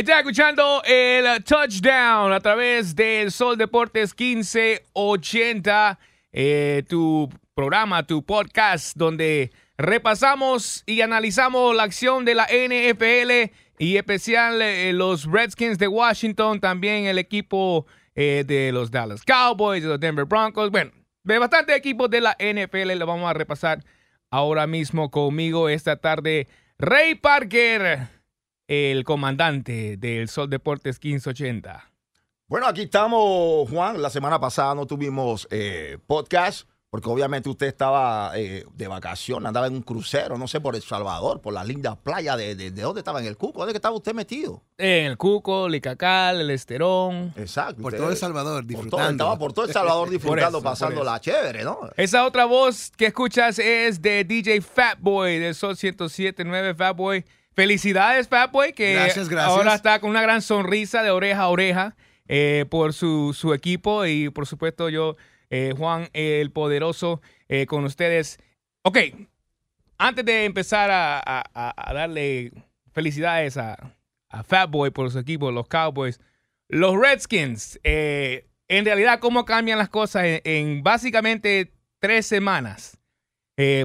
Estás 0.00 0.20
escuchando 0.20 0.82
el 0.86 1.44
touchdown 1.44 2.32
a 2.32 2.40
través 2.40 2.96
del 2.96 3.30
Sol 3.30 3.58
Deportes 3.58 4.14
1580, 4.18 5.98
eh, 6.32 6.82
tu 6.88 7.28
programa, 7.54 8.06
tu 8.06 8.24
podcast, 8.24 8.96
donde 8.96 9.52
repasamos 9.76 10.84
y 10.86 11.02
analizamos 11.02 11.76
la 11.76 11.82
acción 11.82 12.24
de 12.24 12.34
la 12.34 12.46
NFL 12.46 13.52
y 13.78 13.98
especial 13.98 14.62
eh, 14.62 14.94
los 14.94 15.30
Redskins 15.30 15.76
de 15.76 15.88
Washington, 15.88 16.60
también 16.60 17.04
el 17.04 17.18
equipo 17.18 17.84
eh, 18.14 18.44
de 18.46 18.72
los 18.72 18.90
Dallas 18.90 19.22
Cowboys, 19.22 19.82
de 19.82 19.90
los 19.90 20.00
Denver 20.00 20.24
Broncos. 20.24 20.70
Bueno, 20.70 20.92
de 21.24 21.38
bastantes 21.38 21.76
equipos 21.76 22.08
de 22.08 22.22
la 22.22 22.38
NFL 22.40 22.96
lo 22.96 23.04
vamos 23.04 23.28
a 23.28 23.34
repasar 23.34 23.84
ahora 24.30 24.66
mismo 24.66 25.10
conmigo 25.10 25.68
esta 25.68 25.96
tarde. 25.96 26.48
Ray 26.78 27.16
Parker 27.16 28.19
el 28.70 29.02
comandante 29.02 29.96
del 29.96 30.28
Sol 30.28 30.48
Deportes 30.48 31.00
1580. 31.02 31.90
Bueno, 32.46 32.68
aquí 32.68 32.82
estamos, 32.82 33.68
Juan. 33.68 34.00
La 34.00 34.10
semana 34.10 34.38
pasada 34.38 34.76
no 34.76 34.86
tuvimos 34.86 35.48
eh, 35.50 35.98
podcast, 36.06 36.68
porque 36.88 37.08
obviamente 37.08 37.48
usted 37.48 37.66
estaba 37.66 38.30
eh, 38.36 38.64
de 38.72 38.86
vacación, 38.86 39.44
andaba 39.44 39.66
en 39.66 39.74
un 39.74 39.82
crucero, 39.82 40.38
no 40.38 40.46
sé, 40.46 40.60
por 40.60 40.76
El 40.76 40.82
Salvador, 40.82 41.40
por 41.40 41.52
las 41.52 41.66
lindas 41.66 41.96
playas 41.96 42.38
de, 42.38 42.54
de, 42.54 42.70
dónde 42.70 43.00
estaba, 43.00 43.18
en 43.18 43.26
el 43.26 43.36
Cuco, 43.36 43.58
¿dónde 43.58 43.74
estaba 43.74 43.96
usted 43.96 44.14
metido? 44.14 44.62
En 44.78 45.06
el 45.06 45.16
Cuco, 45.16 45.68
Licacal, 45.68 46.40
el 46.40 46.50
Esterón. 46.50 47.34
Exacto. 47.34 47.82
Por 47.82 47.94
todo 47.94 48.10
El 48.10 48.16
Salvador, 48.16 48.64
disfrutando. 48.64 48.98
Por 49.00 49.00
todo, 49.00 49.10
estaba 49.10 49.38
por 49.38 49.52
todo 49.52 49.64
El 49.64 49.72
Salvador 49.72 50.10
disfrutando, 50.10 50.62
pasando 50.62 51.02
la 51.02 51.20
chévere, 51.20 51.64
¿no? 51.64 51.90
Esa 51.96 52.24
otra 52.24 52.44
voz 52.44 52.92
que 52.96 53.06
escuchas 53.06 53.58
es 53.58 54.00
de 54.00 54.22
DJ 54.22 54.60
Fatboy, 54.60 55.40
del 55.40 55.56
Sol 55.56 55.74
107.9 55.74 56.76
Fatboy. 56.76 57.24
Felicidades, 57.54 58.28
Fatboy, 58.28 58.72
que 58.72 58.96
ahora 59.38 59.74
está 59.74 59.98
con 59.98 60.10
una 60.10 60.22
gran 60.22 60.40
sonrisa 60.40 61.02
de 61.02 61.10
oreja 61.10 61.42
a 61.42 61.48
oreja 61.48 61.96
eh, 62.28 62.64
por 62.70 62.92
su, 62.92 63.52
equipo 63.52 64.06
y 64.06 64.30
por 64.30 64.46
supuesto 64.46 64.88
yo, 64.88 65.16
eh, 65.50 65.74
Juan 65.76 66.08
el 66.12 66.52
Poderoso, 66.52 67.20
eh, 67.48 67.66
con 67.66 67.84
ustedes. 67.84 68.38
Ok, 68.82 68.98
antes 69.98 70.24
de 70.24 70.44
empezar 70.44 70.90
a, 70.92 71.42
darle 71.92 72.52
felicidades 72.92 73.56
a, 73.56 73.96
a 74.28 74.44
Fatboy 74.44 74.90
por 74.90 75.10
su 75.10 75.18
equipo, 75.18 75.50
los 75.50 75.66
Cowboys, 75.66 76.20
los 76.68 76.94
Redskins, 76.96 77.80
en 77.82 78.84
realidad, 78.84 79.18
¿cómo 79.18 79.44
cambian 79.44 79.78
las 79.78 79.88
cosas 79.88 80.22
en, 80.24 80.84
básicamente 80.84 81.72
tres 81.98 82.26
semanas 82.26 82.96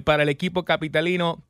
para 0.04 0.22
el 0.22 0.30
equipo 0.30 0.66
capitalino? 0.66 1.44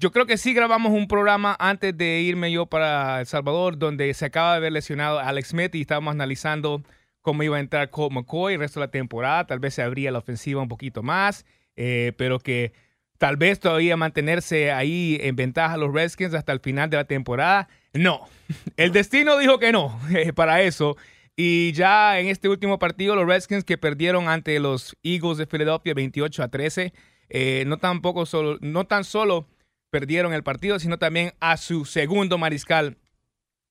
Yo 0.00 0.12
creo 0.12 0.24
que 0.24 0.38
sí 0.38 0.54
grabamos 0.54 0.92
un 0.92 1.06
programa 1.06 1.54
antes 1.58 1.94
de 1.94 2.22
irme 2.22 2.50
yo 2.50 2.64
para 2.64 3.20
El 3.20 3.26
Salvador, 3.26 3.76
donde 3.76 4.14
se 4.14 4.24
acaba 4.24 4.54
de 4.54 4.60
ver 4.60 4.72
lesionado 4.72 5.18
Alex 5.18 5.48
Smith 5.48 5.74
y 5.74 5.82
estábamos 5.82 6.12
analizando 6.12 6.82
cómo 7.20 7.42
iba 7.42 7.58
a 7.58 7.60
entrar 7.60 7.90
Colt 7.90 8.10
McCoy 8.10 8.54
el 8.54 8.60
resto 8.60 8.80
de 8.80 8.86
la 8.86 8.90
temporada. 8.90 9.46
Tal 9.46 9.58
vez 9.58 9.74
se 9.74 9.82
abría 9.82 10.10
la 10.10 10.20
ofensiva 10.20 10.62
un 10.62 10.68
poquito 10.68 11.02
más, 11.02 11.44
eh, 11.76 12.14
pero 12.16 12.38
que 12.38 12.72
tal 13.18 13.36
vez 13.36 13.60
todavía 13.60 13.94
mantenerse 13.98 14.72
ahí 14.72 15.18
en 15.20 15.36
ventaja 15.36 15.76
los 15.76 15.92
Redskins 15.92 16.32
hasta 16.32 16.52
el 16.52 16.60
final 16.60 16.88
de 16.88 16.96
la 16.96 17.04
temporada. 17.04 17.68
No, 17.92 18.26
el 18.78 18.92
destino 18.92 19.36
dijo 19.36 19.58
que 19.58 19.70
no 19.70 20.00
eh, 20.16 20.32
para 20.32 20.62
eso. 20.62 20.96
Y 21.36 21.72
ya 21.72 22.18
en 22.18 22.28
este 22.28 22.48
último 22.48 22.78
partido, 22.78 23.16
los 23.16 23.26
Redskins 23.26 23.64
que 23.64 23.76
perdieron 23.76 24.30
ante 24.30 24.60
los 24.60 24.96
Eagles 25.02 25.36
de 25.36 25.44
Filadelfia 25.44 25.92
28 25.92 26.42
a 26.42 26.48
13, 26.48 26.94
eh, 27.28 27.64
no, 27.66 27.76
tampoco 27.76 28.24
solo, 28.24 28.56
no 28.62 28.86
tan 28.86 29.04
solo 29.04 29.46
perdieron 29.90 30.32
el 30.32 30.42
partido, 30.42 30.78
sino 30.78 30.98
también 30.98 31.32
a 31.40 31.56
su 31.56 31.84
segundo 31.84 32.38
mariscal 32.38 32.96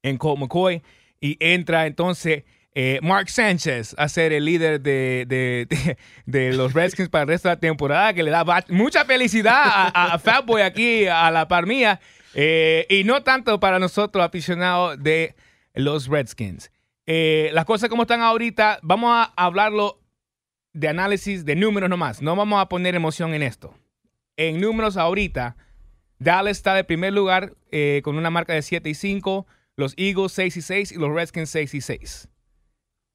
en 0.04 0.18
Colt 0.18 0.40
McCoy. 0.40 0.84
Y 1.20 1.38
entra 1.40 1.88
entonces 1.88 2.44
eh, 2.76 3.00
Mark 3.02 3.30
Sánchez 3.30 3.96
a 3.98 4.08
ser 4.08 4.32
el 4.32 4.46
líder 4.46 4.80
de, 4.82 5.68
de, 6.26 6.54
los 6.54 6.74
Redskins 6.74 7.10
para 7.10 7.24
el 7.24 7.28
resto 7.30 7.50
de 7.50 7.56
la 7.56 7.60
temporada, 7.60 8.14
que 8.14 8.24
le 8.24 8.32
da 8.32 8.46
mucha 8.70 9.06
felicidad 9.06 9.92
a, 9.94 10.20
Fatboy 10.20 10.62
aquí, 10.62 11.08
a 11.08 11.32
la 11.32 11.48
par 11.48 11.66
mía, 11.66 12.00
eh, 12.36 12.86
y 12.90 13.04
no 13.04 13.24
tanto 13.24 13.60
para 13.60 13.80
nosotros 13.80 14.24
aficionados 14.24 15.02
de 15.02 15.36
los 15.74 16.08
Redskins. 16.08 16.72
Eh, 17.06 17.50
las 17.54 17.66
cosas 17.66 17.90
como 17.90 18.04
están 18.04 18.22
ahorita, 18.22 18.80
vamos 18.84 19.12
a 19.12 19.34
hablarlo 19.36 20.00
de 20.74 20.88
análisis 20.88 21.44
de 21.44 21.56
números 21.56 21.90
nomás, 21.90 22.22
no 22.22 22.36
vamos 22.36 22.62
a 22.62 22.70
poner 22.70 22.94
emoción 22.94 23.34
en 23.34 23.42
esto. 23.42 23.74
En 24.38 24.62
números 24.62 24.96
ahorita, 24.96 25.58
Dallas 26.20 26.58
está 26.58 26.74
de 26.76 26.84
primer 26.84 27.14
lugar 27.14 27.54
eh, 27.72 28.02
con 28.04 28.18
una 28.18 28.30
marca 28.30 28.54
de 28.54 28.62
7 28.62 28.90
y 28.90 28.94
5, 28.94 29.48
los 29.78 29.94
Eagles 29.98 30.34
6 30.34 30.58
y 30.58 30.62
6 30.62 30.92
y 30.92 30.96
los 30.96 31.14
Redskins 31.14 31.50
6 31.50 31.74
y 31.74 31.82
6. 31.82 32.30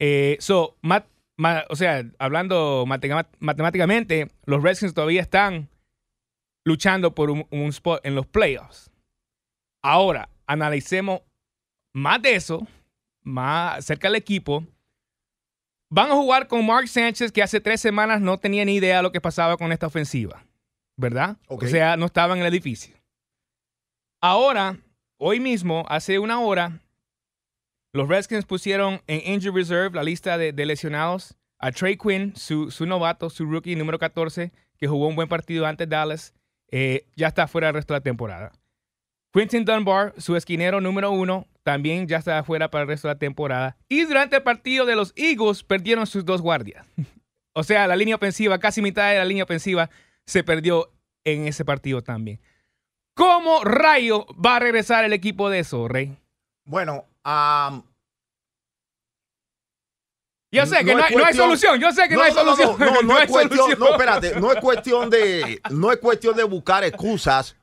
Eh, 0.00 0.36
so, 0.40 0.76
o 1.68 1.76
sea, 1.76 2.04
hablando 2.18 2.84
matemáticamente, 2.86 4.30
los 4.46 4.62
Redskins 4.62 4.94
todavía 4.94 5.20
están 5.20 5.68
luchando 6.64 7.14
por 7.14 7.30
un, 7.30 7.46
spot 7.50 8.04
en 8.04 8.14
los 8.14 8.26
playoffs. 8.26 8.90
Ahora, 9.82 10.30
analicemos 10.46 11.20
más 11.92 12.22
de 12.22 12.36
eso, 12.36 12.66
más 13.22 13.84
cerca 13.84 14.08
del 14.08 14.16
equipo. 14.16 14.64
Van 15.90 16.10
a 16.10 16.14
jugar 16.14 16.48
con 16.48 16.64
Mark 16.64 16.88
Sánchez, 16.88 17.30
que 17.30 17.42
hace 17.42 17.60
tres 17.60 17.80
semanas 17.82 18.20
no 18.22 18.38
tenía 18.38 18.64
ni 18.64 18.76
idea 18.76 18.96
de 18.96 19.02
lo 19.02 19.12
que 19.12 19.20
pasaba 19.20 19.58
con 19.58 19.72
esta 19.72 19.86
ofensiva. 19.86 20.44
¿Verdad? 20.96 21.36
O 21.48 21.60
sea, 21.60 21.96
no 21.96 22.06
estaba 22.06 22.34
en 22.34 22.40
el 22.40 22.46
edificio. 22.46 22.94
Ahora, 24.20 24.78
hoy 25.18 25.40
mismo, 25.40 25.84
hace 25.88 26.18
una 26.18 26.40
hora, 26.40 26.80
los 27.92 28.08
Redskins 28.08 28.46
pusieron 28.46 29.00
en 29.06 29.34
Injury 29.34 29.62
Reserve 29.62 29.94
la 29.94 30.02
lista 30.02 30.38
de, 30.38 30.52
lesionados 30.66 31.36
a 31.58 31.72
Trey 31.72 31.96
Quinn, 31.96 32.34
su, 32.36 32.70
novato, 32.86 33.30
su 33.30 33.46
rookie 33.46 33.76
número 33.76 33.98
14, 33.98 34.52
que 34.76 34.86
jugó 34.86 35.08
un 35.08 35.16
buen 35.16 35.28
partido 35.28 35.66
ante 35.66 35.86
Dallas, 35.86 36.34
eh, 36.70 37.06
ya 37.16 37.28
está 37.28 37.46
fuera 37.46 37.68
el 37.68 37.74
resto 37.74 37.94
de 37.94 38.00
la 38.00 38.02
temporada. 38.02 38.52
Quentin 39.32 39.64
Dunbar, 39.64 40.14
su 40.16 40.36
esquinero 40.36 40.80
número 40.80 41.10
uno, 41.10 41.46
también 41.62 42.06
ya 42.06 42.18
está 42.18 42.42
fuera 42.44 42.70
para 42.70 42.82
el 42.82 42.88
resto 42.88 43.08
de 43.08 43.14
la 43.14 43.18
temporada. 43.18 43.76
Y 43.88 44.04
durante 44.04 44.36
el 44.36 44.42
partido 44.42 44.86
de 44.86 44.96
los 44.96 45.12
Eagles 45.16 45.64
perdieron 45.64 46.06
sus 46.06 46.24
dos 46.24 46.40
guardias. 46.40 46.86
o 47.52 47.62
sea, 47.62 47.86
la 47.86 47.96
línea 47.96 48.16
ofensiva, 48.16 48.58
casi 48.58 48.80
mitad 48.80 49.10
de 49.10 49.18
la 49.18 49.24
línea 49.24 49.44
ofensiva 49.44 49.90
se 50.26 50.44
perdió 50.44 50.90
en 51.24 51.46
ese 51.46 51.64
partido 51.64 52.02
también. 52.02 52.40
¿Cómo 53.14 53.62
rayo 53.62 54.26
va 54.44 54.56
a 54.56 54.60
regresar 54.60 55.04
el 55.04 55.12
equipo 55.12 55.48
de 55.50 55.60
eso, 55.60 55.86
Rey? 55.88 56.16
Bueno, 56.64 57.04
yo 60.50 60.66
sé 60.66 60.84
que 60.84 60.94
no, 60.94 61.02
hay, 61.02 61.34
solución, 61.34 61.80
yo 61.80 61.92
sé 61.92 62.08
que 62.08 62.14
no, 62.14 62.22
hay 62.22 62.32
solución. 62.32 62.76
No, 62.78 63.02
no, 63.02 63.18
es 63.22 63.30
cuestión, 63.30 63.78
no, 63.78 63.90
espérate, 63.90 64.40
no 64.40 64.52
es 64.52 64.60
cuestión 64.60 65.10
de, 65.10 65.60
no 65.70 65.92
es 65.92 65.98
cuestión 65.98 66.36
de 66.36 66.44
buscar 66.44 66.84
excusas, 66.84 67.56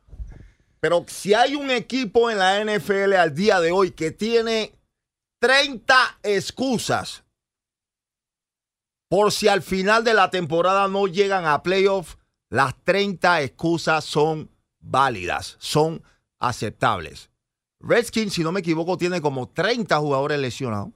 pero 0.80 1.06
si 1.08 1.34
hay 1.34 1.56
un 1.56 1.70
equipo 1.72 2.30
en 2.30 2.38
la 2.38 2.64
NFL 2.64 3.14
al 3.14 3.34
día 3.34 3.60
de 3.60 3.72
hoy 3.72 3.92
que 3.92 4.12
tiene 4.12 4.74
30 5.40 6.20
excusas 6.24 7.24
por 9.10 9.32
si 9.32 9.48
al 9.48 9.62
final 9.62 10.04
de 10.04 10.14
la 10.14 10.30
temporada 10.30 10.88
no 10.88 11.08
llegan 11.08 11.46
a 11.46 11.64
playoffs, 11.64 12.18
las 12.52 12.76
30 12.84 13.42
excusas 13.44 14.04
son 14.04 14.52
válidas, 14.82 15.56
son 15.60 16.04
aceptables. 16.38 17.30
Redskins, 17.80 18.34
si 18.34 18.44
no 18.44 18.52
me 18.52 18.60
equivoco, 18.60 18.98
tiene 18.98 19.22
como 19.22 19.48
30 19.48 19.98
jugadores 19.98 20.38
lesionados. 20.38 20.90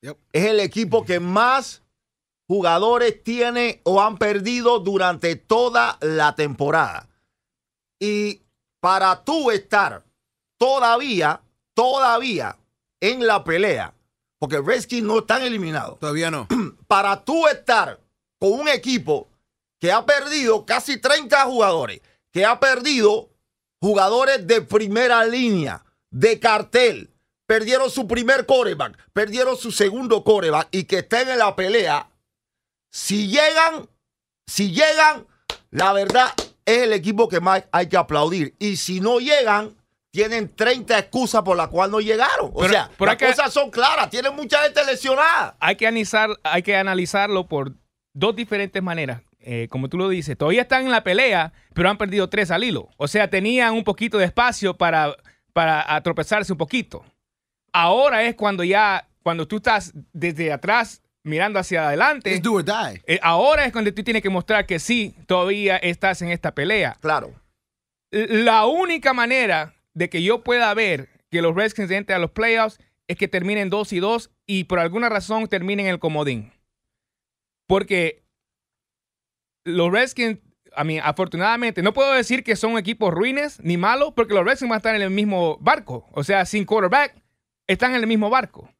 Es 0.00 0.44
el 0.46 0.60
equipo 0.60 1.04
que 1.04 1.20
más 1.20 1.82
jugadores 2.48 3.22
tiene 3.22 3.82
o 3.84 4.00
han 4.00 4.16
perdido 4.16 4.80
durante 4.80 5.36
toda 5.36 5.98
la 6.00 6.34
temporada. 6.34 7.08
Y 8.00 8.40
para 8.80 9.24
tú 9.24 9.50
estar 9.50 10.04
todavía, 10.58 11.42
todavía 11.74 12.56
en 13.00 13.26
la 13.26 13.44
pelea, 13.44 13.94
porque 14.38 14.60
Redskins 14.60 15.06
no 15.06 15.18
están 15.18 15.42
eliminados. 15.42 15.98
Todavía 15.98 16.30
no. 16.30 16.48
Para 16.86 17.22
tú 17.24 17.46
estar 17.46 18.00
con 18.38 18.52
un 18.52 18.68
equipo 18.68 19.28
que 19.84 19.92
ha 19.92 20.06
perdido 20.06 20.64
casi 20.64 20.96
30 20.96 21.44
jugadores, 21.44 22.00
que 22.32 22.46
ha 22.46 22.58
perdido 22.58 23.28
jugadores 23.82 24.46
de 24.46 24.62
primera 24.62 25.26
línea, 25.26 25.84
de 26.10 26.40
cartel, 26.40 27.10
perdieron 27.46 27.90
su 27.90 28.08
primer 28.08 28.46
coreback, 28.46 28.96
perdieron 29.12 29.58
su 29.58 29.70
segundo 29.72 30.24
coreback 30.24 30.68
y 30.70 30.84
que 30.84 31.00
estén 31.00 31.28
en 31.28 31.36
la 31.36 31.54
pelea. 31.54 32.08
Si 32.90 33.28
llegan, 33.28 33.86
si 34.46 34.70
llegan, 34.70 35.26
la 35.70 35.92
verdad 35.92 36.32
es 36.64 36.78
el 36.78 36.94
equipo 36.94 37.28
que 37.28 37.40
más 37.40 37.64
hay 37.70 37.90
que 37.90 37.98
aplaudir. 37.98 38.54
Y 38.58 38.78
si 38.78 39.00
no 39.00 39.18
llegan, 39.18 39.76
tienen 40.10 40.48
30 40.56 40.98
excusas 40.98 41.42
por 41.42 41.58
las 41.58 41.68
cuales 41.68 41.92
no 41.92 42.00
llegaron. 42.00 42.52
O 42.54 42.66
sea, 42.66 42.90
las 42.98 43.16
cosas 43.16 43.52
son 43.52 43.70
claras, 43.70 44.08
tienen 44.08 44.34
mucha 44.34 44.62
gente 44.62 44.82
lesionada. 44.86 45.58
Hay 45.60 45.76
que, 45.76 45.86
analizar, 45.86 46.30
hay 46.42 46.62
que 46.62 46.74
analizarlo 46.74 47.46
por 47.46 47.74
dos 48.14 48.34
diferentes 48.34 48.82
maneras. 48.82 49.20
Eh, 49.46 49.68
como 49.68 49.88
tú 49.90 49.98
lo 49.98 50.08
dices, 50.08 50.38
todavía 50.38 50.62
están 50.62 50.86
en 50.86 50.90
la 50.90 51.04
pelea, 51.04 51.52
pero 51.74 51.90
han 51.90 51.98
perdido 51.98 52.30
tres 52.30 52.50
al 52.50 52.64
hilo. 52.64 52.88
O 52.96 53.06
sea, 53.08 53.28
tenían 53.28 53.74
un 53.74 53.84
poquito 53.84 54.16
de 54.16 54.24
espacio 54.24 54.76
para, 54.78 55.14
para 55.52 56.00
tropezarse 56.02 56.50
un 56.50 56.56
poquito. 56.58 57.04
Ahora 57.72 58.22
es 58.24 58.36
cuando 58.36 58.64
ya, 58.64 59.06
cuando 59.22 59.46
tú 59.46 59.56
estás 59.56 59.92
desde 60.14 60.50
atrás 60.50 61.02
mirando 61.24 61.58
hacia 61.58 61.88
adelante. 61.88 62.30
It's 62.32 62.42
do 62.42 62.54
or 62.54 62.64
die. 62.64 63.02
eh, 63.06 63.20
ahora 63.22 63.66
es 63.66 63.72
cuando 63.72 63.92
tú 63.92 64.02
tienes 64.02 64.22
que 64.22 64.30
mostrar 64.30 64.64
que 64.64 64.78
sí, 64.78 65.14
todavía 65.26 65.76
estás 65.76 66.22
en 66.22 66.30
esta 66.30 66.54
pelea. 66.54 66.96
Claro. 67.00 67.32
La 68.10 68.64
única 68.66 69.12
manera 69.12 69.74
de 69.92 70.08
que 70.08 70.22
yo 70.22 70.42
pueda 70.42 70.72
ver 70.72 71.08
que 71.30 71.42
los 71.42 71.54
Redskins 71.54 71.90
entren 71.90 72.16
a 72.16 72.20
los 72.20 72.30
playoffs 72.30 72.78
es 73.08 73.16
que 73.18 73.28
terminen 73.28 73.68
2 73.68 73.92
y 73.92 74.00
2 74.00 74.30
y 74.46 74.64
por 74.64 74.78
alguna 74.78 75.08
razón 75.10 75.48
terminen 75.48 75.86
el 75.86 75.98
comodín. 75.98 76.52
Porque 77.66 78.23
los 79.64 79.90
Redskins, 79.90 80.38
a 80.76 80.84
mí, 80.84 80.98
afortunadamente, 80.98 81.82
no 81.82 81.92
puedo 81.92 82.12
decir 82.12 82.44
que 82.44 82.56
son 82.56 82.78
equipos 82.78 83.12
ruines 83.12 83.60
ni 83.62 83.76
malos, 83.76 84.12
porque 84.14 84.34
los 84.34 84.44
Redskins 84.44 84.70
van 84.70 84.76
a 84.76 84.78
estar 84.78 84.94
en 84.94 85.02
el 85.02 85.10
mismo 85.10 85.58
barco. 85.60 86.06
O 86.12 86.24
sea, 86.24 86.44
sin 86.44 86.64
quarterback, 86.64 87.14
están 87.66 87.94
en 87.94 88.00
el 88.00 88.06
mismo 88.06 88.30
barco. 88.30 88.70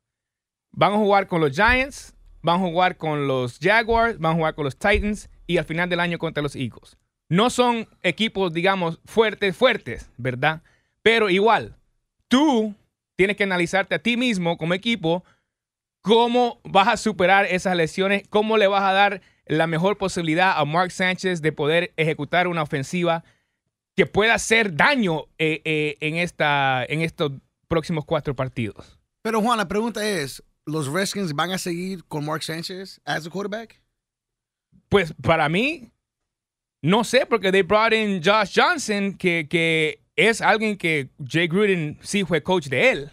Van 0.72 0.92
a 0.92 0.96
jugar 0.96 1.26
con 1.26 1.40
los 1.40 1.52
Giants, 1.52 2.14
van 2.42 2.56
a 2.56 2.64
jugar 2.66 2.96
con 2.96 3.26
los 3.26 3.58
Jaguars, 3.60 4.18
van 4.18 4.32
a 4.32 4.36
jugar 4.36 4.54
con 4.54 4.64
los 4.64 4.76
Titans 4.76 5.30
y 5.46 5.56
al 5.56 5.64
final 5.64 5.88
del 5.88 6.00
año 6.00 6.18
contra 6.18 6.42
los 6.42 6.56
Eagles. 6.56 6.96
No 7.28 7.48
son 7.48 7.88
equipos, 8.02 8.52
digamos, 8.52 9.00
fuertes, 9.04 9.56
fuertes, 9.56 10.10
¿verdad? 10.16 10.62
Pero 11.02 11.30
igual, 11.30 11.76
tú 12.28 12.74
tienes 13.16 13.36
que 13.36 13.44
analizarte 13.44 13.94
a 13.94 13.98
ti 13.98 14.16
mismo 14.16 14.58
como 14.58 14.74
equipo 14.74 15.24
cómo 16.02 16.60
vas 16.64 16.88
a 16.88 16.96
superar 16.98 17.46
esas 17.46 17.74
lesiones, 17.76 18.24
cómo 18.28 18.58
le 18.58 18.66
vas 18.66 18.82
a 18.82 18.92
dar 18.92 19.22
la 19.46 19.66
mejor 19.66 19.98
posibilidad 19.98 20.58
a 20.58 20.64
Mark 20.64 20.90
Sánchez 20.90 21.42
de 21.42 21.52
poder 21.52 21.92
ejecutar 21.96 22.48
una 22.48 22.62
ofensiva 22.62 23.24
que 23.96 24.06
pueda 24.06 24.34
hacer 24.34 24.74
daño 24.74 25.26
eh, 25.38 25.60
eh, 25.64 25.96
en, 26.00 26.16
esta, 26.16 26.84
en 26.84 27.00
estos 27.00 27.32
próximos 27.68 28.04
cuatro 28.04 28.34
partidos. 28.34 28.98
Pero 29.22 29.40
Juan, 29.40 29.58
la 29.58 29.68
pregunta 29.68 30.06
es, 30.06 30.42
¿los 30.66 30.88
Redskins 30.88 31.32
van 31.32 31.52
a 31.52 31.58
seguir 31.58 32.04
con 32.04 32.24
Mark 32.24 32.42
Sanchez 32.42 33.00
as 33.04 33.26
a 33.26 33.30
quarterback? 33.30 33.80
Pues 34.88 35.14
para 35.22 35.48
mí, 35.48 35.90
no 36.82 37.04
sé, 37.04 37.24
porque 37.26 37.50
they 37.50 37.62
brought 37.62 37.92
in 37.92 38.20
Josh 38.22 38.52
Johnson, 38.54 39.14
que, 39.14 39.46
que 39.48 40.00
es 40.16 40.40
alguien 40.40 40.76
que 40.76 41.10
Jay 41.26 41.48
Gruden 41.48 41.98
sí 42.02 42.24
fue 42.24 42.42
coach 42.42 42.66
de 42.66 42.90
él. 42.90 43.10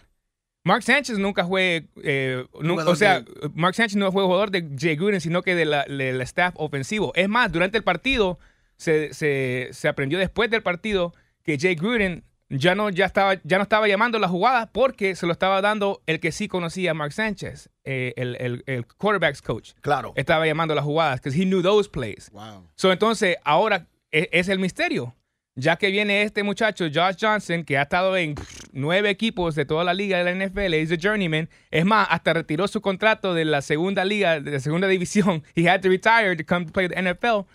Mark 0.63 0.83
Sánchez 0.83 1.17
nunca 1.17 1.45
fue, 1.45 1.87
eh, 2.03 2.45
o 2.53 2.95
sea, 2.95 3.21
de- 3.21 3.49
Mark 3.55 3.73
Sánchez 3.75 3.95
no 3.97 4.11
fue 4.11 4.23
jugador 4.23 4.51
de 4.51 4.69
Jay 4.77 4.95
Gruden, 4.95 5.19
sino 5.21 5.41
que 5.41 5.55
de 5.55 5.65
la- 5.65 5.85
del 5.85 6.21
staff 6.21 6.53
ofensivo. 6.57 7.11
Es 7.15 7.27
más, 7.27 7.51
durante 7.51 7.77
el 7.77 7.83
partido 7.83 8.37
se, 8.77 9.13
se- 9.13 9.69
se 9.71 9.87
aprendió 9.87 10.19
después 10.19 10.49
del 10.51 10.61
partido 10.61 11.13
que 11.43 11.57
Jay 11.59 11.75
Gruden 11.75 12.23
ya 12.49 12.75
no, 12.75 12.89
ya 12.89 13.05
estaba, 13.05 13.35
ya 13.43 13.57
no 13.57 13.63
estaba 13.63 13.87
llamando 13.87 14.19
las 14.19 14.29
jugadas 14.29 14.69
porque 14.71 15.15
se 15.15 15.25
lo 15.25 15.31
estaba 15.31 15.61
dando 15.61 16.01
el 16.05 16.19
que 16.19 16.31
sí 16.33 16.47
conocía 16.47 16.91
a 16.91 16.93
Mark 16.93 17.13
Sánchez, 17.13 17.69
eh, 17.85 18.13
el, 18.17 18.35
el, 18.39 18.63
el 18.67 18.85
quarterbacks 18.85 19.41
coach. 19.41 19.71
Claro. 19.81 20.11
Estaba 20.15 20.45
llamando 20.45 20.75
las 20.75 20.83
jugadas 20.83 21.21
because 21.21 21.35
he 21.41 21.45
knew 21.45 21.61
those 21.63 21.89
plays. 21.89 22.29
Wow. 22.31 22.67
So, 22.75 22.91
entonces, 22.91 23.37
ahora 23.45 23.87
e- 24.11 24.27
es, 24.33 24.49
el 24.49 24.59
misterio. 24.59 25.15
Ya 25.55 25.75
que 25.75 25.91
viene 25.91 26.21
este 26.23 26.43
muchacho, 26.43 26.85
Josh 26.93 27.17
Johnson, 27.19 27.63
que 27.65 27.77
ha 27.77 27.81
estado 27.81 28.15
en 28.15 28.35
nueve 28.71 29.09
equipos 29.09 29.53
de 29.53 29.65
toda 29.65 29.83
la 29.83 29.93
liga 29.93 30.17
de 30.17 30.23
la 30.23 30.31
NFL, 30.45 30.73
es 30.75 30.91
a 30.93 30.95
journeyman. 30.97 31.49
Es 31.69 31.83
más, 31.83 32.07
hasta 32.09 32.33
retiró 32.33 32.67
su 32.69 32.79
contrato 32.79 33.33
de 33.33 33.43
la 33.43 33.61
segunda 33.61 34.05
liga, 34.05 34.39
de 34.39 34.51
la 34.51 34.59
segunda 34.61 34.87
división. 34.87 35.43
He 35.55 35.67
had 35.67 35.81
to 35.81 35.89
retire 35.89 36.35
to 36.37 36.43
come 36.45 36.65
to 36.65 36.71
play 36.71 36.87
the 36.87 36.95
NFL. 36.95 37.45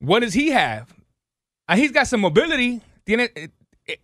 What 0.00 0.20
does 0.22 0.32
he 0.34 0.50
have? 0.52 0.86
Uh, 1.68 1.76
he's 1.76 1.92
got 1.92 2.06
some 2.06 2.22
mobility. 2.22 2.80
Tiene, 3.04 3.28
eh, 3.36 3.48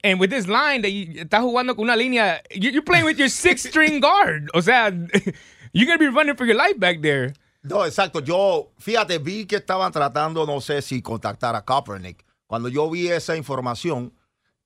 and 0.04 0.20
with 0.20 0.28
this 0.28 0.46
line, 0.46 0.82
that 0.82 0.90
you- 0.90 1.24
está 1.24 1.40
jugando 1.40 1.74
con 1.74 1.84
una 1.88 1.96
línea. 1.96 2.42
you- 2.54 2.70
You're 2.70 2.82
playing 2.84 3.06
with 3.06 3.18
your 3.18 3.30
sixth 3.30 3.66
string 3.70 4.00
guard. 4.00 4.50
O 4.52 4.60
sea, 4.60 4.90
you're 5.72 5.86
going 5.86 5.98
to 5.98 6.04
be 6.04 6.08
running 6.14 6.36
for 6.36 6.44
your 6.44 6.56
life 6.56 6.78
back 6.78 7.00
there. 7.00 7.32
No, 7.62 7.86
exacto. 7.86 8.20
Yo, 8.20 8.70
fíjate, 8.78 9.18
vi 9.18 9.46
que 9.46 9.56
estaban 9.56 9.90
tratando, 9.90 10.44
no 10.46 10.60
sé 10.60 10.82
si 10.82 11.00
contactar 11.00 11.56
a 11.56 11.62
Kaepernick. 11.64 12.25
Cuando 12.46 12.68
yo 12.68 12.88
vi 12.90 13.08
esa 13.08 13.36
información, 13.36 14.12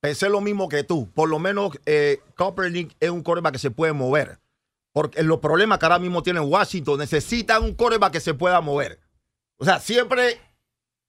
pensé 0.00 0.28
lo 0.28 0.40
mismo 0.40 0.68
que 0.68 0.84
tú. 0.84 1.10
Por 1.12 1.28
lo 1.28 1.38
menos 1.38 1.72
eh, 1.86 2.20
Kaepernick 2.36 2.94
es 3.00 3.10
un 3.10 3.22
quarterback 3.22 3.52
que 3.54 3.58
se 3.58 3.70
puede 3.70 3.92
mover. 3.92 4.38
Porque 4.92 5.22
los 5.22 5.38
problemas 5.38 5.78
que 5.78 5.86
ahora 5.86 5.98
mismo 5.98 6.22
tiene 6.22 6.40
Washington 6.40 6.98
necesitan 6.98 7.62
un 7.62 7.74
quarterback 7.74 8.12
que 8.12 8.20
se 8.20 8.34
pueda 8.34 8.60
mover. 8.60 9.00
O 9.58 9.64
sea, 9.64 9.78
siempre 9.80 10.40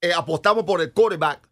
eh, 0.00 0.12
apostamos 0.14 0.64
por 0.64 0.80
el 0.80 0.92
quarterback 0.92 1.48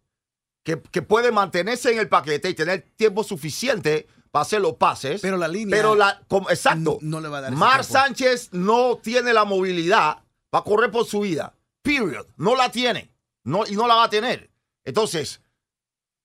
que, 0.62 0.81
que 0.81 1.02
puede 1.02 1.32
mantenerse 1.32 1.93
en 1.93 1.99
el 1.99 2.08
paquete 2.08 2.49
y 2.50 2.55
tener 2.55 2.82
tiempo 2.96 3.25
suficiente 3.25 4.06
para 4.31 4.43
hacer 4.43 4.61
los 4.61 4.75
pases. 4.75 5.20
Pero 5.22 5.37
la 5.37 5.49
línea 5.49 5.75
Pero 5.76 5.94
la, 5.96 6.22
como- 6.28 6.50
exacto. 6.50 6.78
no- 6.78 6.99
no 7.00 7.20
le 7.20 7.28
va 7.28 7.38
a 7.38 7.40
dar 7.43 7.52
Mar. 7.52 7.82
Sánchez 7.84 8.50
no 8.52 8.99
tiene 9.02 9.32
la 9.32 9.44
movilidad 9.44 10.19
para 10.50 10.62
correr 10.64 10.90
por 10.90 11.05
su 11.06 11.20
vida. 11.20 11.55
Period. 11.82 12.26
No 12.37 12.55
la 12.55 12.70
tiene. 12.70 13.11
No, 13.43 13.67
y 13.67 13.72
no 13.75 13.88
la 13.88 13.94
va 13.96 14.05
a 14.05 14.11
tener. 14.11 14.50
Entonces, 14.85 15.43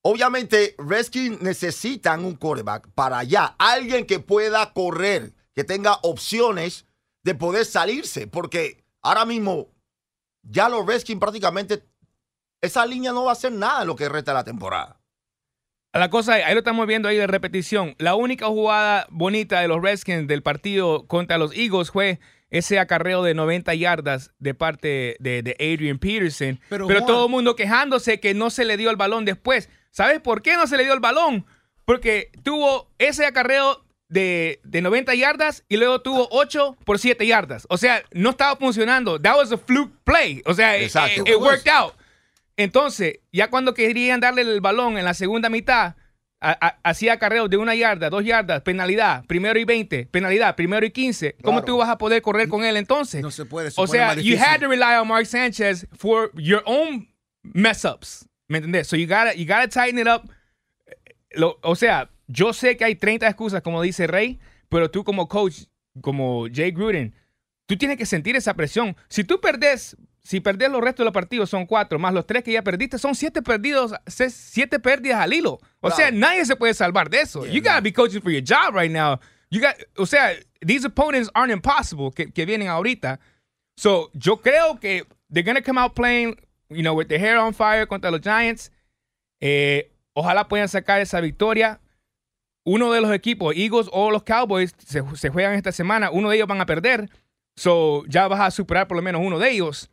obviamente, 0.02 0.74
Redskins 0.78 1.40
necesitan 1.42 2.24
un 2.24 2.36
quarterback 2.36 2.88
para 2.94 3.18
allá. 3.18 3.54
Alguien 3.58 4.06
que 4.06 4.20
pueda 4.20 4.72
correr, 4.72 5.34
que 5.54 5.64
tenga 5.64 5.98
opciones 6.02 6.86
de 7.22 7.34
poder 7.34 7.64
salirse. 7.64 8.26
Porque 8.26 8.84
ahora 9.02 9.24
mismo, 9.24 9.68
ya 10.42 10.68
los 10.68 10.86
Redskins 10.86 11.20
prácticamente, 11.20 11.84
esa 12.60 12.86
línea 12.86 13.12
no 13.12 13.24
va 13.24 13.30
a 13.30 13.34
hacer 13.34 13.52
nada 13.52 13.84
lo 13.84 13.96
que 13.96 14.08
resta 14.08 14.32
la 14.32 14.44
temporada. 14.44 15.00
La 15.92 16.10
cosa, 16.10 16.34
ahí 16.34 16.52
lo 16.52 16.58
estamos 16.58 16.86
viendo 16.86 17.08
ahí 17.08 17.16
de 17.16 17.26
repetición. 17.26 17.94
La 17.98 18.16
única 18.16 18.46
jugada 18.48 19.06
bonita 19.10 19.60
de 19.60 19.68
los 19.68 19.80
Redskins 19.80 20.28
del 20.28 20.42
partido 20.42 21.06
contra 21.06 21.38
los 21.38 21.56
Eagles 21.56 21.90
fue 21.90 22.20
ese 22.50 22.78
acarreo 22.78 23.22
de 23.22 23.34
90 23.34 23.74
yardas 23.74 24.32
de 24.38 24.54
parte 24.54 25.16
de, 25.18 25.42
de 25.42 25.56
Adrian 25.58 25.98
Peterson. 25.98 26.60
Pero, 26.68 26.86
Pero, 26.86 27.00
Juan- 27.00 27.06
todo 27.06 27.24
el 27.26 27.30
mundo 27.30 27.56
quejándose 27.56 28.20
que 28.20 28.34
no 28.34 28.50
se 28.50 28.64
le 28.64 28.76
dio 28.76 28.90
el 28.90 28.96
balón 28.96 29.24
después. 29.24 29.68
¿Sabes 29.90 30.20
por 30.20 30.42
qué 30.42 30.54
no 30.54 30.66
se 30.66 30.76
le 30.76 30.84
dio 30.84 30.92
el 30.94 31.00
balón? 31.00 31.46
Porque 31.84 32.30
tuvo 32.42 32.90
ese 32.98 33.26
acarreo 33.26 33.84
de, 34.08 34.60
de 34.62 34.82
90 34.82 35.14
yardas 35.14 35.64
y 35.68 35.76
luego 35.76 36.00
tuvo 36.02 36.28
8 36.30 36.76
por 36.84 36.98
7 36.98 37.26
yardas. 37.26 37.66
O 37.70 37.78
sea, 37.78 38.02
no 38.12 38.30
estaba 38.30 38.56
funcionando. 38.56 39.20
That 39.20 39.36
was 39.36 39.50
a 39.52 39.58
fluke 39.58 39.92
play. 40.04 40.42
O 40.46 40.54
sea, 40.54 40.78
it- 40.80 40.90
worked 41.40 41.68
out. 41.68 41.94
Entonces, 42.56 43.20
ya 43.32 43.50
cuando 43.50 43.74
querían 43.74 44.20
darle 44.20 44.42
el 44.42 44.60
balón 44.60 44.96
en 44.98 45.04
la 45.04 45.14
segunda 45.14 45.48
mitad, 45.48 45.94
hacía 46.40 47.14
acarreos 47.14 47.48
de 47.50 47.56
una 47.56 47.74
yarda, 47.74 48.10
dos 48.10 48.24
yardas, 48.24 48.62
penalidad, 48.62 49.24
primero 49.26 49.58
y 49.58 49.64
20, 49.64 50.06
penalidad, 50.06 50.54
primero 50.54 50.84
y 50.84 50.90
15. 50.90 51.36
¿Cómo 51.42 51.64
tú 51.64 51.76
vas 51.78 51.88
a 51.88 51.98
poder 51.98 52.22
correr 52.22 52.48
con 52.48 52.64
él 52.64 52.76
entonces? 52.76 53.22
No 53.22 53.30
se 53.30 53.44
puede, 53.46 53.70
se 53.70 53.80
O 53.80 53.86
sea, 53.86 54.14
you 54.14 54.36
had 54.38 54.60
to 54.60 54.68
rely 54.68 54.96
on 55.00 55.08
Mark 55.08 55.26
Sanchez 55.26 55.86
for 55.96 56.30
your 56.34 56.62
own 56.66 57.08
mess 57.42 57.84
ups. 57.84 58.28
¿Me 58.48 58.58
entendés? 58.58 58.86
So 58.86 58.96
you 58.96 59.06
gotta, 59.06 59.34
you 59.34 59.46
gotta 59.46 59.68
tighten 59.68 59.98
it 59.98 60.06
up. 60.06 60.30
Lo- 61.30 61.58
o 61.62 61.74
sea, 61.74 62.10
yo 62.28 62.52
sé 62.52 62.76
que 62.76 62.84
hay 62.84 62.94
30 62.96 63.26
excusas, 63.26 63.62
como 63.62 63.82
dice 63.82 64.06
Rey, 64.06 64.38
pero 64.68 64.90
tú 64.90 65.04
como 65.04 65.28
coach, 65.28 65.64
como 66.00 66.46
Jay 66.52 66.70
Gruden, 66.70 67.14
tú 67.66 67.76
tienes 67.76 67.96
que 67.98 68.06
sentir 68.06 68.36
esa 68.36 68.54
presión. 68.54 68.96
Si 69.08 69.24
tú 69.24 69.40
perdés, 69.40 69.96
si 70.26 70.40
perdés 70.40 70.68
los 70.68 70.80
restos 70.80 70.98
de 70.98 71.04
los 71.04 71.14
partidos 71.14 71.48
son 71.48 71.66
cuatro, 71.66 72.00
más 72.00 72.12
los 72.12 72.26
tres 72.26 72.42
que 72.42 72.50
ya 72.50 72.62
perdiste, 72.62 72.98
son 72.98 73.14
siete 73.14 73.42
perdidos, 73.42 73.92
siete 74.08 74.80
pérdidas 74.80 75.20
al 75.20 75.32
hilo. 75.32 75.60
O 75.80 75.88
sea, 75.92 76.10
nadie 76.10 76.44
se 76.44 76.56
puede 76.56 76.74
salvar 76.74 77.08
de 77.08 77.20
eso. 77.20 77.46
you 77.46 77.62
gotta 77.62 77.80
be 77.80 77.92
coaching 77.92 78.20
for 78.20 78.32
your 78.32 78.42
job 78.42 78.74
right 78.74 78.90
now. 78.90 79.20
You 79.50 79.60
got, 79.60 79.76
o 79.96 80.04
sea, 80.04 80.32
these 80.60 80.84
opponents 80.84 81.30
aren't 81.32 81.52
impossible 81.52 82.10
que, 82.10 82.32
que 82.32 82.44
vienen 82.44 82.66
ahorita. 82.66 83.20
So, 83.76 84.10
yo 84.14 84.38
creo 84.38 84.80
que 84.80 85.04
they're 85.30 85.44
gonna 85.44 85.62
come 85.62 85.78
out 85.78 85.94
playing, 85.94 86.34
you 86.70 86.82
know, 86.82 86.94
with 86.94 87.06
their 87.06 87.20
hair 87.20 87.38
on 87.38 87.54
fire 87.54 87.86
contra 87.86 88.10
los 88.10 88.20
Giants. 88.20 88.72
Eh, 89.40 89.92
ojalá 90.12 90.48
puedan 90.48 90.68
sacar 90.68 91.00
esa 91.00 91.20
victoria. 91.20 91.78
Uno 92.64 92.92
de 92.92 93.00
los 93.00 93.12
equipos, 93.12 93.54
Eagles 93.54 93.88
o 93.92 94.10
los 94.10 94.24
Cowboys, 94.24 94.74
se, 94.84 95.04
se 95.14 95.28
juegan 95.30 95.54
esta 95.54 95.70
semana. 95.70 96.10
Uno 96.10 96.30
de 96.30 96.36
ellos 96.36 96.48
van 96.48 96.60
a 96.60 96.66
perder. 96.66 97.08
So, 97.54 98.04
ya 98.08 98.26
vas 98.26 98.40
a 98.40 98.50
superar 98.50 98.88
por 98.88 98.96
lo 98.96 99.04
menos 99.04 99.22
uno 99.24 99.38
de 99.38 99.52
ellos. 99.52 99.88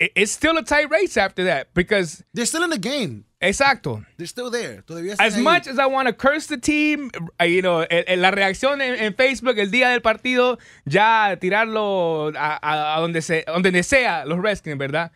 It- 0.00 0.12
It's 0.14 0.32
still 0.32 0.56
a 0.58 0.62
tight 0.62 0.90
race 0.90 1.16
after 1.16 1.44
that 1.44 1.68
because, 1.74 2.24
They're 2.34 2.46
still 2.46 2.62
in 2.64 2.70
the 2.70 2.78
game. 2.78 3.24
exacto. 3.40 4.04
They're 4.16 4.26
still 4.26 4.50
there. 4.50 4.82
Todavía 4.82 5.12
están 5.12 5.26
As 5.26 5.36
ahí. 5.36 5.42
much 5.42 5.66
as 5.66 5.78
I 5.78 5.86
want 5.86 6.08
to 6.08 6.14
curse 6.14 6.46
the 6.48 6.58
team, 6.58 7.10
uh, 7.40 7.44
you 7.44 7.60
know, 7.62 7.82
el- 7.88 8.04
el- 8.06 8.20
la 8.20 8.30
reacción 8.30 8.80
en, 8.80 8.94
en 9.02 9.14
Facebook 9.14 9.58
el 9.58 9.70
día 9.70 9.88
del 9.90 10.00
partido, 10.02 10.58
ya 10.84 11.36
tirarlo 11.40 12.32
a, 12.36 12.96
donde, 13.00 13.22
se, 13.22 13.44
donde 13.46 13.82
sea 13.82 14.24
los 14.24 14.38
Redskins, 14.40 14.78
¿verdad? 14.78 15.12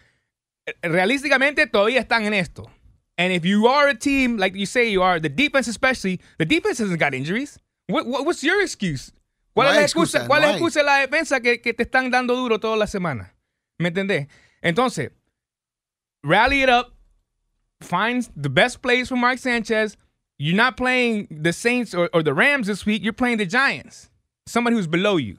Eh, 0.67 0.75
Realísticamente 0.89 1.67
todavía 1.67 2.01
están 2.01 2.25
en 2.27 2.35
esto. 2.35 2.71
And 3.17 3.33
if 3.33 3.45
you 3.45 3.67
are 3.69 3.89
a 3.91 3.95
team, 3.99 4.39
like 4.39 4.57
you 4.59 4.67
say 4.67 4.91
you 4.91 5.03
are, 5.03 5.21
the 5.21 5.29
defense 5.29 5.69
especially, 5.69 6.21
the 6.39 6.47
defense 6.47 6.81
hasn't 6.83 6.99
got 7.01 7.13
injuries. 7.15 7.59
What, 7.89 8.07
what- 8.07 8.25
what's 8.25 8.43
your 8.43 8.63
excuse? 8.63 9.13
¿Cuál 9.55 9.67
No 9.67 9.71
es 9.73 9.77
la 9.79 9.83
excusa? 9.83 10.19
excusa, 10.19 10.27
¿Cuál 10.29 10.43
no 10.43 10.49
es 10.49 10.55
excusa 10.55 10.81
de 10.81 10.87
la 10.87 10.97
defensa 11.01 11.41
que, 11.41 11.61
que 11.61 11.75
te 11.75 11.83
están 11.83 12.11
dando 12.11 12.37
duro 12.37 12.61
toda 12.61 12.77
la 12.77 12.87
semana? 12.87 13.35
¿Me 13.79 13.89
entendés? 13.89 14.29
Entonces, 14.63 15.11
rally 16.23 16.63
it 16.63 16.69
up, 16.69 16.93
find 17.81 18.29
the 18.37 18.51
best 18.51 18.83
plays 18.83 19.09
for 19.09 19.17
Mark 19.17 19.39
Sanchez. 19.39 19.97
you're 20.39 20.57
not 20.57 20.77
playing 20.77 21.29
the 21.31 21.53
Saints 21.53 21.95
or, 21.95 22.09
or 22.15 22.23
the 22.23 22.33
Rams 22.35 22.67
this 22.67 22.87
week. 22.87 23.03
You're 23.03 23.13
playing 23.13 23.39
the 23.39 23.47
Giants, 23.47 24.09
somebody 24.47 24.75
who's 24.77 24.87
below 24.87 25.17
you. 25.19 25.37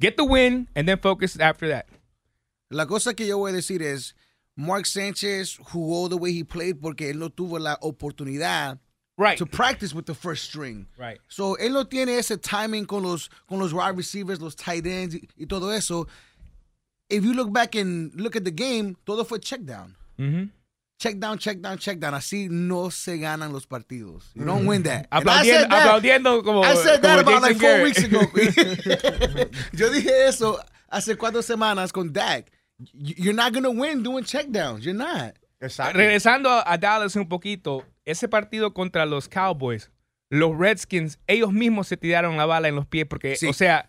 Get 0.00 0.16
the 0.16 0.24
win 0.24 0.68
and 0.76 0.86
then 0.86 0.98
focus 0.98 1.38
after 1.40 1.68
that. 1.68 1.86
La 2.70 2.84
cosa 2.84 3.14
que 3.14 3.26
yo 3.26 3.38
voy 3.38 3.50
a 3.50 3.54
decir 3.54 3.80
es, 3.82 4.12
Mark 4.56 4.84
Sanchez 4.86 5.56
jugó 5.72 6.08
the 6.10 6.16
way 6.18 6.32
he 6.32 6.44
played 6.44 6.80
porque 6.80 7.10
él 7.10 7.16
no 7.16 7.28
tuvo 7.30 7.58
la 7.58 7.76
oportunidad 7.82 8.78
Right. 9.16 9.36
to 9.38 9.46
practice 9.46 9.92
with 9.94 10.06
the 10.06 10.14
first 10.14 10.44
string. 10.44 10.86
Right. 10.96 11.18
So 11.26 11.56
él 11.56 11.72
no 11.72 11.84
tiene 11.84 12.18
ese 12.18 12.36
timing 12.36 12.84
con 12.86 13.02
los 13.02 13.28
con 13.48 13.58
los 13.58 13.72
wide 13.72 13.96
receivers, 13.96 14.40
los 14.40 14.54
tight 14.54 14.86
ends 14.86 15.14
y, 15.16 15.26
y 15.36 15.46
todo 15.46 15.70
eso. 15.70 16.06
If 17.10 17.24
you 17.24 17.32
look 17.34 17.52
back 17.52 17.74
and 17.74 18.12
look 18.20 18.36
at 18.36 18.44
the 18.44 18.50
game, 18.50 18.96
todo 19.06 19.24
fue 19.24 19.38
check 19.38 19.60
down. 19.64 19.96
Mhm. 20.18 20.50
Check 21.00 21.18
down, 21.20 21.38
check 21.38 21.60
down, 21.62 21.78
check 21.78 21.98
down. 22.00 22.12
Así 22.14 22.48
no 22.50 22.90
se 22.90 23.18
ganan 23.18 23.52
los 23.52 23.66
partidos. 23.66 24.30
You 24.34 24.44
don't 24.44 24.66
win 24.66 24.82
that. 24.82 25.06
Aplaudiendo, 25.10 25.44
said 25.44 25.68
that- 25.70 25.86
aplaudiendo 25.86 26.42
como. 26.42 26.64
I 26.64 26.74
said 26.74 27.00
that 27.02 27.20
about 27.20 27.40
like 27.42 27.56
four 27.56 27.68
Garrett. 27.70 27.84
weeks 27.84 28.04
ago. 28.04 28.20
Yo 29.72 29.90
dije 29.90 30.26
eso 30.26 30.58
hace 30.90 31.16
cuatro 31.16 31.40
semanas 31.42 31.92
con 31.92 32.12
Dak. 32.12 32.50
You're 32.92 33.32
not 33.34 33.52
gonna 33.52 33.70
win 33.70 34.02
doing 34.02 34.24
check 34.24 34.48
downs. 34.50 34.84
You're 34.84 34.92
not. 34.98 35.34
Exacto. 35.60 35.96
Regresando 35.98 36.48
a, 36.50 36.62
a 36.66 36.78
Dallas 36.78 37.16
un 37.16 37.28
poquito, 37.28 37.84
ese 38.04 38.28
partido 38.28 38.72
contra 38.74 39.04
los 39.06 39.28
Cowboys, 39.28 39.90
los 40.30 40.56
Redskins, 40.56 41.18
ellos 41.26 41.52
mismos 41.52 41.88
se 41.88 41.96
tiraron 41.96 42.36
la 42.36 42.46
bala 42.46 42.68
en 42.68 42.76
los 42.76 42.86
pies 42.86 43.06
porque, 43.08 43.34
Sí. 43.36 43.46
o 43.46 43.52
sea, 43.52 43.88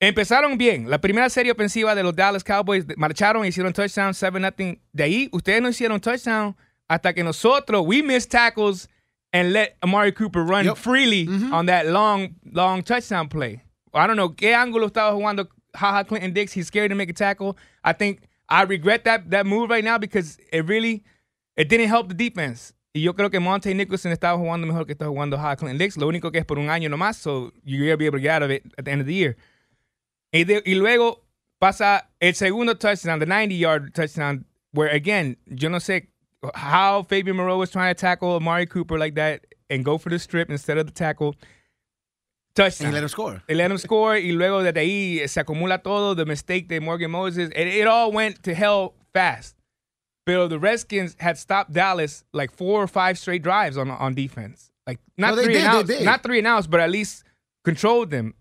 empezaron 0.00 0.58
bien. 0.58 0.88
La 0.90 0.98
primera 0.98 1.28
serie 1.30 1.52
ofensiva 1.52 1.94
de 1.94 2.02
los 2.02 2.14
Dallas 2.14 2.44
Cowboys 2.44 2.84
marcharon, 2.96 3.44
hicieron 3.46 3.72
touchdown, 3.72 4.12
7-0. 4.12 4.78
De 4.92 5.02
ahí, 5.04 5.28
ustedes 5.32 5.62
no 5.62 5.68
hicieron 5.68 6.00
touchdown 6.00 6.56
hasta 6.88 7.12
que 7.14 7.22
nosotros, 7.24 7.82
we 7.86 8.02
missed 8.02 8.30
tackles 8.30 8.88
and 9.32 9.52
let 9.52 9.76
Amari 9.82 10.12
Cooper 10.12 10.42
run 10.44 10.64
Yep. 10.66 10.76
freely 10.76 11.28
on 11.52 11.66
that 11.66 11.86
long, 11.86 12.36
long 12.52 12.82
touchdown 12.82 13.28
play. 13.28 13.62
I 13.92 14.06
don't 14.06 14.16
know 14.16 14.28
qué 14.30 14.54
ángulo 14.54 14.86
estaba 14.86 15.12
jugando 15.12 15.48
Haha 15.74 16.04
Clinton 16.04 16.32
Dix. 16.32 16.52
He's 16.52 16.66
scared 16.68 16.90
to 16.90 16.94
make 16.94 17.08
a 17.10 17.14
tackle. 17.14 17.56
I 17.82 17.92
think 17.92 18.20
I 18.48 18.62
regret 18.64 19.04
that 19.04 19.30
that 19.30 19.46
move 19.46 19.70
right 19.70 19.82
now 19.84 19.98
because 19.98 20.38
it 20.52 20.66
really 20.68 21.02
it 21.56 21.68
didn't 21.68 21.88
help 21.88 22.08
the 22.08 22.14
defense. 22.14 22.72
Y 22.94 23.00
yo 23.02 23.14
creo 23.14 23.30
que 23.30 23.40
Monte 23.40 23.72
Nicholson 23.74 24.12
estaba 24.12 24.38
jugando 24.38 24.66
mejor 24.66 24.84
que 24.86 24.94
está 24.94 25.06
jugando 25.06 25.36
Haha 25.38 25.56
Clinton 25.56 25.78
Dix. 25.78 25.96
Lo 25.96 26.06
único 26.08 26.30
que 26.30 26.38
es 26.38 26.44
por 26.44 26.58
un 26.58 26.68
año 26.70 26.88
nomás, 26.90 27.16
so 27.16 27.52
you're 27.64 27.84
gonna 27.86 27.96
be 27.96 28.06
able 28.06 28.18
to 28.18 28.22
get 28.22 28.30
out 28.32 28.42
of 28.42 28.50
it 28.50 28.62
at 28.78 28.84
the 28.84 28.90
end 28.90 29.00
of 29.00 29.06
the 29.06 29.14
year. 29.14 29.36
Y, 30.32 30.44
de- 30.44 30.62
y 30.66 30.74
luego 30.74 31.22
pasa 31.60 32.08
el 32.20 32.34
segundo 32.34 32.74
touchdown, 32.74 33.18
the 33.18 33.26
90 33.26 33.54
yard 33.54 33.94
touchdown, 33.94 34.44
where 34.72 34.88
again, 34.88 35.36
yo 35.46 35.68
no 35.68 35.78
sé 35.78 36.08
how 36.54 37.02
Fabian 37.02 37.36
Moreau 37.36 37.58
was 37.58 37.70
trying 37.70 37.94
to 37.94 37.98
tackle 38.00 38.36
Amari 38.36 38.66
Cooper 38.66 38.98
like 38.98 39.14
that 39.14 39.46
and 39.70 39.84
go 39.84 39.98
for 39.98 40.10
the 40.10 40.18
strip 40.18 40.50
instead 40.50 40.78
of 40.78 40.86
the 40.86 40.92
tackle. 40.92 41.34
Touchdown. 42.54 42.86
And 42.86 42.94
let 42.94 43.02
him 43.02 43.08
score. 43.08 43.42
They 43.48 43.54
let 43.54 43.70
him 43.70 43.76
score 43.78 44.14
y 44.14 44.30
luego 44.32 44.62
de 44.62 44.72
ahí 44.72 45.28
se 45.28 45.42
acumula 45.42 45.82
todo, 45.82 46.14
the 46.14 46.24
mistake 46.24 46.68
de 46.68 46.78
Morgan 46.80 47.10
Moses. 47.10 47.50
It, 47.54 47.66
it 47.68 47.86
all 47.86 48.10
went 48.12 48.42
to 48.44 48.54
hell 48.54 48.94
fast. 49.12 49.54
Pero 50.24 50.48
the 50.48 50.58
Redskins 50.58 51.16
had 51.20 51.38
stopped 51.38 51.72
Dallas 51.72 52.24
like 52.32 52.50
four 52.50 52.82
or 52.82 52.86
five 52.88 53.18
straight 53.18 53.42
drives 53.42 53.76
on 53.76 53.90
on 53.90 54.14
defense. 54.14 54.70
Like 54.86 54.98
not 55.18 55.36
No, 55.36 55.42
three 55.42 55.52
did, 55.54 55.64
and 55.64 55.90
outs, 55.90 56.00
not 56.04 56.22
three 56.22 56.38
and 56.38 56.46
outs, 56.46 56.66
but 56.66 56.80
at 56.80 56.90
least 56.90 57.24
controlled 57.64 58.10
them. 58.10 58.34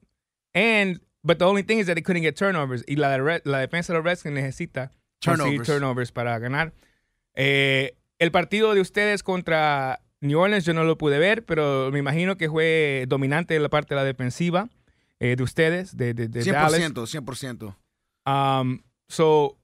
And 0.53 0.99
but 1.25 1.39
the 1.39 1.45
only 1.45 1.63
thing 1.63 1.79
is 1.79 1.87
that 1.87 1.95
they 1.95 2.03
couldn't 2.03 2.21
get 2.21 2.35
turnovers. 2.35 2.83
Y 2.87 2.95
la, 2.95 3.17
la 3.43 3.59
defensa 3.59 3.91
de 3.91 3.99
los 3.99 4.05
Redskins 4.05 4.35
necesita 4.35 4.91
Turnovers. 5.19 5.67
turnovers 5.67 6.11
para 6.11 6.37
ganar. 6.39 6.73
Eh, 7.33 7.97
el 8.19 8.31
partido 8.31 8.73
de 8.75 8.81
ustedes 8.81 9.23
contra 9.23 9.99
New 10.21 10.39
Orleans 10.39 10.65
yo 10.65 10.73
no 10.73 10.83
lo 10.83 10.97
pude 10.97 11.19
ver, 11.19 11.43
pero 11.43 11.89
me 11.91 11.99
imagino 11.99 12.37
que 12.37 12.49
fue 12.49 13.05
dominante 13.07 13.59
la 13.59 13.69
parte 13.69 13.95
de 13.95 14.01
la 14.01 14.05
defensiva 14.05 14.69
eh, 15.19 15.35
de 15.35 15.43
ustedes, 15.43 15.97
de, 15.97 16.13
de, 16.13 16.27
de 16.27 16.43
Dallas. 16.43 16.79
100%, 16.79 17.75
100%. 18.25 18.61
Um, 18.61 18.81
so, 19.07 19.57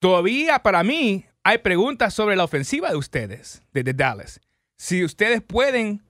todavía 0.00 0.58
para 0.58 0.82
mí 0.82 1.26
hay 1.44 1.58
preguntas 1.58 2.12
sobre 2.12 2.36
la 2.36 2.44
ofensiva 2.44 2.90
de 2.90 2.96
ustedes, 2.96 3.62
de, 3.72 3.84
de 3.84 3.92
Dallas. 3.94 4.40
Si 4.76 5.04
ustedes 5.04 5.42
pueden 5.42 6.02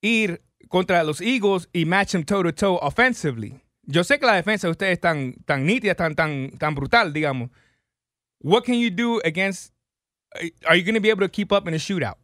ir 0.00 0.42
contra 0.68 1.02
los 1.02 1.20
Eagles 1.20 1.68
y 1.72 1.84
match 1.84 2.12
them 2.12 2.24
toe 2.24 2.42
to 2.42 2.52
toe 2.52 2.78
offensively. 2.80 3.60
Yo 3.86 4.02
sé 4.02 4.18
que 4.18 4.26
la 4.26 4.34
defensa 4.34 4.66
de 4.66 4.72
ustedes 4.72 4.92
es 4.94 5.00
tan, 5.00 5.34
tan 5.44 5.64
nítida, 5.64 5.94
tan, 5.94 6.14
tan, 6.14 6.50
tan 6.58 6.74
brutal, 6.74 7.12
digamos. 7.12 7.50
What 8.40 8.64
can 8.64 8.74
you 8.74 8.90
do 8.90 9.20
against? 9.24 9.72
Are 10.66 10.76
you 10.76 10.84
going 10.84 10.94
to 10.94 11.00
be 11.00 11.10
able 11.10 11.22
to 11.22 11.28
keep 11.28 11.52
up 11.52 11.66
in 11.68 11.74
a 11.74 11.78
shootout? 11.78 12.16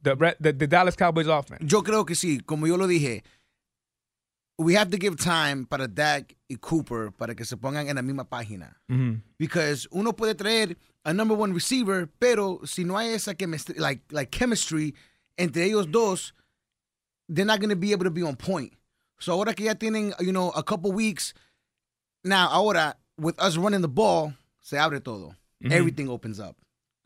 The, 0.00 0.36
the, 0.38 0.52
the 0.52 0.66
Dallas 0.66 0.94
Cowboys 0.94 1.26
offense. 1.26 1.64
Yo 1.66 1.82
creo 1.82 2.06
que 2.06 2.14
sí, 2.14 2.40
como 2.44 2.66
yo 2.66 2.76
lo 2.76 2.86
dije, 2.86 3.22
we 4.58 4.74
have 4.74 4.90
to 4.90 4.96
give 4.98 5.16
time 5.16 5.64
para 5.64 5.88
Dak 5.88 6.34
y 6.48 6.56
Cooper 6.60 7.10
para 7.10 7.34
que 7.34 7.44
se 7.44 7.56
pongan 7.56 7.88
en 7.88 7.96
la 7.96 8.02
misma 8.02 8.24
página. 8.24 8.76
Mhm. 8.88 9.22
Because 9.38 9.88
uno 9.90 10.12
puede 10.12 10.34
traer 10.36 10.76
a 11.04 11.12
number 11.12 11.36
one 11.36 11.52
receiver, 11.52 12.08
pero 12.20 12.60
si 12.64 12.84
no 12.84 12.96
hay 12.96 13.14
esa 13.14 13.34
chemistry, 13.34 13.76
like, 13.78 14.02
like 14.12 14.30
chemistry 14.30 14.94
entre 15.36 15.64
ellos 15.64 15.90
dos, 15.90 16.32
they're 17.28 17.46
not 17.46 17.60
going 17.60 17.70
to 17.70 17.76
be 17.76 17.92
able 17.92 18.04
to 18.04 18.10
be 18.10 18.22
on 18.22 18.36
point. 18.36 18.72
So 19.18 19.32
ahora 19.32 19.54
que 19.54 19.66
ya 19.66 19.74
tienen, 19.74 20.14
you 20.20 20.32
know, 20.32 20.50
a 20.50 20.62
couple 20.62 20.92
weeks, 20.92 21.34
now 22.24 22.48
ahora, 22.50 22.94
with 23.18 23.38
us 23.40 23.56
running 23.56 23.80
the 23.80 23.88
ball, 23.88 24.32
se 24.60 24.76
abre 24.76 25.02
todo. 25.02 25.34
Everything 25.70 26.08
opens 26.08 26.38
up. 26.38 26.56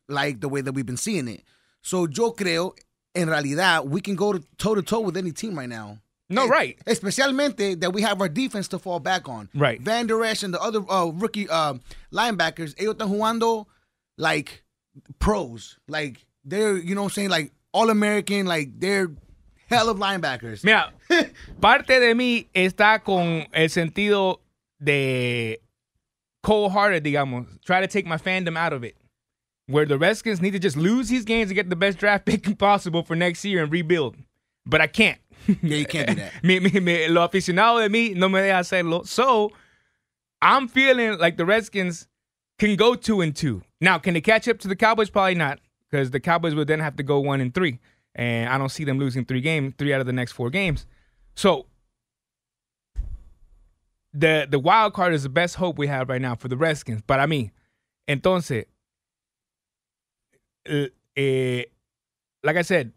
Like 0.09 0.40
the 0.40 0.49
way 0.49 0.61
that 0.61 0.73
we've 0.73 0.85
been 0.85 0.99
seeing 0.99 1.26
it. 1.28 1.42
So 1.81 2.07
yo 2.07 2.33
creo, 2.33 2.76
en 3.14 3.28
realidad, 3.28 3.88
we 3.88 4.00
can 4.00 4.14
go 4.14 4.38
toe 4.59 4.75
to 4.75 4.83
toe 4.83 5.00
with 5.00 5.16
any 5.16 5.33
team 5.33 5.59
right 5.59 5.69
now. 5.69 5.99
No, 6.28 6.49
right. 6.49 6.78
Especialmente 6.87 7.81
that 7.81 7.92
we 7.92 8.02
have 8.02 8.21
our 8.21 8.28
defense 8.28 8.69
to 8.69 8.78
fall 8.78 9.00
back 9.00 9.28
on. 9.28 9.49
Right. 9.54 9.81
Van 9.81 10.07
Der 10.07 10.23
Esch 10.25 10.42
and 10.42 10.54
the 10.54 10.61
other 10.61 10.81
uh, 10.90 11.07
rookie 11.07 11.49
uh, 11.49 11.75
linebackers, 12.12 12.75
ellos 12.78 12.95
están 12.95 13.11
jugando 13.11 13.66
like 14.16 14.62
pros. 15.19 15.78
Like 15.88 16.25
they're, 16.45 16.76
you 16.76 16.95
know 16.95 17.02
what 17.02 17.12
I'm 17.12 17.14
saying, 17.14 17.31
like 17.31 17.52
all 17.73 17.90
American, 17.90 18.47
like 18.47 18.78
they're 18.78 19.11
hell 19.69 19.88
of 19.88 19.99
linebackers. 19.99 20.64
Mira, 20.64 20.92
parte 21.61 21.99
de 22.00 22.14
mí 22.14 22.47
está 22.54 23.02
con 23.02 23.47
el 23.52 23.69
sentido 23.69 24.40
de 24.83 25.61
cold-hearted, 26.42 27.02
digamos. 27.04 27.47
Try 27.64 27.81
to 27.81 27.87
take 27.87 28.07
my 28.07 28.16
fandom 28.16 28.57
out 28.57 28.73
of 28.73 28.85
it. 28.85 28.97
Where 29.66 29.87
the 29.87 29.97
Redskins 29.99 30.42
need 30.42 30.52
to 30.52 30.59
just 30.59 30.76
lose 30.76 31.09
these 31.09 31.25
games 31.25 31.49
to 31.49 31.54
get 31.54 31.71
the 31.71 31.76
best 31.76 31.99
draft 31.99 32.26
pick 32.26 32.59
possible 32.59 33.02
for 33.02 33.14
next 33.16 33.45
year 33.45 33.62
and 33.62 33.73
rebuild. 33.73 34.16
But 34.66 34.81
I 34.81 34.87
can't. 34.87 35.19
Yeah, 35.47 35.76
you 35.76 35.87
can't 35.87 36.09
do 36.09 36.14
that. 36.16 36.45
me, 36.45 36.61
mi, 36.61 36.78
mi, 36.81 37.09
lo 37.09 37.26
aficionado 37.26 37.81
de 37.81 37.88
mí 37.88 38.14
no 38.14 38.28
me 38.28 38.40
deja 38.40 38.59
hacerlo. 38.61 39.07
So, 39.07 39.50
I'm 40.40 40.69
feeling 40.69 41.19
like 41.19 41.37
the 41.37 41.45
Redskins 41.47 42.07
can 42.59 42.76
go 42.76 42.95
two 42.95 43.21
and 43.21 43.35
two. 43.35 43.62
Now, 43.81 43.99
can 43.99 44.14
they 44.14 44.21
catch 44.21 44.47
up 44.49 44.59
to 44.61 44.69
the 44.69 44.76
Cowboys? 44.76 45.11
Probably 45.11 45.35
not, 45.35 45.59
because 45.90 46.11
the 46.11 46.21
Cowboys 46.21 46.54
would 46.54 46.69
then 46.69 46.81
have 46.81 46.97
to 46.97 47.02
go 47.02 47.19
one 47.21 47.40
and 47.40 47.52
three, 47.54 47.78
and 48.14 48.49
I 48.49 48.59
don't 48.59 48.69
see 48.69 48.85
them 48.85 48.99
losing 48.99 49.25
three 49.25 49.40
games, 49.40 49.75
three 49.78 49.92
out 49.92 50.00
of 50.00 50.07
the 50.07 50.12
next 50.12 50.33
four 50.33 50.50
games. 50.50 50.87
So, 51.35 51.66
the 54.12 54.47
the 54.49 54.59
wild 54.59 54.92
card 54.92 55.14
is 55.14 55.23
the 55.23 55.28
best 55.28 55.57
hope 55.57 55.78
we 55.78 55.87
have 55.87 56.09
right 56.09 56.21
now 56.21 56.35
for 56.35 56.49
the 56.49 56.57
Redskins. 56.57 57.02
But 57.07 57.16
Para 57.16 57.26
mí, 57.26 57.50
entonces, 58.09 58.66
eh, 60.66 60.88
eh, 61.16 61.64
like 62.45 62.57
I 62.57 62.62
said, 62.62 62.92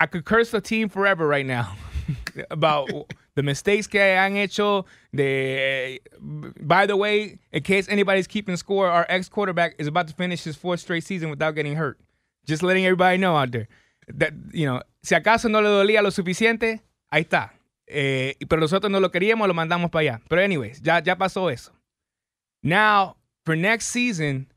I 0.00 0.06
could 0.06 0.24
curse 0.24 0.50
the 0.50 0.60
team 0.60 0.88
forever 0.88 1.28
right 1.28 1.46
now 1.46 1.76
about 2.50 2.88
the 3.36 3.42
mistakes 3.44 3.86
que 3.86 4.00
han 4.00 4.34
hecho. 4.34 4.84
The 5.12 6.00
by 6.20 6.86
the 6.86 6.96
way, 6.96 7.38
in 7.52 7.62
case 7.62 7.88
anybody's 7.88 8.26
keeping 8.26 8.56
score, 8.56 8.88
our 8.88 9.06
ex 9.08 9.28
quarterback 9.28 9.76
is 9.78 9.86
about 9.86 10.08
to 10.08 10.14
finish 10.14 10.42
his 10.42 10.56
fourth 10.56 10.80
straight 10.80 11.04
season 11.04 11.30
without 11.30 11.52
getting 11.52 11.76
hurt. 11.76 12.00
Just 12.44 12.64
letting 12.64 12.84
everybody 12.84 13.18
know 13.18 13.36
out 13.36 13.52
there 13.52 13.68
that 14.08 14.32
you 14.52 14.66
know, 14.66 14.80
si 15.02 15.14
acaso 15.14 15.48
no 15.48 15.60
le 15.60 15.68
dolía 15.68 16.02
lo 16.02 16.10
suficiente, 16.10 16.82
ahí 17.10 17.22
está. 17.22 17.52
Eh, 17.88 18.34
pero 18.48 18.60
nosotros 18.60 18.90
no 18.90 18.98
lo 19.00 19.10
queríamos, 19.10 19.46
lo 19.46 19.54
mandamos 19.54 19.90
para 19.90 20.00
allá. 20.02 20.20
Pero 20.28 20.42
anyways, 20.42 20.80
ya 20.82 21.00
ya 21.02 21.16
pasó 21.16 21.50
eso. 21.50 21.72
Now 22.62 23.16
for 23.44 23.56
next 23.56 23.86
season, 23.86 24.48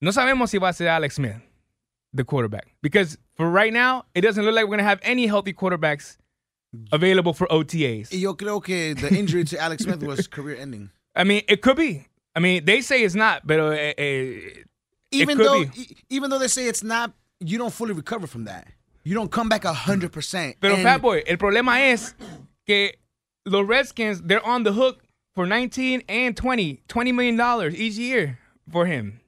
no 0.00 0.10
sabemos 0.12 0.50
si 0.50 0.58
va 0.58 0.68
a 0.68 0.72
ser 0.72 0.88
Alex 0.88 1.14
Smith 1.14 1.36
the 2.12 2.24
quarterback. 2.24 2.66
Because 2.82 3.18
for 3.36 3.50
right 3.50 3.72
now, 3.72 4.04
it 4.14 4.20
doesn't 4.20 4.44
look 4.44 4.54
like 4.54 4.64
we're 4.64 4.76
going 4.76 4.78
to 4.78 4.84
have 4.84 5.00
any 5.02 5.26
healthy 5.26 5.52
quarterbacks 5.52 6.16
available 6.92 7.32
for 7.32 7.46
OTAs. 7.48 8.12
Y 8.12 8.18
yo 8.18 8.34
creo 8.34 8.62
que 8.62 8.94
the 8.94 9.08
injury 9.16 9.44
to 9.44 9.58
Alex 9.58 9.84
Smith 9.84 10.02
was 10.02 10.26
career 10.28 10.56
ending. 10.60 10.90
I 11.16 11.24
mean, 11.24 11.42
it 11.48 11.62
could 11.62 11.76
be. 11.76 12.06
I 12.36 12.40
mean, 12.40 12.64
they 12.64 12.80
say 12.82 13.02
it's 13.02 13.14
not, 13.14 13.46
but 13.46 13.60
uh, 13.60 13.70
uh, 13.70 13.94
Even 15.10 15.38
though 15.38 15.64
be. 15.64 15.70
e- 15.80 15.96
even 16.10 16.30
though 16.30 16.38
they 16.38 16.48
say 16.48 16.66
it's 16.66 16.82
not, 16.82 17.12
you 17.44 17.58
don't 17.58 17.72
fully 17.72 17.92
recover 17.92 18.26
from 18.26 18.44
that. 18.44 18.66
You 19.04 19.14
don't 19.14 19.30
come 19.30 19.48
back 19.48 19.64
hundred 19.64 20.12
percent. 20.12 20.56
pero 20.60 20.76
Fat 20.76 21.02
Boy, 21.02 21.22
el 21.26 21.36
problema 21.36 21.92
es 21.92 22.14
que 22.66 22.94
los 23.44 23.66
Redskins, 23.66 24.22
they're 24.22 24.44
on 24.44 24.64
the 24.64 24.72
hook 24.72 25.02
for 25.34 25.46
19 25.46 26.02
and 26.08 26.36
20, 26.36 26.82
20 26.88 27.12
million 27.12 27.36
dollars 27.36 27.74
each 27.74 27.96
year 27.96 28.38
for 28.70 28.86
him. 28.86 29.20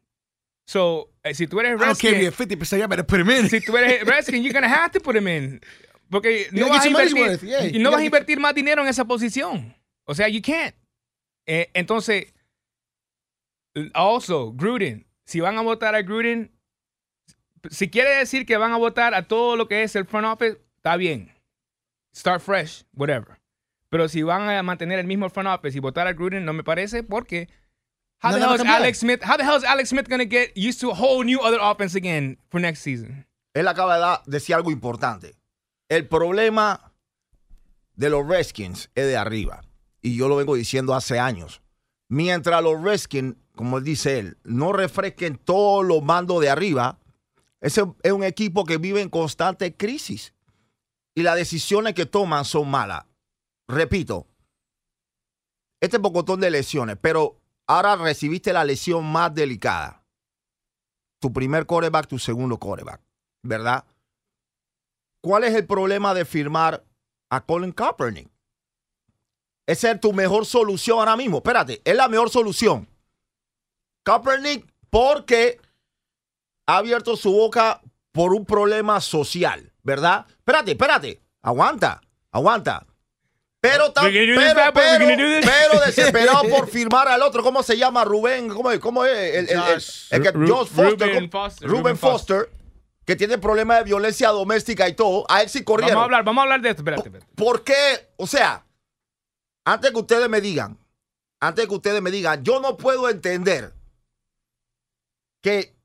So, 0.67 1.11
eh, 1.25 1.35
si 1.35 1.47
tú 1.47 1.61
eres 1.61 1.81
I 1.81 1.85
don't 1.85 1.99
care 1.99 2.15
if 2.15 2.23
you're 2.23 2.33
50%, 2.33 2.79
you 2.79 2.89
better 2.89 3.05
put 3.05 3.21
him 3.21 3.31
in. 3.31 3.49
si 3.49 3.61
tú 3.61 3.77
eres 3.77 4.03
Redskin, 4.05 4.43
you're 4.43 4.53
gonna 4.53 4.69
have 4.69 4.93
to 4.93 5.01
put 5.01 5.15
him 5.15 5.29
in. 5.29 5.61
Porque 6.11 6.49
You 6.53 6.61
no 6.61 6.69
vas, 6.69 6.85
a 6.87 6.89
get 6.89 6.91
your 6.91 6.93
money's 6.93 7.13
invertir, 7.13 7.29
worth, 7.29 7.43
yeah. 7.43 7.63
You 7.65 7.79
no 7.81 7.91
vas 7.91 8.01
a 8.01 8.05
invertir 8.05 8.39
más 8.39 8.55
dinero 8.55 8.83
en 8.83 8.89
esa 8.89 9.05
posición. 9.05 9.75
O 10.07 10.15
sea, 10.15 10.29
you 10.29 10.41
can't. 10.41 10.75
Eh, 11.47 11.67
entonces, 11.75 12.33
also, 13.95 14.53
Gruden, 14.53 15.07
si 15.27 15.41
van 15.41 15.59
a 15.59 15.63
votar 15.63 15.95
a 15.95 16.03
Gruden, 16.03 16.51
si 17.71 17.91
quiere 17.91 18.17
decir 18.17 18.47
que 18.47 18.57
van 18.57 18.73
a 18.73 18.77
votar 18.77 19.15
a 19.15 19.27
todo 19.27 19.57
lo 19.57 19.69
que 19.69 19.83
es 19.83 19.97
el 19.97 20.07
front 20.07 20.27
office, 20.27 20.59
está 20.77 20.97
bien. 20.97 21.33
Start 22.15 22.41
fresh, 22.43 22.85
whatever. 22.95 23.39
Pero 23.91 24.09
si 24.09 24.23
van 24.23 24.49
a 24.49 24.63
mantener 24.63 24.99
el 24.99 25.07
mismo 25.07 25.29
front 25.31 25.49
office 25.49 25.77
y 25.77 25.81
votar 25.81 26.07
a 26.07 26.13
Gruden, 26.13 26.45
no 26.45 26.53
me 26.53 26.65
parece 26.65 27.03
porque 27.03 27.49
how 28.23 28.33
the 28.33 28.41
No, 28.41 28.55
hell 28.55 28.61
is. 28.61 28.67
Alex 28.67 28.99
Smith? 28.99 29.23
How 29.23 29.37
the 29.37 29.45
hell 29.45 29.57
is 29.57 29.65
Alex 29.65 29.91
Smith 29.91 30.09
gonna 30.09 30.25
get 30.25 30.53
used 30.57 30.81
to 30.81 30.91
a 30.91 30.95
whole 30.95 31.25
new 31.25 31.41
other 31.41 31.59
offense 31.61 31.95
again 31.97 32.39
for 32.49 32.61
next 32.61 32.83
season? 32.83 33.27
Él 33.55 33.69
acaba 33.69 34.23
de 34.25 34.31
decir 34.31 34.55
algo 34.55 34.71
importante. 34.71 35.35
El 35.89 36.09
problema 36.09 36.93
de 37.95 38.11
los 38.11 38.27
Redskins 38.27 38.91
es 38.95 39.07
de 39.07 39.17
arriba. 39.17 39.63
Y 40.03 40.17
yo 40.17 40.29
lo 40.29 40.37
vengo 40.37 40.55
diciendo 40.55 40.95
hace 40.95 41.19
años. 41.19 41.63
Mientras 42.09 42.63
los 42.63 42.81
Redskins, 42.83 43.37
como 43.55 43.81
dice 43.81 44.19
él, 44.19 44.37
no 44.45 44.73
refresquen 44.73 45.37
todos 45.39 45.85
los 45.85 46.03
mandos 46.03 46.41
de 46.41 46.51
arriba, 46.51 46.99
ese 47.61 47.85
es 48.03 48.13
un 48.13 48.25
equipo 48.25 48.65
que 48.65 48.79
vive 48.79 49.01
en 49.01 49.09
constante 49.09 49.75
crisis. 49.77 50.35
Y 51.15 51.23
las 51.23 51.37
decisiones 51.37 51.95
que 51.95 52.07
toman 52.07 52.45
son 52.45 52.71
malas. 52.71 53.07
Repito, 53.69 54.27
este 55.81 55.99
pocotón 55.99 56.41
de 56.41 56.51
lesiones, 56.51 56.99
pero 57.01 57.41
ahora 57.67 57.97
recibiste 57.97 58.53
la 58.53 58.65
lesión 58.65 59.05
más 59.05 59.35
delicada. 59.35 60.05
Tu 61.21 61.33
primer 61.33 61.65
coreback, 61.65 62.07
tu 62.07 62.19
segundo 62.19 62.59
coreback. 62.59 63.01
¿verdad? 63.47 63.85
¿Cuál 65.21 65.45
es 65.45 65.55
el 65.55 65.67
problema 65.67 66.15
de 66.15 66.25
firmar 66.25 66.85
a 67.31 67.45
Colin 67.45 67.73
Kaepernick? 67.73 68.29
Esa 69.67 69.91
es 69.91 70.01
tu 70.01 70.13
mejor 70.13 70.47
solución 70.47 70.99
ahora 70.99 71.17
mismo. 71.17 71.39
Espérate, 71.39 71.81
es 71.85 71.97
la 71.97 72.09
mejor 72.09 72.31
solución. 72.31 72.89
Kaepernick 74.05 74.73
porque 74.91 75.61
ha 76.67 76.77
abierto 76.79 77.17
su 77.17 77.33
boca 77.33 77.81
por 78.13 78.33
un 78.35 78.45
problema 78.45 79.01
social, 79.01 79.73
¿verdad? 79.83 80.27
Espérate, 80.29 80.73
espérate. 80.73 81.21
Aguanta, 81.43 82.01
aguanta. 82.33 82.87
Pero, 83.61 83.93
tan- 83.93 84.05
pero, 84.13 85.81
desesperado 85.85 86.43
por 86.51 86.69
firmar 86.69 87.09
al 87.09 87.23
otro. 87.23 87.43
¿Cómo 87.43 87.63
se 87.63 87.77
llama? 87.77 88.05
Rubén. 88.05 88.49
¿Cómo 88.49 88.71
es? 88.71 88.79
¿Cómo 88.79 89.05
es? 89.05 89.35
El, 89.35 89.49
el- 89.49 89.51
el- 89.51 89.61
Josh. 89.61 90.07
el 90.11 90.23
que- 90.23 90.33
Josh 90.33 90.69
Foster. 90.69 91.09
Ruben. 91.09 91.31
Foster, 91.31 91.69
Ruben 92.39 92.57
que 93.07 93.15
tiene 93.15 93.39
problemas 93.39 93.79
de 93.79 93.85
violencia 93.85 94.31
doméstica 94.31 94.89
y 94.89 94.95
todo. 94.95 95.25
A 95.29 95.43
él 95.43 95.49
sí 95.49 95.63
corrieron. 95.63 95.95
Vamos 95.95 96.03
a 96.03 96.05
hablar, 96.07 96.25
vamos 96.25 96.41
a 96.41 96.43
hablar 96.43 96.61
de 96.61 96.71
esto. 96.71 96.83
Espérate, 96.83 97.09
espérate. 97.09 97.33
¿Por 97.37 97.63
qué? 97.63 98.09
O 98.17 98.27
sea, 98.27 98.67
antes 99.65 99.93
que 99.93 99.99
ustedes 99.99 100.29
me 100.29 100.41
digan, 100.41 100.77
antes 101.41 101.69
que 101.69 101.75
ustedes 101.75 102.03
me 102.03 102.11
digan, 102.11 102.43
yo 102.43 102.59
no 102.61 102.77
puedo 102.77 103.09
entender 103.09 103.73
que 105.41 105.76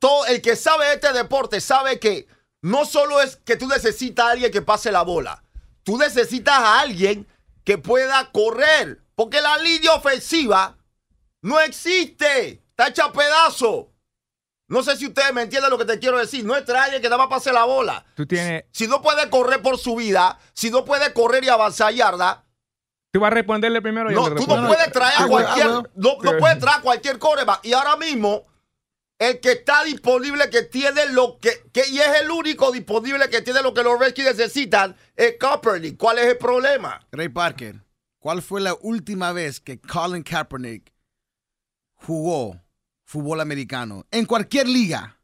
todo 0.00 0.26
el 0.26 0.42
que 0.42 0.56
sabe 0.56 0.86
de 0.86 0.94
este 0.94 1.12
deporte 1.12 1.60
sabe 1.60 2.00
que 2.00 2.26
no 2.62 2.84
solo 2.84 3.20
es 3.20 3.36
que 3.36 3.56
tú 3.56 3.68
necesitas 3.68 4.26
a 4.26 4.30
alguien 4.32 4.50
que 4.50 4.62
pase 4.62 4.90
la 4.90 5.02
bola, 5.02 5.44
tú 5.84 5.96
necesitas 5.96 6.58
a 6.58 6.80
alguien 6.80 7.28
que 7.64 7.78
pueda 7.78 8.30
correr, 8.32 9.00
porque 9.14 9.40
la 9.40 9.58
línea 9.58 9.92
ofensiva 9.92 10.76
no 11.42 11.60
existe, 11.60 12.62
está 12.70 12.88
hecha 12.88 13.04
a 13.04 13.12
pedazo. 13.12 13.92
No 14.68 14.82
sé 14.82 14.96
si 14.96 15.06
ustedes 15.06 15.34
me 15.34 15.42
entienden 15.42 15.70
lo 15.70 15.78
que 15.78 15.84
te 15.84 15.98
quiero 15.98 16.16
decir. 16.18 16.44
No 16.44 16.54
es 16.56 16.64
traer 16.64 16.80
a 16.80 16.84
alguien 16.84 17.02
que 17.02 17.08
nada 17.08 17.18
más 17.18 17.26
pase 17.26 17.52
la 17.52 17.64
bola. 17.64 18.04
Tú 18.14 18.24
tienes, 18.24 18.64
Si 18.70 18.86
no 18.86 19.02
puede 19.02 19.28
correr 19.28 19.60
por 19.62 19.78
su 19.78 19.96
vida, 19.96 20.38
si 20.52 20.70
no 20.70 20.84
puede 20.84 21.12
correr 21.12 21.42
y 21.42 21.48
avanzar 21.48 21.92
yarda, 21.92 22.44
tú 23.10 23.18
vas 23.18 23.32
a 23.32 23.34
responderle 23.34 23.82
primero. 23.82 24.12
y 24.12 24.14
yo 24.14 24.20
no, 24.20 24.28
le 24.28 24.36
tú 24.36 24.46
no 24.46 24.66
puedes 24.68 24.92
traer 24.92 25.14
a 25.18 25.26
cualquier, 25.26 25.66
will. 25.66 25.90
no, 25.96 26.18
no 26.22 26.38
puedes 26.38 26.58
traer 26.60 26.78
a 26.78 26.82
cualquier 26.82 27.18
coreback. 27.18 27.64
Y 27.64 27.72
ahora 27.72 27.96
mismo, 27.96 28.44
el 29.20 29.38
que 29.38 29.52
está 29.52 29.84
disponible, 29.84 30.48
que 30.50 30.62
tiene 30.62 31.06
lo 31.12 31.38
que, 31.38 31.50
que- 31.72 31.86
y 31.90 31.98
es 32.00 32.08
el 32.22 32.30
único 32.30 32.72
disponible 32.72 33.28
que 33.28 33.42
tiene 33.42 33.60
lo 33.62 33.72
que 33.74 33.82
los 33.84 34.00
Redskins 34.00 34.28
necesitan, 34.36 34.96
es 35.14 35.36
Kaepernick. 35.38 35.96
¿Cuál 35.98 36.18
es 36.18 36.26
el 36.26 36.38
problema? 36.38 37.06
Ray 37.12 37.28
Parker, 37.28 37.84
¿cuál 38.18 38.40
fue 38.40 38.62
la 38.62 38.74
última 38.80 39.32
vez 39.32 39.60
que 39.60 39.78
Colin 39.78 40.22
Kaepernick 40.22 40.90
jugó 41.96 42.60
fútbol 43.04 43.40
americano 43.40 44.06
en 44.10 44.24
cualquier 44.26 44.66
liga? 44.66 45.16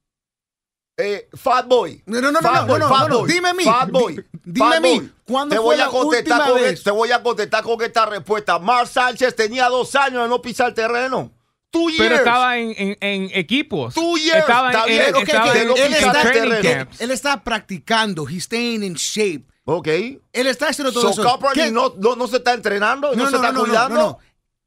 Eh, 0.99 1.29
Fat 1.35 1.67
Boy. 1.67 2.03
No, 2.07 2.21
no, 2.21 2.33
no, 2.33 2.41
Fat 2.41 2.53
no, 2.53 2.61
no, 2.61 2.67
Boy, 2.69 2.81
no, 2.81 2.89
Fat 2.89 3.09
no, 3.09 3.19
Boy, 3.21 3.33
dime 3.33 3.49
a 3.51 3.55
mí. 3.55 3.65
Fat 3.65 3.91
Boy. 3.91 4.15
Di- 4.17 4.23
dime 4.45 4.67
Fat 4.67 4.77
a 4.77 4.81
mí. 4.81 5.13
¿cuándo 5.27 5.55
te 5.55 5.57
fue 5.57 5.65
voy 5.65 5.77
la 5.77 5.85
a 5.87 5.89
contestar 5.89 6.39
última 6.41 6.47
con 6.47 6.63
vez? 6.63 6.83
Te 6.83 6.91
voy 6.91 7.13
a 7.13 7.23
contestar 7.23 7.63
con 7.65 7.83
esta 7.83 8.07
respuesta. 8.07 8.59
Mar 8.59 8.87
Sánchez 8.89 9.37
tenía 9.37 9.69
dos 9.69 9.95
años 9.95 10.23
de 10.23 10.29
no 10.29 10.41
pisar 10.41 10.73
terreno. 10.73 11.33
Two 11.77 11.89
years. 11.91 11.99
Pero 11.99 12.15
estaba 12.17 12.59
en, 12.59 12.75
en, 12.77 12.97
en 13.01 13.31
equipos. 13.35 13.95
Two 13.95 14.17
years, 14.17 14.39
Estaba 14.39 14.73
en, 14.73 14.87
bien, 14.87 15.03
en- 15.09 15.15
ok, 15.17 15.23
estaba 15.23 15.51
ok, 15.51 15.57
en- 15.57 15.69
él 15.71 15.95
está- 15.95 16.23
training 16.23 16.53
él- 16.53 16.63
camps. 16.63 17.01
Él 17.01 17.11
está 17.11 17.45
practicando, 17.45 18.27
he's 18.29 18.45
staying 18.45 18.83
in 18.83 18.95
shape. 18.95 19.45
Ok. 19.65 19.89
Él 19.89 20.47
está 20.47 20.69
haciendo 20.69 20.93
todo 20.93 21.13
So 21.13 21.23
eso. 21.23 21.71
No, 21.73 21.93
no, 21.99 22.17
no 22.17 22.27
se 22.29 22.37
está 22.37 22.55
entrenando, 22.55 23.15
no, 23.15 23.29
se 23.29 23.37
está 23.37 23.53
cuidando. 23.53 24.19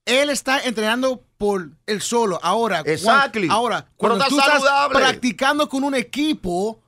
Él 0.06 0.30
está 0.30 0.60
entrenando 0.62 1.24
por 1.38 1.70
él 1.86 2.02
solo. 2.02 2.40
Ahora, 2.42 2.82
Exactly. 2.86 3.48
ahora 3.50 3.82
Pero 3.86 3.96
cuando 3.98 4.18
está 4.18 4.30
tú 4.30 4.40
estás 4.40 4.54
saludable. 4.62 5.00
practicando 5.00 5.70
con 5.70 5.84
un 5.84 5.94
equipo, 5.96 6.82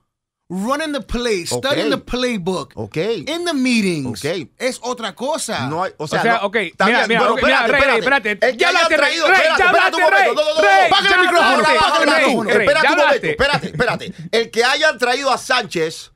running 0.54 0.92
the 0.92 1.00
play, 1.00 1.46
studying 1.46 1.90
the 1.92 1.98
playbook, 1.98 2.74
Ok. 2.76 2.98
in 2.98 3.46
the 3.46 3.54
meetings, 3.54 4.20
Ok. 4.26 4.50
es 4.58 4.80
otra 4.84 5.16
cosa. 5.16 5.68
No 5.68 5.82
hay, 5.84 5.94
o 5.98 6.04
O 6.04 6.08
sea, 6.10 6.22
sea, 6.22 6.34
no- 6.42 6.48
ok, 6.48 6.56
mira, 6.86 7.08
mira, 7.08 7.20
pero 7.22 7.34
ok, 7.36 7.42
mira, 7.44 7.68
Rey, 7.68 7.82
Rey, 7.82 7.98
espérate. 8.00 8.32
El 8.32 8.40
que 8.40 8.58
Ya 8.58 8.68
haya 8.68 8.80
hablaste, 8.80 8.98
Rey, 8.98 9.16
espérate, 9.16 9.44
ya 9.58 9.66
espérate 9.66 9.96
un 9.96 10.02
momento, 10.04 10.34
no, 10.34 10.42
no, 10.42 10.56
no, 10.56 10.90
Págale 10.90 11.16
el 11.16 11.22
micrófono, 11.22 11.64
págale 11.64 12.04
el 12.04 12.18
micrófono. 12.18 12.50
Espérate 12.50 12.88
un 12.92 12.98
momento, 12.98 13.28
espérate, 13.28 13.68
espérate. 13.68 14.14
El 14.32 14.52
que 14.52 14.64
hayan 14.66 14.98
traído 14.98 15.32
a 15.32 15.38
Sánchez, 15.38 16.12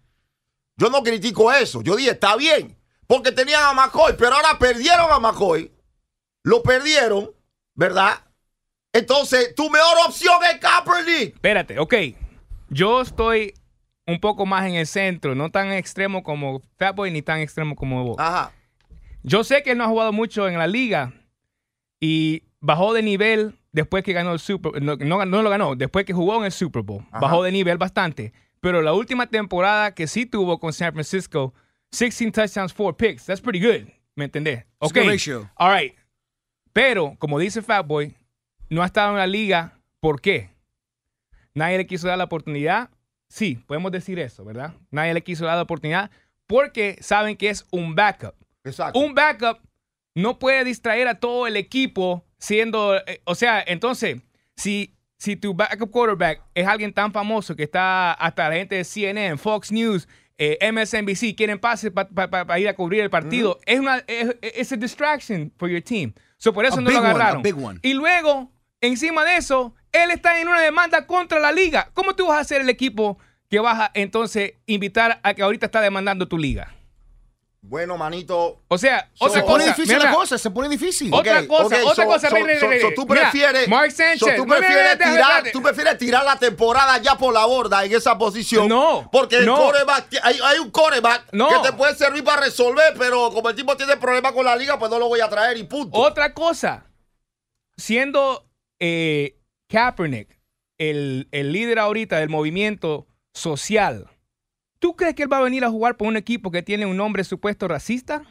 yo 0.75 0.89
no 0.89 1.01
critico 1.01 1.53
eso. 1.53 1.81
Yo 1.81 1.95
dije, 1.95 2.11
está 2.11 2.35
bien, 2.35 2.77
porque 3.07 3.31
tenían 3.31 3.63
a 3.63 3.71
McCoy, 3.73 4.15
pero 4.17 4.35
ahora 4.35 4.59
perdieron 4.59 5.09
a 5.11 5.19
McCoy. 5.19 5.71
Lo 6.43 6.61
perdieron, 6.61 7.31
¿verdad? 7.73 8.19
Entonces, 8.91 9.55
tu 9.55 9.69
mejor 9.69 9.97
opción 10.07 10.39
es 10.51 10.59
Kaepernick. 10.59 11.35
Espérate, 11.35 11.79
ok. 11.79 11.93
Yo 12.69 13.01
estoy 13.01 13.53
un 14.07 14.19
poco 14.19 14.45
más 14.45 14.65
en 14.65 14.75
el 14.75 14.87
centro, 14.87 15.35
no 15.35 15.49
tan 15.51 15.71
extremo 15.71 16.23
como 16.23 16.61
Fatboy 16.77 17.11
ni 17.11 17.21
tan 17.21 17.39
extremo 17.39 17.75
como 17.75 18.03
vos. 18.03 18.17
Ajá. 18.19 18.51
Yo 19.23 19.43
sé 19.43 19.63
que 19.63 19.71
él 19.71 19.77
no 19.77 19.85
ha 19.85 19.87
jugado 19.87 20.13
mucho 20.13 20.47
en 20.47 20.57
la 20.57 20.67
liga 20.67 21.13
y 21.99 22.43
bajó 22.59 22.93
de 22.93 23.01
nivel 23.01 23.55
después 23.71 24.03
que 24.03 24.13
ganó 24.13 24.33
el 24.33 24.39
Super 24.39 24.73
Bowl. 24.73 24.85
No, 24.85 24.95
no, 24.97 25.25
no 25.25 25.41
lo 25.41 25.49
ganó, 25.49 25.75
después 25.75 26.05
que 26.05 26.13
jugó 26.13 26.37
en 26.37 26.45
el 26.45 26.51
Super 26.51 26.83
Bowl. 26.83 27.03
Ajá. 27.09 27.19
Bajó 27.19 27.43
de 27.43 27.51
nivel 27.51 27.77
bastante. 27.77 28.33
Pero 28.61 28.81
la 28.81 28.93
última 28.93 29.27
temporada 29.27 29.93
que 29.93 30.07
sí 30.07 30.25
tuvo 30.25 30.59
con 30.59 30.73
San 30.73 30.93
Francisco, 30.93 31.53
16 31.91 32.31
touchdowns, 32.31 32.73
4 32.73 32.97
picks. 32.97 33.25
That's 33.25 33.41
pretty 33.41 33.59
good. 33.59 33.89
¿Me 34.15 34.25
entendés? 34.25 34.65
Ok. 34.79 34.97
ratio. 34.97 35.49
All 35.55 35.75
right. 35.75 35.93
Pero, 36.73 37.15
como 37.19 37.39
dice 37.39 37.61
Fatboy, 37.61 38.15
no 38.69 38.81
ha 38.81 38.85
estado 38.85 39.11
en 39.11 39.17
la 39.17 39.27
liga. 39.27 39.79
¿Por 39.99 40.21
qué? 40.21 40.49
Nadie 41.53 41.77
le 41.77 41.87
quiso 41.87 42.07
dar 42.07 42.17
la 42.17 42.25
oportunidad. 42.25 42.89
Sí, 43.27 43.55
podemos 43.67 43.91
decir 43.91 44.19
eso, 44.19 44.45
¿verdad? 44.45 44.73
Nadie 44.91 45.13
le 45.13 45.23
quiso 45.23 45.45
dar 45.45 45.55
la 45.55 45.63
oportunidad 45.63 46.11
porque 46.47 46.97
saben 47.01 47.35
que 47.37 47.49
es 47.49 47.65
un 47.71 47.95
backup. 47.95 48.35
Exacto. 48.63 48.99
Un 48.99 49.13
backup 49.13 49.59
no 50.13 50.39
puede 50.39 50.63
distraer 50.63 51.07
a 51.07 51.19
todo 51.19 51.47
el 51.47 51.57
equipo 51.57 52.25
siendo, 52.37 52.95
eh, 52.97 53.21
o 53.25 53.35
sea, 53.35 53.63
entonces, 53.65 54.21
si, 54.55 54.95
si 55.17 55.35
tu 55.35 55.53
backup 55.53 55.89
quarterback 55.91 56.41
es 56.53 56.67
alguien 56.67 56.93
tan 56.93 57.11
famoso 57.11 57.55
que 57.55 57.63
está 57.63 58.13
hasta 58.13 58.47
la 58.49 58.55
gente 58.55 58.75
de 58.75 58.83
CNN, 58.83 59.37
Fox 59.37 59.71
News, 59.71 60.07
eh, 60.37 60.57
MSNBC, 60.71 61.35
quieren 61.35 61.59
pase 61.59 61.91
para 61.91 62.59
ir 62.59 62.67
a 62.69 62.75
cubrir 62.75 63.01
el 63.01 63.09
partido, 63.09 63.59
es 63.65 63.79
una, 63.79 64.03
es, 64.07 64.35
es 64.41 64.71
a 64.71 64.75
distraction 64.75 65.51
for 65.57 65.69
your 65.69 65.81
team. 65.81 66.13
So 66.37 66.53
por 66.53 66.65
eso 66.65 66.77
A 66.77 66.81
no 66.81 66.91
lo 66.91 66.99
agarraron. 66.99 67.41
big 67.41 67.57
one. 67.57 67.79
Y 67.81 67.93
luego, 67.93 68.51
encima 68.81 69.23
de 69.25 69.37
eso, 69.37 69.73
él 70.03 70.11
está 70.11 70.39
en 70.39 70.47
una 70.47 70.61
demanda 70.61 71.05
contra 71.07 71.39
la 71.39 71.51
liga. 71.51 71.89
¿Cómo 71.93 72.15
tú 72.15 72.27
vas 72.27 72.37
a 72.37 72.41
hacer 72.41 72.61
el 72.61 72.69
equipo 72.69 73.17
que 73.49 73.59
vas 73.59 73.79
a 73.79 73.91
entonces 73.93 74.53
invitar 74.65 75.19
a 75.23 75.33
que 75.33 75.41
ahorita 75.43 75.65
está 75.67 75.81
demandando 75.81 76.27
tu 76.27 76.37
liga? 76.37 76.71
Bueno, 77.67 77.97
manito. 77.97 78.61
O 78.67 78.77
sea, 78.77 79.09
So, 79.15 79.25
otra 79.25 79.41
Se 79.41 79.45
pone 79.47 79.63
cosa. 79.63 79.75
difícil 79.75 79.97
mira, 79.97 80.09
la 80.11 80.15
cosa, 80.15 80.37
se 80.37 80.51
pone 80.51 80.69
difícil. 80.69 81.11
Otra 81.11 81.47
cosa, 81.47 81.65
otra 81.83 82.03
so- 82.05 82.05
cosa, 82.05 82.29
so- 82.29 82.93
tú 82.95 83.07
prefieres, 83.07 83.67
Mark 83.67 83.89
so 83.89 83.97
Sánchez. 83.97 84.19
tú 84.35 84.45
No, 84.45 84.45
no, 84.45 84.53
no, 84.53 84.57
prefieres 84.59 84.97
tirar, 84.99 85.09
espérate. 85.19 85.51
tú 85.51 85.61
prefieres 85.63 85.97
tirar 85.97 86.23
la 86.25 86.37
temporada 86.37 86.99
ya 86.99 87.17
por 87.17 87.33
la 87.33 87.43
borda 87.47 87.83
en 87.83 87.91
esa 87.95 88.15
posición. 88.19 88.67
No, 88.69 89.09
Porque 89.11 89.37
el 89.37 89.47
no. 89.47 89.57
quarterback, 89.57 90.13
hay, 90.21 90.39
hay 90.43 90.59
un 90.59 90.69
coreback 90.69 91.29
No. 91.31 91.49
que 91.49 91.69
te 91.69 91.73
puede 91.75 91.95
servir 91.95 92.23
para 92.23 92.41
resolver, 92.41 92.93
pero 92.99 93.31
como 93.31 93.49
el 93.49 93.55
tipo 93.55 93.75
tiene 93.75 93.97
problemas 93.97 94.33
con 94.33 94.45
la 94.45 94.55
liga, 94.55 94.77
pues 94.77 94.91
no 94.91 94.99
lo 94.99 95.07
voy 95.07 95.21
a 95.21 95.27
traer 95.29 95.57
y 95.57 95.63
punto. 95.63 95.97
Otra 95.97 96.35
cosa. 96.35 96.85
Siendo 97.77 98.45
eh, 98.79 99.37
Kaepernick 99.67 100.39
el, 100.77 101.27
el 101.31 101.51
líder 101.51 101.79
ahorita 101.79 102.19
del 102.19 102.29
movimiento 102.29 103.07
social, 103.33 104.09
¿tú 104.79 104.95
crees 104.95 105.15
que 105.15 105.23
él 105.23 105.31
va 105.31 105.37
a 105.37 105.43
venir 105.43 105.63
a 105.63 105.69
jugar 105.69 105.97
por 105.97 106.07
un 106.07 106.17
equipo 106.17 106.51
que 106.51 106.63
tiene 106.63 106.85
un 106.85 106.97
nombre 106.97 107.23
supuesto 107.23 107.67
racista? 107.67 108.23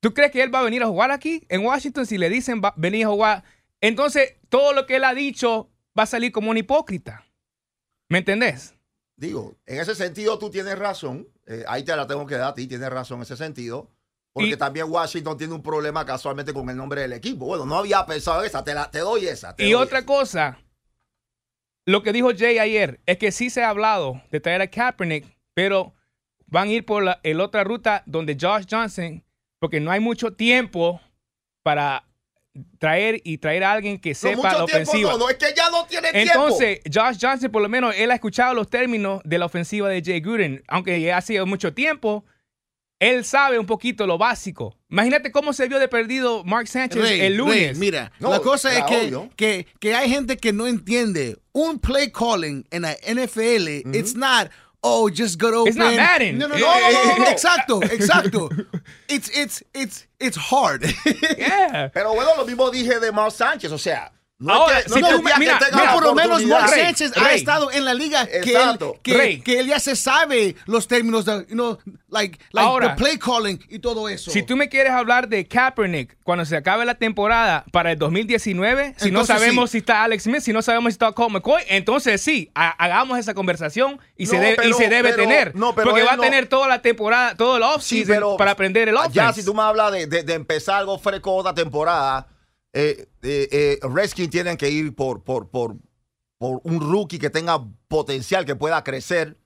¿Tú 0.00 0.14
crees 0.14 0.30
que 0.30 0.42
él 0.42 0.54
va 0.54 0.60
a 0.60 0.64
venir 0.64 0.82
a 0.82 0.86
jugar 0.86 1.10
aquí 1.10 1.44
en 1.48 1.64
Washington 1.64 2.06
si 2.06 2.18
le 2.18 2.30
dicen 2.30 2.62
va, 2.64 2.72
venir 2.76 3.06
a 3.06 3.08
jugar? 3.08 3.44
Entonces, 3.80 4.36
todo 4.48 4.72
lo 4.72 4.86
que 4.86 4.96
él 4.96 5.04
ha 5.04 5.14
dicho 5.14 5.70
va 5.98 6.04
a 6.04 6.06
salir 6.06 6.32
como 6.32 6.50
un 6.50 6.56
hipócrita. 6.56 7.26
¿Me 8.08 8.18
entendés? 8.18 8.74
Digo, 9.16 9.56
en 9.66 9.80
ese 9.80 9.94
sentido 9.96 10.38
tú 10.38 10.50
tienes 10.50 10.78
razón. 10.78 11.28
Eh, 11.46 11.64
ahí 11.66 11.84
te 11.84 11.96
la 11.96 12.06
tengo 12.06 12.26
que 12.26 12.36
dar 12.36 12.50
a 12.50 12.54
ti, 12.54 12.68
tienes 12.68 12.88
razón 12.88 13.18
en 13.18 13.22
ese 13.22 13.36
sentido. 13.36 13.90
Porque 14.38 14.54
Y- 14.54 14.56
también 14.56 14.86
Washington 14.88 15.36
tiene 15.36 15.54
un 15.54 15.62
problema 15.62 16.04
casualmente 16.06 16.52
con 16.54 16.68
el 16.70 16.76
nombre 16.76 17.00
del 17.02 17.12
equipo. 17.12 17.46
Bueno, 17.46 17.66
no 17.66 17.76
había 17.76 18.04
pensado 18.06 18.40
en 18.40 18.46
esa, 18.46 18.62
te, 18.64 18.74
la, 18.74 18.90
te 18.90 19.00
doy 19.00 19.26
esa. 19.26 19.54
te 19.54 19.64
Y 19.66 19.72
doy 19.72 19.82
otra 19.82 19.98
esa. 19.98 20.06
cosa, 20.06 20.58
lo 21.86 22.02
que 22.02 22.12
dijo 22.12 22.30
Jay 22.36 22.58
ayer 22.58 23.00
es 23.06 23.18
que 23.18 23.32
sí 23.32 23.50
se 23.50 23.62
ha 23.62 23.70
hablado 23.70 24.22
de 24.30 24.40
traer 24.40 24.60
a 24.60 24.66
Kaepernick, 24.68 25.24
pero 25.54 25.94
van 26.46 26.68
a 26.68 26.72
ir 26.72 26.84
por 26.84 27.02
la 27.02 27.20
el 27.22 27.40
otra 27.40 27.64
ruta 27.64 28.02
donde 28.06 28.36
Josh 28.40 28.64
Johnson, 28.70 29.24
porque 29.58 29.80
no 29.80 29.90
hay 29.90 30.00
mucho 30.00 30.32
tiempo 30.34 31.00
para 31.62 32.04
traer 32.78 33.20
y 33.24 33.38
traer 33.38 33.62
a 33.64 33.72
alguien 33.72 33.98
que 34.00 34.14
sepa 34.14 34.52
la 34.52 34.64
ofensiva. 34.64 35.12
no, 35.12 35.18
no, 35.18 35.28
es 35.30 35.36
que 35.36 35.52
ya 35.56 35.70
no 35.70 35.86
tiene 35.86 36.08
Entonces, 36.12 36.80
Josh 36.92 37.16
Johnson, 37.20 37.50
por 37.50 37.62
lo 37.62 37.68
menos, 37.68 37.94
él 37.96 38.10
ha 38.10 38.14
escuchado 38.14 38.52
los 38.54 38.68
términos 38.68 39.20
de 39.24 39.38
la 39.38 39.46
ofensiva 39.46 39.88
de 39.88 40.02
Jay 40.04 40.20
Gruden, 40.20 40.62
aunque 40.68 41.00
ya 41.00 41.16
ha 41.16 41.20
sido 41.20 41.46
mucho 41.46 41.72
tiempo. 41.72 42.24
Él 43.00 43.24
sabe 43.24 43.58
un 43.58 43.66
poquito 43.66 44.06
lo 44.06 44.18
básico. 44.18 44.76
Imagínate 44.90 45.30
cómo 45.30 45.52
se 45.52 45.68
vio 45.68 45.78
de 45.78 45.86
perdido 45.88 46.42
Mark 46.44 46.66
Sánchez 46.66 47.00
Rey, 47.00 47.20
el 47.20 47.36
lunes. 47.36 47.70
Rey, 47.70 47.74
mira, 47.76 48.10
No, 48.18 48.30
la 48.30 48.40
cosa 48.40 48.76
es 48.76 48.84
que, 48.84 49.28
que, 49.36 49.66
que 49.78 49.94
hay 49.94 50.10
gente 50.10 50.36
que 50.36 50.52
no 50.52 50.66
entiende. 50.66 51.36
Un 51.52 51.78
play 51.78 52.10
calling 52.10 52.66
en 52.70 52.82
la 52.82 52.96
NFL, 53.06 53.94
it's 53.94 54.14
not, 54.14 54.48
oh, 54.80 55.08
just 55.08 55.40
go 55.40 55.48
open. 55.48 55.68
It's 55.68 55.76
not 55.76 55.94
Madden. 55.94 56.38
No, 56.38 56.48
no, 56.48 56.56
no, 56.56 56.60
no, 56.60 56.90
no, 56.90 57.18
no, 57.18 57.30
exacto, 57.30 57.80
exacto. 57.90 58.48
It's, 59.08 59.28
it's, 59.36 59.62
it's, 59.74 60.06
it's 60.18 60.36
hard. 60.36 60.84
Yeah. 61.36 61.90
Pero 61.92 62.14
bueno, 62.14 62.36
lo 62.36 62.44
mismo 62.44 62.70
dije 62.70 62.98
de 63.00 63.12
Mark 63.12 63.32
Sánchez. 63.32 63.70
O 63.72 63.78
sea, 63.78 64.10
no 64.40 64.52
Ahora, 64.54 64.82
que, 64.82 64.88
no 64.90 64.94
si 64.94 65.00
tú 65.02 65.22
mira, 65.38 65.58
No, 65.72 65.84
la 65.84 65.92
por 65.94 66.02
lo 66.04 66.14
menos. 66.14 66.44
Mark 66.44 66.68
Sánchez 66.68 67.12
ha 67.16 67.32
estado 67.32 67.72
en 67.72 67.84
la 67.84 67.92
liga 67.92 68.24
que 68.26 68.38
él, 68.54 68.78
que, 69.02 69.42
que 69.42 69.58
él 69.58 69.66
ya 69.66 69.80
se 69.80 69.96
sabe 69.96 70.54
los 70.66 70.86
términos 70.86 71.24
de, 71.24 71.44
you 71.48 71.54
know, 71.54 71.76
like, 72.08 72.38
like 72.52 72.66
Ahora, 72.68 72.94
the 72.94 73.02
play 73.02 73.18
calling 73.18 73.58
y 73.68 73.80
todo 73.80 74.08
eso. 74.08 74.30
Si 74.30 74.44
tú 74.44 74.56
me 74.56 74.68
quieres 74.68 74.92
hablar 74.92 75.28
de 75.28 75.44
Kaepernick 75.48 76.16
cuando 76.22 76.44
se 76.44 76.56
acabe 76.56 76.84
la 76.84 76.94
temporada 76.94 77.64
para 77.72 77.90
el 77.90 77.98
2019, 77.98 78.94
si 78.96 79.10
no 79.10 79.24
sabemos 79.26 79.70
sí. 79.70 79.72
si 79.72 79.78
está 79.78 80.04
Alex 80.04 80.22
Smith, 80.22 80.40
si 80.40 80.52
no 80.52 80.62
sabemos 80.62 80.92
si 80.92 80.94
está 80.94 81.10
Colt 81.10 81.30
McCoy, 81.32 81.62
entonces 81.68 82.20
sí, 82.20 82.50
ha- 82.54 82.70
hagamos 82.82 83.18
esa 83.18 83.34
conversación 83.34 83.98
y, 84.16 84.26
se, 84.26 84.36
No, 84.36 84.42
debe, 84.42 84.52
y 84.52 84.56
pero- 84.56 84.76
se 84.76 84.88
debe 84.88 85.10
pero- 85.10 85.22
tener. 85.24 85.56
no, 85.56 85.74
pero 85.74 85.90
porque 85.90 86.04
va 86.04 86.12
a 86.12 86.16
no- 86.16 86.22
tener 86.22 86.46
toda 86.46 86.68
la 86.68 86.80
temporada, 86.80 87.34
todo 87.34 87.56
el 87.56 87.62
Sí, 87.64 87.68
offseason 88.02 88.14
pero 88.14 88.36
para 88.36 88.52
aprender 88.52 88.88
el 88.88 88.96
offense. 88.96 89.16
Ya, 89.16 89.32
si 89.32 89.44
tú 89.44 89.52
me 89.52 89.62
hablas 89.62 89.90
de, 89.90 90.06
de- 90.06 90.22
de 90.22 90.34
empezar 90.34 90.76
algo 90.76 90.96
fresco 90.98 91.34
otra 91.34 91.54
temporada, 91.54 92.28
eh, 92.80 93.08
eh, 93.22 93.48
eh, 93.50 93.78
Redskins 93.82 94.30
tienen 94.30 94.56
que 94.56 94.68
ir 94.70 94.94
por, 94.94 95.22
por, 95.24 95.48
por, 95.50 95.76
por 96.38 96.60
un 96.64 96.80
rookie 96.80 97.18
que 97.18 97.30
tenga 97.30 97.60
potencial, 97.88 98.44
que 98.44 98.54
pueda 98.54 98.84
crecer, 98.84 99.36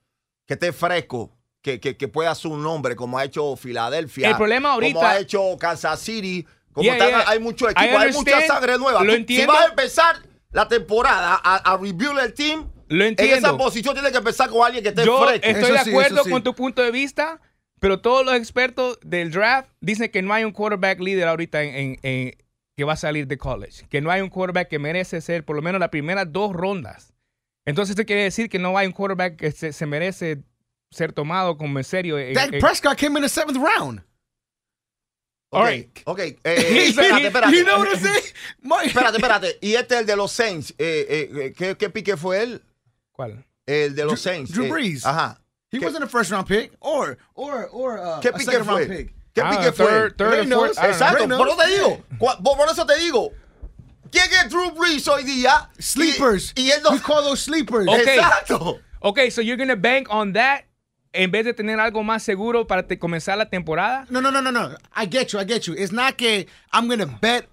que 0.46 0.54
esté 0.54 0.72
fresco, 0.72 1.34
que, 1.62 1.80
que, 1.80 1.96
que 1.96 2.08
pueda 2.08 2.34
su 2.34 2.56
nombre, 2.56 2.94
como 2.96 3.16
ha 3.18 3.24
hecho 3.24 3.56
Filadelfia. 3.56 4.28
El 4.30 4.36
problema 4.36 4.72
ahorita- 4.72 4.94
Como 4.94 5.06
ha 5.06 5.18
hecho 5.18 5.56
Kansas 5.58 6.00
City. 6.00 6.44
Como 6.72 6.84
Yeah, 6.84 6.94
están- 6.94 7.08
yeah. 7.10 7.24
hay 7.28 7.38
muchos 7.38 7.70
equipos, 7.70 8.00
hay 8.00 8.12
mucha 8.12 8.46
sangre 8.46 8.78
nueva. 8.78 9.00
Lo 9.04 9.06
Tú- 9.06 9.12
si 9.12 9.20
entiendo. 9.20 9.52
vas 9.52 9.66
a 9.66 9.68
empezar 9.68 10.16
la 10.50 10.66
temporada 10.68 11.40
a, 11.42 11.56
a 11.72 11.76
rebuild 11.76 12.18
el 12.18 12.32
team, 12.34 12.70
Lo 12.88 13.04
en 13.04 13.12
esa 13.14 13.22
entiendo. 13.24 13.58
posición 13.58 13.94
tiene 13.94 14.10
que 14.10 14.16
empezar 14.18 14.48
con 14.50 14.64
alguien 14.66 14.82
que 14.82 14.88
esté 14.90 15.04
Yo 15.04 15.22
fresco. 15.26 15.46
estoy 15.46 15.62
Eso 15.64 15.72
de 15.72 15.78
acuerdo 15.90 16.24
sí. 16.24 16.30
con 16.30 16.42
tu 16.42 16.54
punto 16.54 16.82
de 16.82 16.90
vista, 16.90 17.40
pero 17.78 18.00
todos 18.00 18.24
los 18.24 18.34
expertos 18.34 18.98
del 19.02 19.30
draft 19.30 19.70
dicen 19.80 20.10
que 20.10 20.22
no 20.22 20.32
hay 20.34 20.44
un 20.44 20.52
quarterback 20.52 20.98
líder 21.00 21.28
ahorita 21.28 21.62
en, 21.62 21.74
en- 21.74 21.98
en- 22.02 22.34
que 22.76 22.84
va 22.84 22.94
a 22.94 22.96
salir 22.96 23.26
de 23.26 23.38
college. 23.38 23.86
Que 23.88 24.00
no 24.00 24.10
hay 24.10 24.20
un 24.20 24.28
quarterback 24.30 24.68
que 24.68 24.78
merece 24.78 25.20
ser 25.20 25.44
por 25.44 25.56
lo 25.56 25.62
menos 25.62 25.80
las 25.80 25.90
primeras 25.90 26.32
dos 26.32 26.52
rondas. 26.52 27.12
Entonces 27.64 27.90
esto 27.90 28.06
quiere 28.06 28.22
decir 28.24 28.48
que 28.48 28.58
no 28.58 28.76
hay 28.76 28.86
un 28.86 28.92
quarterback 28.92 29.36
que 29.36 29.52
se, 29.52 29.72
se 29.72 29.86
merece 29.86 30.42
ser 30.90 31.12
tomado 31.12 31.56
como 31.56 31.78
en 31.78 31.84
serio. 31.84 32.16
Dak 32.34 32.58
Prescott 32.58 32.98
came 32.98 33.16
in 33.18 33.22
the 33.22 33.28
seventh 33.28 33.58
round. 33.58 34.02
Ok, 35.54 35.58
All 35.60 35.66
right. 35.70 35.98
ok, 36.06 36.18
eh, 36.18 36.38
eh, 36.44 36.86
espérate, 36.88 37.26
espérate. 37.26 37.54
You 37.56 37.64
know 37.64 37.78
what 37.78 37.88
I'm 37.88 38.00
saying? 38.00 38.32
Espérate, 38.86 39.16
espérate. 39.18 39.58
Y 39.60 39.74
este, 39.74 39.98
el 39.98 40.06
de 40.06 40.16
los 40.16 40.32
Saints, 40.32 40.74
eh, 40.78 41.28
eh, 41.34 41.52
¿qué, 41.54 41.76
qué 41.76 41.90
pique 41.90 42.16
fue 42.16 42.42
él? 42.42 42.62
¿Cuál? 43.12 43.44
El 43.66 43.94
de 43.94 44.04
los 44.06 44.18
Saints. 44.18 44.50
Drew 44.50 44.64
eh, 44.64 44.70
Brees. 44.70 45.04
Ajá. 45.04 45.38
He 45.70 45.78
¿Qué, 45.78 45.84
wasn't 45.84 46.04
a 46.04 46.06
first 46.08 46.30
round 46.30 46.46
pick 46.46 46.72
or 46.80 47.18
or 47.34 47.68
or 47.70 47.98
uh, 47.98 48.20
¿qué 48.22 48.28
a 48.28 48.32
pique 48.32 48.44
second 48.46 48.64
fue? 48.64 48.86
round 48.86 48.88
pick. 48.88 49.14
¿Qué 49.34 49.40
Ah, 49.42 49.50
pique 49.50 49.72
fue? 49.72 49.86
third- 49.86 50.16
third 50.16 50.48
fourth, 50.52 50.74
know. 50.74 50.84
Exacto, 50.90 51.28
por 51.28 51.48
eso 51.48 51.56
te 51.56 51.70
digo. 51.70 52.04
Por 52.18 52.68
eso 52.70 52.86
te 52.86 52.98
digo. 52.98 53.30
¿Quién 54.10 54.24
es 54.30 54.50
Drew 54.50 54.70
Brees 54.72 55.08
hoy 55.08 55.24
día? 55.24 55.70
Y- 55.78 55.82
Sleepers. 55.82 56.52
Y, 56.54 56.70
él 56.70 56.82
no. 56.82 56.90
We 56.90 57.00
call 57.00 57.22
those 57.24 57.42
sleepers. 57.42 57.88
Ok. 57.88 58.06
Exacto. 58.06 58.78
Ok, 59.00 59.18
so 59.30 59.40
you're 59.40 59.56
gonna 59.56 59.74
bank 59.74 60.06
on 60.10 60.34
that 60.34 60.64
en 61.14 61.30
vez 61.30 61.44
de 61.46 61.54
tener 61.54 61.80
algo 61.80 62.02
más 62.02 62.22
seguro 62.22 62.66
para 62.66 62.86
te- 62.86 62.98
comenzar 62.98 63.36
la 63.38 63.46
temporada. 63.48 64.06
No, 64.10 64.20
no, 64.20 64.30
no, 64.30 64.40
no, 64.42 64.50
no. 64.52 64.76
I 64.94 65.06
get 65.10 65.28
you. 65.32 65.40
I 65.40 65.44
get 65.46 65.62
you. 65.66 65.74
It's 65.74 65.92
not 65.92 66.16
que 66.16 66.46
I'm 66.72 66.86
gonna 66.88 67.06
bet 67.06 67.48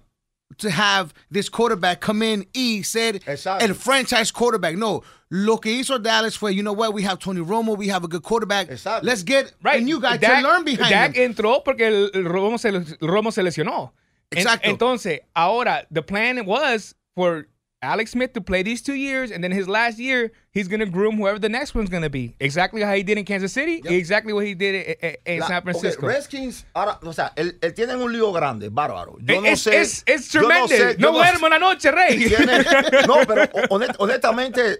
to 0.58 0.70
have 0.70 1.12
this 1.30 1.48
quarterback 1.48 2.00
come 2.00 2.22
in 2.22 2.46
y 2.54 2.82
ser 2.82 3.20
Exacto. 3.26 3.62
el 3.64 3.74
franchise 3.74 4.30
quarterback. 4.32 4.76
No. 4.76 5.02
Lo 5.30 5.58
que 5.58 5.70
hizo 5.72 5.98
Dallas 6.02 6.36
fue, 6.36 6.52
you 6.54 6.62
know 6.62 6.72
what? 6.72 6.92
We 6.92 7.02
have 7.04 7.18
Tony 7.20 7.40
Romo. 7.40 7.76
We 7.76 7.88
have 7.88 8.02
a 8.04 8.08
good 8.08 8.22
quarterback. 8.22 8.68
Exacto. 8.68 9.04
Let's 9.04 9.22
get 9.22 9.52
a 9.64 9.80
new 9.80 10.00
guy 10.00 10.16
Dak- 10.18 10.42
to 10.42 10.48
learn 10.48 10.64
behind 10.64 10.90
Dak 10.90 11.14
him. 11.14 11.32
entró 11.32 11.62
porque 11.64 11.82
el, 11.86 12.10
el 12.12 12.24
Romo, 12.24 12.58
se, 12.58 12.68
el 12.70 12.84
Romo 13.00 13.30
se 13.32 13.42
lesionó. 13.42 13.92
En- 14.32 14.46
entonces, 14.62 15.20
ahora, 15.34 15.86
the 15.90 16.02
plan 16.02 16.44
was 16.46 16.94
for 17.14 17.46
Alex 17.82 18.10
Smith 18.10 18.34
to 18.34 18.42
play 18.42 18.62
these 18.62 18.82
two 18.82 18.92
years, 18.94 19.30
and 19.30 19.42
then 19.42 19.50
his 19.52 19.66
last 19.66 19.98
year, 19.98 20.32
he's 20.52 20.68
going 20.68 20.80
to 20.80 20.86
groom 20.86 21.16
whoever 21.16 21.38
the 21.38 21.48
next 21.48 21.74
one's 21.74 21.88
going 21.88 22.02
to 22.02 22.10
be. 22.10 22.36
Exactly 22.38 22.82
how 22.82 22.94
he 22.94 23.02
did 23.02 23.16
in 23.16 23.24
Kansas 23.24 23.52
City, 23.54 23.80
exactly 23.86 24.34
what 24.34 24.44
he 24.44 24.54
did 24.54 24.74
i- 25.02 25.06
i- 25.06 25.16
in 25.24 25.40
La- 25.40 25.46
San 25.46 25.62
Francisco. 25.62 26.06
Redskins, 26.06 26.66
ahora, 26.74 26.98
o 27.02 27.12
sea, 27.12 27.32
él, 27.36 27.56
él 27.62 27.72
tiene 27.72 27.96
un 27.96 28.12
lío 28.12 28.32
grande, 28.32 28.68
bárbaro. 28.68 29.16
Yo 29.22 29.40
no 29.40 29.46
es, 29.46 29.62
sé. 29.62 29.80
es, 29.80 30.02
es 30.06 30.28
yo 30.30 30.42
no 30.42 30.68
sé- 30.68 30.96
No, 30.98 31.08
yo 31.08 31.12
duermo 31.14 31.46
en 31.46 31.52
la 31.52 31.58
noche, 31.58 31.90
Rey. 31.90 32.18
tiene- 32.28 32.64
no, 33.06 33.16
pero 33.26 33.44
honest- 33.70 33.96
honestamente, 33.98 34.76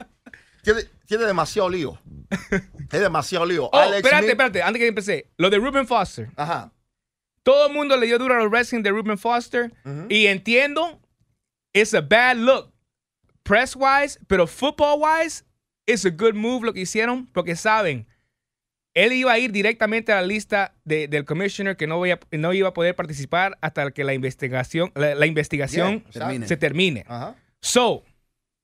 tiene, 0.63 0.83
tiene 1.07 1.25
demasiado 1.25 1.71
lío. 1.71 1.99
Es 2.93 3.01
demasiado 3.01 3.47
lío. 3.47 3.71
Oh, 3.73 3.79
Alex 3.79 3.99
espérate, 3.99 4.23
Smith- 4.25 4.31
espérate, 4.33 4.63
antes 4.63 4.81
que 4.81 4.89
empecé. 4.89 5.31
Lo 5.37 5.49
de 5.49 5.59
Ruben 5.59 5.87
Foster. 5.87 6.29
Ajá. 6.37 6.73
Todo 7.45 7.69
el 7.69 7.73
mundo 7.73 7.97
le 7.97 8.07
dio 8.07 8.19
duro 8.19 8.35
a 8.35 8.39
los 8.43 8.51
Redskins 8.51 8.83
de 8.83 8.91
Ruben 8.91 9.17
Foster. 9.17 9.73
Y 10.09 10.27
entiendo, 10.27 11.01
it's 11.73 11.95
a 11.95 12.01
bad 12.01 12.37
look 12.37 12.70
press 13.51 13.75
wise, 13.75 14.19
pero 14.29 14.47
football 14.47 15.01
wise, 15.01 15.45
it's 15.87 16.05
a 16.07 16.11
good 16.11 16.35
move 16.35 16.65
lo 16.65 16.73
que 16.73 16.81
hicieron 16.83 17.27
porque 17.33 17.57
saben, 17.57 18.07
él 18.95 19.13
iba 19.13 19.33
a 19.33 19.39
ir 19.39 19.51
directamente 19.53 20.13
a 20.13 20.17
la 20.21 20.27
lista 20.27 20.75
de- 20.85 21.09
del 21.09 21.25
commissioner 21.25 21.77
que 21.77 21.87
no, 21.87 21.97
voy 21.97 22.13
a- 22.13 22.21
no 22.31 22.53
iba 22.53 22.69
a 22.69 22.73
poder 22.73 22.95
participar 22.95 23.57
hasta 23.61 23.91
que 23.91 24.05
la 24.05 24.15
investigación, 24.15 24.93
la, 24.95 25.15
la 25.15 25.27
investigación 25.27 26.05
Yeah, 26.13 26.47
se 26.49 26.57
termine. 26.57 27.05
So, 27.61 28.05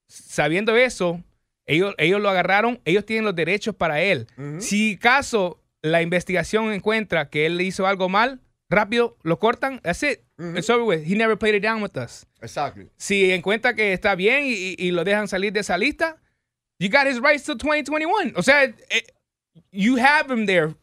sabiendo 0.08 0.76
eso, 0.76 1.22
ellos, 1.66 1.94
ellos 1.98 2.20
lo 2.20 2.28
agarraron, 2.28 2.80
ellos 2.84 3.04
tienen 3.04 3.24
los 3.24 3.34
derechos 3.34 3.74
para 3.74 4.00
él. 4.02 4.26
Si 4.60 4.96
caso 4.96 5.60
la 5.82 6.00
investigación 6.02 6.72
encuentra 6.72 7.28
que 7.28 7.46
él 7.46 7.60
hizo 7.60 7.86
algo 7.86 8.08
mal, 8.08 8.40
rápido 8.70 9.16
lo 9.22 9.38
cortan, 9.38 9.80
that's 9.80 10.02
it. 10.02 10.20
It's 10.38 10.68
over 10.68 10.84
with. 10.84 11.04
He 11.04 11.14
never 11.14 11.34
played 11.36 11.54
it 11.54 11.62
down 11.62 11.80
with 11.82 11.96
us. 11.96 12.26
Exactly. 12.42 12.88
Si 12.98 13.30
encuentra 13.32 13.74
que 13.74 13.92
está 13.94 14.14
bien 14.14 14.44
y, 14.44 14.90
lo 14.90 15.02
dejan 15.04 15.28
salir 15.28 15.52
de 15.52 15.60
esa 15.60 15.78
lista, 15.78 16.16
you 16.78 16.88
got 16.90 17.06
his 17.06 17.18
rights 17.20 17.44
till 17.44 17.56
2021. 17.56 18.34
O 18.36 18.42
sea, 18.42 18.64
eh, 18.64 19.02
you 19.72 19.96
have 19.96 20.30
him 20.30 20.44
there. 20.46 20.74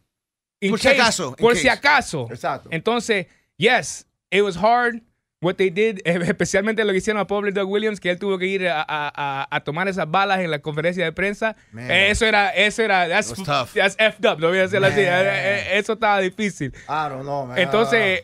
in 0.59 0.69
Por 0.71 0.79
si 0.79 0.87
case- 0.87 0.99
acaso, 1.01 1.29
in 1.29 1.35
Por 1.35 1.55
si 1.55 1.67
acaso. 1.67 2.27
Exacto. 2.31 2.69
Entonces, 2.71 3.27
yes, 3.57 4.05
it 4.31 4.41
was 4.41 4.55
hard 4.55 5.01
what 5.41 5.57
they 5.57 5.69
did, 5.69 5.99
especialmente 6.05 6.83
lo 6.85 6.91
que 6.93 6.97
hicieron 6.99 7.19
a 7.19 7.27
pobre 7.27 7.51
Doug 7.51 7.69
Williams, 7.69 7.99
que 7.99 8.09
él 8.09 8.17
tuvo 8.17 8.39
que 8.39 8.47
ir 8.47 8.67
a, 8.67 8.81
a- 8.87 9.47
a- 9.51 9.59
tomar 9.63 9.87
esas 9.89 10.09
balas 10.09 10.39
en 10.39 10.49
la 10.49 10.59
conferencia 10.59 11.03
de 11.03 11.11
prensa. 11.11 11.55
Man. 11.73 11.91
Eso 11.91 12.25
era, 12.25 12.49
eso 12.55 12.81
era, 12.81 13.07
that's, 13.09 13.33
that's 13.73 13.95
effed 13.99 14.25
up, 14.25 14.39
lo 14.39 14.47
voy 14.49 14.59
a 14.59 14.61
decir 14.61 14.83
así. 14.83 15.01
Eh, 15.01 15.05
eh, 15.09 15.77
Eso 15.77 15.93
estaba 15.93 16.21
difícil. 16.21 16.73
I 16.87 17.09
don't 17.09 17.23
know, 17.23 17.45
man. 17.45 17.57
Entonces, 17.57 18.23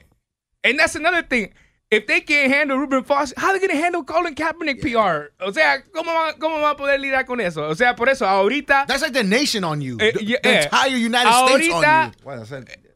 and 0.63 0.79
that's 0.79 0.95
another 0.95 1.23
thing. 1.23 1.49
If 1.91 2.05
they 2.05 2.21
can't 2.21 2.51
handle 2.53 2.77
Ruben 2.77 3.03
Foster, 3.03 3.33
how 3.35 3.51
they 3.51 3.59
gonna 3.59 3.73
handle 3.79 4.03
Colin 4.03 4.35
Kaepernick 4.35 4.79
PR? 4.79 5.31
O 5.39 5.51
sea, 5.51 5.81
¿cómo 5.91 6.13
va, 6.13 6.33
cómo 6.37 6.61
va 6.61 6.71
a 6.71 6.77
poder 6.77 6.99
lidiar 6.99 7.25
con 7.25 7.41
eso? 7.41 7.67
O 7.67 7.73
sea, 7.73 7.95
por 7.95 8.09
eso 8.09 8.27
ahorita 8.27 8.85
That's 8.87 9.01
like 9.01 9.13
the 9.13 9.23
nation 9.23 9.63
on 9.63 9.81
you. 9.81 9.97
Eh, 9.99 10.11
the, 10.13 10.23
yeah, 10.23 10.37
the 10.43 10.49
eh. 10.49 10.63
entire 10.65 10.95
United 10.97 11.31
States 11.31 11.69
on 11.73 11.83
Ahorita- 11.83 12.11
you. 12.15 12.23
Bueno, 12.23 12.43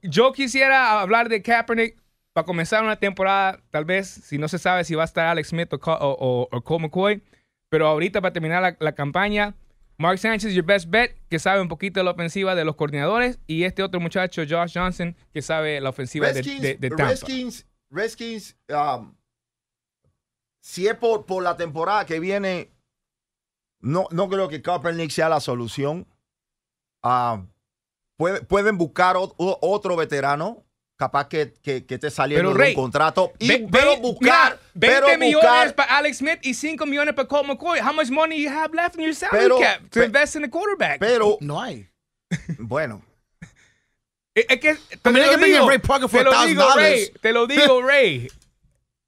yo 0.04 0.32
quisiera 0.32 1.02
hablar 1.02 1.28
de 1.28 1.41
Kaepernick 1.41 1.97
para 2.34 2.45
comenzar 2.45 2.84
una 2.84 2.97
temporada, 2.97 3.60
tal 3.71 3.84
vez, 3.86 4.08
si 4.08 4.38
no 4.38 4.47
se 4.47 4.60
sabe 4.60 4.84
si 4.84 4.93
va 4.93 5.04
a 5.04 5.06
estar 5.06 5.26
Alex 5.26 5.47
Smith 5.49 5.73
o, 5.73 5.78
o, 5.78 5.91
o- 6.19 6.47
o 6.52 6.62
Colt 6.63 6.82
McCoy, 6.82 7.23
Pero 7.69 7.88
ahorita 7.88 8.21
para 8.21 8.32
terminar 8.34 8.62
la, 8.62 8.78
la 8.80 8.91
campaña, 8.93 9.56
Mark 9.97 10.17
Sanchez, 10.19 10.53
your 10.53 10.65
best 10.65 10.89
bet, 10.89 11.15
que 11.29 11.39
sabe 11.39 11.62
un 11.62 11.67
poquito 11.67 11.99
de 11.99 12.03
la 12.03 12.12
ofensiva 12.12 12.56
de 12.56 12.65
los 12.65 12.75
coordinadores, 12.75 13.39
y 13.47 13.63
este 13.63 13.84
otro 13.84 13.99
muchacho, 13.99 14.41
Josh 14.47 14.73
Johnson, 14.73 15.15
que 15.34 15.41
sabe 15.41 15.79
la 15.82 15.89
ofensiva 15.89 16.27
de, 16.27 16.34
Redskins, 16.41 16.62
de- 16.62 16.75
de 16.75 16.89
Tampa. 16.89 17.08
Redskins, 17.10 17.65
Redskins, 17.91 18.58
um, 18.69 19.13
si 20.62 20.88
es 20.88 20.95
por, 20.95 21.25
por 21.25 21.43
la 21.43 21.56
temporada 21.58 22.06
que 22.06 22.19
viene, 22.19 22.71
no, 23.82 24.08
no 24.12 24.29
creo 24.29 24.47
que 24.49 24.62
Kaepernick 24.62 25.12
sea 25.12 25.29
la 25.29 25.39
solución. 25.39 26.08
Puede- 28.17 28.41
pueden 28.41 28.77
buscar 28.77 29.17
o- 29.17 29.36
otro 29.62 29.95
veterano, 29.95 30.63
capaz 30.97 31.27
que, 31.27 31.53
que, 31.62 31.86
que 31.86 31.97
de 32.51 32.58
Rey, 32.58 32.75
un 32.75 32.82
contrato. 32.82 33.34
Y, 33.39 33.47
Ve- 33.49 33.67
pero 33.71 33.97
buscar, 33.97 34.53
mira, 34.53 34.60
pero 34.79 35.07
20 35.07 35.17
millones 35.25 35.43
buscar, 35.49 35.75
para 35.75 35.97
Alex 35.97 36.17
Smith 36.17 36.39
y 36.41 36.53
5 36.53 36.86
millones 36.86 37.13
para 37.13 37.27
Colt 37.27 37.45
McCoy. 37.47 37.79
How 37.79 37.93
much 37.93 38.09
money 38.09 38.41
you 38.41 38.49
have 38.49 38.73
left 38.73 38.95
in 38.95 39.01
your 39.03 39.13
salary 39.15 39.43
Pero- 39.43 39.59
cap 39.59 39.81
to 39.91 39.99
pe- 39.99 40.05
invest 40.05 40.36
in 40.36 40.41
the 40.41 40.49
quarterback? 40.49 40.99
pero 40.99 41.38
No 41.41 41.59
hay. 41.62 41.88
bueno, 42.59 43.01
Es 44.36 44.47
que 44.47 44.57
te, 44.57 45.09
I 45.09 45.12
mean, 45.12 45.13
they 45.13 45.25
lo 45.25 45.31
can 45.31 45.39
bring 45.41 45.51
in 45.53 45.57
digo, 45.59 45.69
Ray 45.69 45.77
Parker 45.77 46.09
for 46.09 46.19
te 46.19 46.23
lo 46.25 46.31
digo, 46.47 46.63
$1,000. 46.63 46.75
Ray, 46.75 47.12
te 47.21 47.31
lo 47.33 47.45
digo, 47.47 47.81
Ray. 47.83 48.29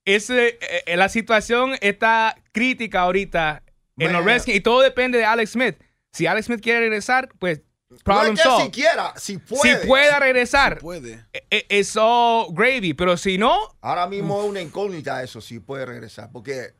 Ese, 0.04 0.50
eh, 0.60 0.82
eh, 0.86 0.96
la 0.96 1.08
situación 1.08 1.76
está 1.80 2.36
crítica 2.52 3.00
ahorita 3.00 3.64
en 3.98 4.12
los. 4.12 4.24
Redskins 4.24 4.56
y 4.58 4.60
todo 4.60 4.80
depende 4.82 5.18
de 5.18 5.24
Alex 5.24 5.50
Smith. 5.50 5.76
Si 6.12 6.28
Alex 6.28 6.46
Smith 6.46 6.60
quiere 6.62 6.78
regresar, 6.78 7.28
pues 7.40 7.62
no 7.88 7.96
problem 7.98 8.32
es 8.34 8.40
que 8.40 8.48
solved. 8.48 8.64
siquiera, 8.64 9.12
si 9.16 9.34
Si 9.34 9.38
puede. 9.38 9.86
pueda 9.86 10.18
regresar, 10.18 10.78
Puede. 10.78 11.24
eh, 11.32 11.46
eh, 11.50 11.66
es 11.68 11.96
all 11.96 12.46
gravy. 12.52 12.94
Pero 12.94 13.16
si 13.16 13.38
no, 13.38 13.56
Ahora 13.80 14.06
mismo 14.06 14.42
es 14.42 14.48
una 14.48 14.60
incógnita 14.60 15.22
eso, 15.22 15.40
si 15.40 15.60
puede 15.60 15.86
regresar. 15.86 16.30
Porque, 16.32 16.74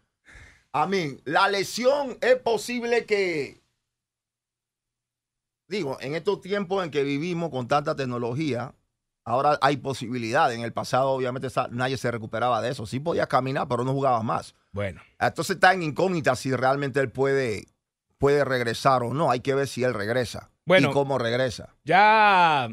a 0.73 0.87
mí, 0.87 1.19
la 1.25 1.49
lesión 1.49 2.19
es 2.21 2.37
posible 2.37 3.05
que. 3.07 3.61
Digo, 5.69 5.97
en 6.01 6.14
estos 6.14 6.40
tiempos 6.40 6.85
en 6.85 6.90
que 6.90 7.03
vivimos 7.03 7.51
con 7.51 7.66
tanta 7.66 7.97
tecnología, 7.97 8.73
ahora 9.25 9.59
hay 9.62 9.77
posibilidades. 9.79 10.57
En 10.57 10.64
el 10.64 10.73
pasado, 10.73 11.11
obviamente, 11.11 11.49
nadie 11.71 11.97
se 11.97 12.11
recuperaba 12.11 12.62
de 12.62 12.71
eso. 12.71 12.87
Sí 12.87 13.01
podía 13.01 13.27
caminar, 13.27 13.66
pero 13.69 13.83
no 13.85 13.92
jugaba 13.92 14.23
más. 14.23 14.55
bueno. 14.73 15.01
Entonces 15.19 15.57
está 15.57 15.73
en 15.73 15.83
incógnita 15.83 16.37
si 16.37 16.55
realmente 16.55 17.01
él 17.01 17.11
puede, 17.11 17.66
puede 18.19 18.45
regresar 18.45 19.03
o 19.03 19.13
no. 19.13 19.31
Hay 19.31 19.41
que 19.41 19.55
ver 19.55 19.69
si 19.69 19.85
él 19.85 19.95
regresa. 19.95 20.51
Bueno. 20.65 20.91
y 20.91 20.93
cómo 20.93 21.19
regresa. 21.19 21.75
Ya 21.85 22.69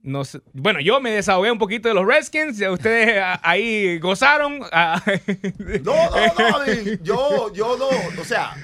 no 0.00 0.24
sé. 0.24 0.40
Bueno, 0.52 0.80
yo 0.80 1.00
me 1.00 1.10
desahogué 1.10 1.50
un 1.50 1.58
poquito 1.58 1.88
de 1.88 1.94
los 1.94 2.06
Redskins. 2.06 2.60
Ustedes 2.60 3.18
ah, 3.22 3.40
ahí 3.42 3.98
gozaron. 3.98 4.60
ah. 4.72 5.02
No, 5.82 6.10
no, 6.10 6.26
no, 6.38 6.66
yo, 7.02 7.52
yo 7.52 7.76
no. 7.76 7.88
O 8.20 8.24
sea, 8.24 8.54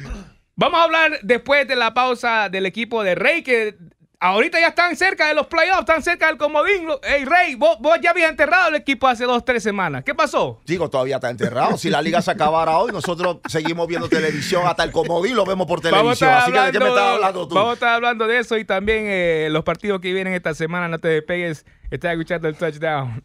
Vamos 0.54 0.80
a 0.80 0.84
hablar 0.84 1.18
después 1.22 1.66
de 1.66 1.76
la 1.76 1.94
pausa 1.94 2.48
del 2.48 2.66
equipo 2.66 3.02
de 3.02 3.14
Rey, 3.14 3.42
que 3.42 3.76
ahorita 4.22 4.60
ya 4.60 4.68
están 4.68 4.96
cerca 4.96 5.26
de 5.26 5.34
los 5.34 5.48
playoffs, 5.48 5.80
están 5.80 6.02
cerca 6.02 6.28
del 6.28 6.36
comodín. 6.36 6.86
Ey, 7.02 7.24
Rey, 7.24 7.56
vos, 7.56 7.76
vos 7.80 7.98
ya 8.00 8.10
habías 8.10 8.30
enterrado 8.30 8.68
el 8.68 8.76
equipo 8.76 9.08
hace 9.08 9.24
dos, 9.24 9.44
tres 9.44 9.62
semanas. 9.62 10.04
¿Qué 10.04 10.14
pasó? 10.14 10.60
Digo, 10.64 10.88
todavía 10.88 11.16
está 11.16 11.28
enterrado. 11.28 11.76
Si 11.76 11.90
la 11.90 12.00
liga 12.00 12.22
se 12.22 12.30
acabara 12.30 12.78
hoy, 12.78 12.92
nosotros 12.92 13.38
seguimos 13.48 13.88
viendo 13.88 14.08
televisión 14.08 14.62
hasta 14.66 14.84
el 14.84 14.92
comodín, 14.92 15.34
lo 15.34 15.44
vemos 15.44 15.66
por 15.66 15.80
televisión. 15.80 16.30
Así 16.30 16.52
que, 16.52 16.60
¿de 16.60 16.72
qué 16.72 16.78
me 16.78 16.88
estás 16.88 17.14
hablando 17.14 17.48
tú? 17.48 17.54
vamos 17.54 17.70
a 17.72 17.74
estar 17.74 17.94
hablando 17.94 18.26
de 18.26 18.38
eso 18.38 18.56
y 18.56 18.64
también 18.64 19.06
eh, 19.08 19.48
los 19.50 19.64
partidos 19.64 20.00
que 20.00 20.12
vienen 20.12 20.34
esta 20.34 20.54
semana. 20.54 20.86
No 20.86 20.98
te 21.00 21.08
despegues, 21.08 21.66
estás 21.90 22.12
escuchando 22.12 22.48
el 22.48 22.56
touchdown. 22.56 23.22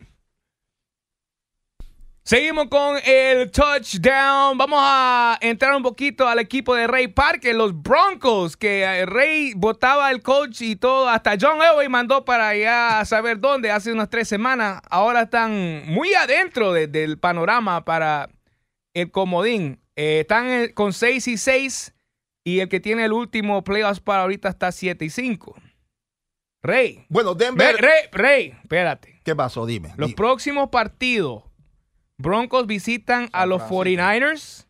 Seguimos 2.32 2.68
con 2.68 2.98
el 3.06 3.50
touchdown. 3.52 4.58
Vamos 4.58 4.80
a 4.84 5.38
entrar 5.40 5.74
un 5.74 5.82
poquito 5.82 6.28
al 6.28 6.40
equipo 6.40 6.76
de 6.76 6.86
Ray 6.86 7.08
Parker, 7.08 7.56
los 7.56 7.82
Broncos, 7.82 8.58
que 8.58 8.82
eh, 8.84 9.06
Ray 9.06 9.54
votaba 9.56 10.12
el 10.12 10.22
coach 10.22 10.62
y 10.62 10.76
todo. 10.76 11.08
Hasta 11.08 11.38
John 11.40 11.62
Elway 11.62 11.88
mandó 11.88 12.26
para 12.26 12.50
allá 12.50 13.00
a 13.00 13.06
saber 13.06 13.40
dónde 13.40 13.72
hace 13.72 13.94
unas 13.94 14.10
tres 14.10 14.28
semanas. 14.28 14.82
Ahora 14.90 15.22
están 15.22 15.84
muy 15.86 16.13
adentro 16.16 16.74
de- 16.74 16.88
del 16.88 17.18
panorama 17.18 17.86
para 17.86 18.28
el 18.94 19.10
comodín. 19.10 19.80
Eh, 19.96 20.20
están 20.20 20.50
eh, 20.50 20.74
con 20.74 20.92
6 20.92 21.30
y 21.30 21.38
6 21.38 21.94
y 22.44 22.60
el 22.60 22.68
que 22.68 22.82
tiene 22.82 23.06
el 23.06 23.13
último 23.13 23.63
playoffs 23.63 24.02
para 24.02 24.24
ahorita 24.24 24.50
está 24.50 24.74
7 24.74 25.06
y 25.06 25.10
5. 25.10 25.56
Rey. 26.62 27.06
Bueno, 27.08 27.36
Ve- 27.36 27.46
Denver. 27.46 27.78
Rey, 27.78 28.02
Rey, 28.12 28.54
espérate. 28.63 29.22
¿Qué 29.24 29.34
pasó? 29.34 29.66
Dime. 29.66 29.94
Los 29.96 30.08
Dime. 30.10 30.16
próximos 30.18 30.68
partidos. 30.70 31.44
Broncos 32.17 32.67
visitan 32.67 33.30
a 33.34 33.45
los 33.45 33.60
Francisco. 33.60 33.84
49ers. 33.86 34.67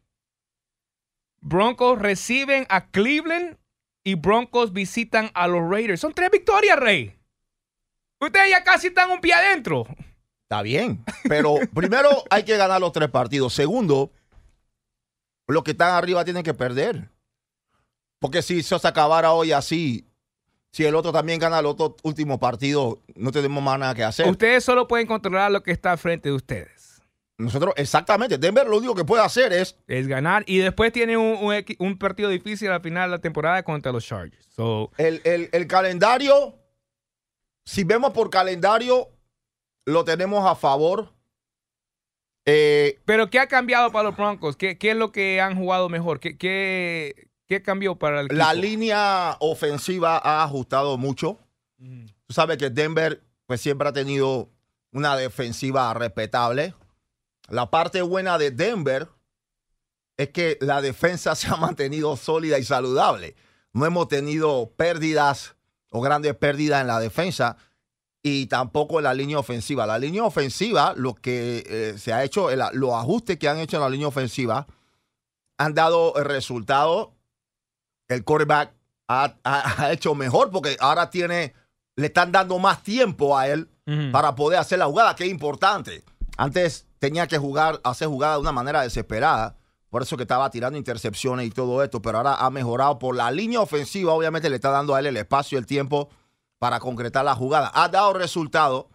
Broncos 1.41 1.99
reciben 1.99 2.65
a 2.69 2.87
Cleveland. 2.87 3.57
Y 4.03 4.15
Broncos 4.15 4.71
visitan 4.71 5.31
a 5.33 5.47
los 5.47 5.69
Raiders. 5.69 5.99
Son 5.99 6.13
tres 6.13 6.31
victorias, 6.31 6.79
Rey. 6.79 7.19
Ustedes 8.21 8.49
ya 8.51 8.63
casi 8.63 8.87
están 8.87 9.11
un 9.11 9.19
pie 9.19 9.33
adentro. 9.33 9.85
Está 10.43 10.61
bien. 10.61 11.03
Pero 11.27 11.55
primero 11.73 12.09
hay 12.29 12.43
que 12.43 12.55
ganar 12.55 12.79
los 12.79 12.93
tres 12.93 13.09
partidos. 13.09 13.53
Segundo, 13.53 14.11
los 15.45 15.63
que 15.63 15.71
están 15.71 15.93
arriba 15.93 16.23
tienen 16.23 16.43
que 16.43 16.53
perder. 16.53 17.09
Porque 18.19 18.41
si 18.41 18.59
eso 18.59 18.79
se 18.79 18.87
acabara 18.87 19.33
hoy 19.33 19.51
así, 19.51 20.07
si 20.71 20.85
el 20.85 20.95
otro 20.95 21.11
también 21.11 21.39
gana 21.39 21.59
el 21.59 21.65
otro 21.65 21.97
último 22.03 22.39
partido, 22.39 23.01
no 23.15 23.31
tenemos 23.31 23.61
más 23.61 23.77
nada 23.77 23.93
que 23.93 24.03
hacer. 24.03 24.29
Ustedes 24.29 24.63
solo 24.63 24.87
pueden 24.87 25.05
controlar 25.05 25.51
lo 25.51 25.63
que 25.63 25.71
está 25.71 25.91
al 25.91 25.97
frente 25.97 26.29
de 26.29 26.35
ustedes. 26.35 26.76
Nosotros, 27.39 27.73
exactamente, 27.77 28.37
Denver 28.39 28.65
lo 28.67 28.77
único 28.77 28.95
que 28.95 29.05
puede 29.05 29.23
hacer 29.23 29.53
es 29.53 29.77
Es 29.87 30.07
ganar. 30.07 30.43
Y 30.47 30.57
después 30.57 30.91
tienen 30.91 31.17
un, 31.17 31.37
un 31.79 31.97
partido 31.99 32.29
difícil 32.29 32.69
al 32.71 32.81
final 32.81 33.09
de 33.11 33.17
la 33.17 33.21
temporada 33.21 33.61
contra 33.63 33.91
los 33.91 34.05
Chargers. 34.05 34.47
So, 34.55 34.91
el, 34.97 35.21
el- 35.23 35.49
el 35.51 35.67
calendario. 35.67 36.57
Si 37.63 37.83
vemos 37.83 38.11
por 38.13 38.29
calendario, 38.31 39.09
lo 39.85 40.03
tenemos 40.03 40.45
a 40.49 40.55
favor. 40.55 41.13
Eh, 42.45 42.99
Pero 43.05 43.29
¿qué 43.29 43.39
ha 43.39 43.47
cambiado 43.47 43.91
para 43.91 44.05
los 44.09 44.15
Broncos? 44.17 44.55
¿Qué, 44.55 44.77
qué 44.77 44.91
es 44.91 44.95
lo 44.97 45.11
que 45.11 45.41
han 45.41 45.55
jugado 45.57 45.89
mejor? 45.89 46.19
¿Qué, 46.19 46.37
qué, 46.37 47.29
qué 47.47 47.61
cambió 47.61 47.95
para 47.97 48.21
el 48.21 48.27
la 48.31 48.51
equipo? 48.51 48.65
línea 48.65 49.35
ofensiva 49.41 50.17
ha 50.17 50.43
ajustado 50.43 50.97
mucho. 50.97 51.37
Tú 51.77 52.33
sabes 52.33 52.57
que 52.57 52.69
Denver 52.69 53.21
pues 53.45 53.61
siempre 53.61 53.87
ha 53.89 53.93
tenido 53.93 54.49
una 54.91 55.15
defensiva 55.17 55.93
respetable. 55.93 56.73
La 57.49 57.69
parte 57.69 58.01
buena 58.01 58.37
de 58.37 58.51
Denver 58.51 59.07
es 60.17 60.29
que 60.29 60.57
la 60.61 60.81
defensa 60.81 61.35
se 61.35 61.47
ha 61.47 61.55
mantenido 61.55 62.15
sólida 62.17 62.57
y 62.59 62.63
saludable. 62.63 63.35
No 63.73 63.85
hemos 63.85 64.07
tenido 64.07 64.71
pérdidas 64.75 65.55
o 65.91 66.01
grandes 66.01 66.35
pérdidas 66.35 66.81
en 66.81 66.87
la 66.87 66.99
defensa 66.99 67.57
y 68.23 68.47
tampoco 68.47 68.97
en 68.99 69.03
la 69.05 69.13
línea 69.13 69.39
ofensiva. 69.39 69.85
La 69.85 69.99
línea 69.99 70.23
ofensiva, 70.23 70.93
lo 70.97 71.13
que 71.13 71.63
eh, 71.67 71.97
se 71.97 72.11
ha 72.11 72.23
hecho, 72.23 72.49
el- 72.49 72.61
los 72.73 72.93
ajustes 72.93 73.37
que 73.37 73.47
han 73.47 73.59
hecho 73.59 73.77
en 73.77 73.83
la 73.83 73.89
línea 73.89 74.07
ofensiva 74.07 74.67
han 75.57 75.73
dado 75.73 76.13
resultados. 76.23 77.09
El 78.09 78.23
quarterback 78.23 78.73
ha, 79.07 79.35
ha- 79.43 79.83
ha 79.85 79.91
hecho 79.93 80.15
mejor 80.15 80.49
porque 80.49 80.75
ahora 80.79 81.09
tiene, 81.09 81.53
le 81.95 82.07
están 82.07 82.31
dando 82.31 82.57
más 82.59 82.83
tiempo 82.83 83.37
a 83.37 83.47
él 83.47 83.69
para 84.11 84.35
poder 84.35 84.59
hacer 84.59 84.79
la 84.79 84.85
jugada, 84.87 85.15
que 85.15 85.23
es 85.25 85.29
importante. 85.29 86.03
Antes 86.35 86.86
tenía 86.99 87.27
que 87.27 87.37
jugar, 87.37 87.79
hacer 87.83 88.07
jugada 88.07 88.35
de 88.35 88.41
una 88.41 88.51
manera 88.51 88.81
desesperada, 88.81 89.57
por 89.89 90.01
eso 90.01 90.17
que 90.17 90.23
estaba 90.23 90.49
tirando 90.49 90.77
intercepciones 90.77 91.47
y 91.47 91.49
todo 91.51 91.81
esto, 91.83 92.01
pero 92.01 92.17
ahora 92.17 92.35
ha 92.35 92.49
mejorado 92.49 92.99
por 92.99 93.15
la 93.15 93.31
línea 93.31 93.61
ofensiva, 93.61 94.13
obviamente 94.13 94.49
le 94.49 94.57
está 94.57 94.69
dando 94.69 94.93
a 94.95 94.99
él 94.99 95.05
el 95.07 95.17
espacio 95.17 95.57
el 95.57 95.65
tiempo 95.65 96.09
para 96.59 96.79
concretar 96.79 97.23
la 97.23 97.35
jugada. 97.35 97.71
Ha 97.73 97.87
dado 97.87 98.13
resultado. 98.13 98.89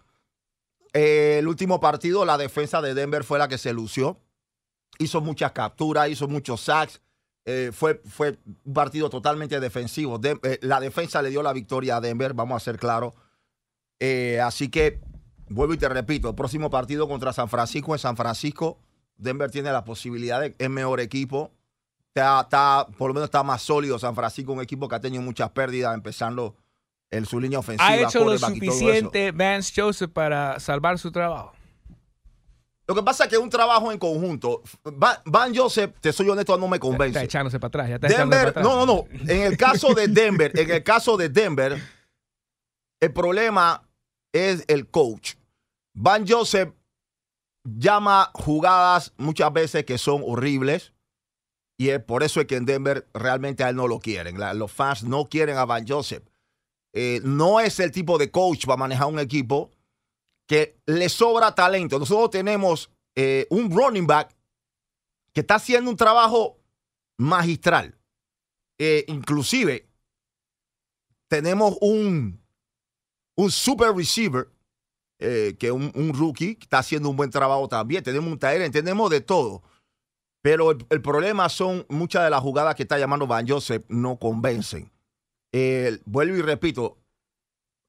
Eh, 0.93 1.37
el 1.39 1.47
último 1.47 1.79
partido, 1.79 2.25
la 2.25 2.37
defensa 2.37 2.81
de 2.81 2.93
Denver 2.93 3.23
fue 3.23 3.39
la 3.39 3.47
que 3.47 3.57
se 3.57 3.73
lució. 3.73 4.19
Hizo 4.99 5.21
muchas 5.21 5.53
capturas, 5.53 6.09
hizo 6.09 6.27
muchos 6.27 6.61
sacks. 6.61 7.01
Eh, 7.45 7.71
fue, 7.73 8.01
fue 8.05 8.37
un 8.63 8.73
partido 8.73 9.09
totalmente 9.09 9.59
defensivo. 9.59 10.19
De- 10.19 10.39
eh, 10.43 10.59
la 10.61 10.79
defensa 10.79 11.21
le 11.21 11.29
dio 11.31 11.41
la 11.41 11.53
victoria 11.53 11.97
a 11.97 12.01
Denver, 12.01 12.33
vamos 12.33 12.61
a 12.61 12.63
ser 12.63 12.77
claros. 12.77 13.13
Así 14.43 14.69
que, 14.69 14.99
vuelvo 15.53 15.73
y 15.73 15.77
te 15.77 15.87
repito, 15.89 16.29
el 16.29 16.35
próximo 16.35 16.69
partido 16.69 17.07
contra 17.07 17.33
San 17.33 17.49
Francisco 17.49 17.93
en 17.93 17.99
San 17.99 18.17
Francisco, 18.17 18.79
Denver 19.17 19.49
tiene 19.51 19.71
la 19.71 19.83
posibilidad 19.83 20.41
de 20.41 20.55
es 20.57 20.69
mejor 20.69 20.99
equipo. 20.99 21.51
Está, 22.07 22.41
está- 22.41 22.87
por 22.97 23.09
lo 23.09 23.13
menos 23.13 23.27
está 23.27 23.43
más 23.43 23.61
sólido 23.61 23.97
San 23.99 24.15
Francisco, 24.15 24.51
un 24.53 24.61
equipo 24.61 24.87
que 24.87 24.95
ha 24.95 24.99
tenido 24.99 25.21
muchas 25.23 25.49
pérdidas, 25.51 25.93
empezando 25.93 26.55
en 27.11 27.25
su 27.25 27.39
línea 27.39 27.59
ofensiva. 27.59 27.87
¿Ha 27.89 27.95
hecho 28.01 28.23
lo 28.23 28.37
suficiente 28.37 29.31
Vance 29.31 29.71
Joseph 29.79 30.11
para 30.11 30.59
salvar 30.59 30.97
su 30.99 31.11
trabajo? 31.11 31.53
Lo 32.85 32.95
que 32.95 33.03
pasa 33.03 33.23
es 33.23 33.29
que 33.29 33.35
es 33.37 33.41
un 33.41 33.49
trabajo 33.49 33.91
en 33.91 33.97
conjunto. 33.97 34.61
Van, 34.83 35.17
Van 35.25 35.55
Joseph, 35.55 35.93
te 36.01 36.11
soy 36.11 36.27
honesto, 36.29 36.57
no 36.57 36.67
me 36.67 36.75
Está 36.77 36.87
convence. 36.87 37.23
echándose 37.23 37.57
para 37.59 37.67
atrás. 37.69 37.89
Ya 37.89 37.95
está 37.95 38.07
echándose 38.07 38.37
Denver, 38.39 38.53
para 38.53 38.61
atrás. 38.67 38.77
no, 38.77 38.85
no, 38.85 39.07
no. 39.21 39.31
En 39.31 39.41
el 39.43 39.57
caso 39.57 39.93
de 39.93 40.07
Denver, 40.09 40.51
en 40.59 40.69
el 40.69 40.83
caso 40.83 41.15
de 41.15 41.29
Denver, 41.29 41.81
el 42.99 43.13
problema 43.13 43.87
es 44.33 44.65
el 44.67 44.87
coach. 44.89 45.35
Van 45.93 46.25
Joseph 46.27 46.73
llama 47.63 48.31
jugadas 48.33 49.13
muchas 49.17 49.51
veces 49.53 49.85
que 49.85 49.97
son 49.97 50.21
horribles. 50.25 50.93
Y 51.77 51.89
es 51.89 52.03
por 52.03 52.23
eso 52.23 52.39
es 52.39 52.47
que 52.47 52.55
en 52.55 52.65
Denver 52.65 53.09
realmente 53.13 53.63
a 53.63 53.69
él 53.69 53.75
no 53.75 53.87
lo 53.87 53.99
quieren. 53.99 54.37
Los 54.57 54.71
fans 54.71 55.03
no 55.03 55.25
quieren 55.25 55.57
a 55.57 55.65
Van 55.65 55.87
Joseph. 55.87 56.23
Eh, 56.93 57.19
no 57.23 57.59
es 57.59 57.79
el 57.79 57.91
tipo 57.91 58.17
de 58.17 58.29
coach 58.29 58.65
para 58.65 58.77
manejar 58.77 59.07
un 59.07 59.19
equipo 59.19 59.71
que 60.47 60.79
le 60.85 61.09
sobra 61.09 61.55
talento. 61.55 61.97
Nosotros 61.97 62.29
tenemos 62.29 62.91
eh, 63.15 63.47
un 63.49 63.75
running 63.75 64.05
back 64.05 64.35
que 65.33 65.41
está 65.41 65.55
haciendo 65.55 65.89
un 65.89 65.97
trabajo 65.97 66.59
magistral. 67.17 67.97
Eh, 68.77 69.05
inclusive 69.07 69.89
tenemos 71.27 71.77
un, 71.81 72.39
un 73.35 73.51
super 73.51 73.91
receiver 73.95 74.49
eh, 75.19 75.55
que 75.59 75.71
un, 75.71 76.13
rookie 76.13 76.57
está 76.59 76.79
haciendo 76.79 77.09
un 77.09 77.15
buen 77.15 77.29
trabajo 77.29 77.67
también. 77.67 78.03
Tenemos 78.03 78.31
un 78.31 78.39
taller, 78.39 78.69
tenemos 78.71 79.09
de 79.09 79.21
todo. 79.21 79.61
Pero 80.41 80.71
el, 80.71 81.01
problema 81.01 81.47
son 81.49 81.85
muchas 81.89 82.23
de 82.23 82.29
las 82.29 82.41
jugadas 82.41 82.75
que 82.75 82.83
está 82.83 82.97
llamando 82.97 83.27
Van 83.27 83.47
Joseph 83.47 83.85
no 83.87 84.17
convencen. 84.17 84.91
Vuelvo 86.05 86.35
y 86.35 86.41
repito, 86.41 86.97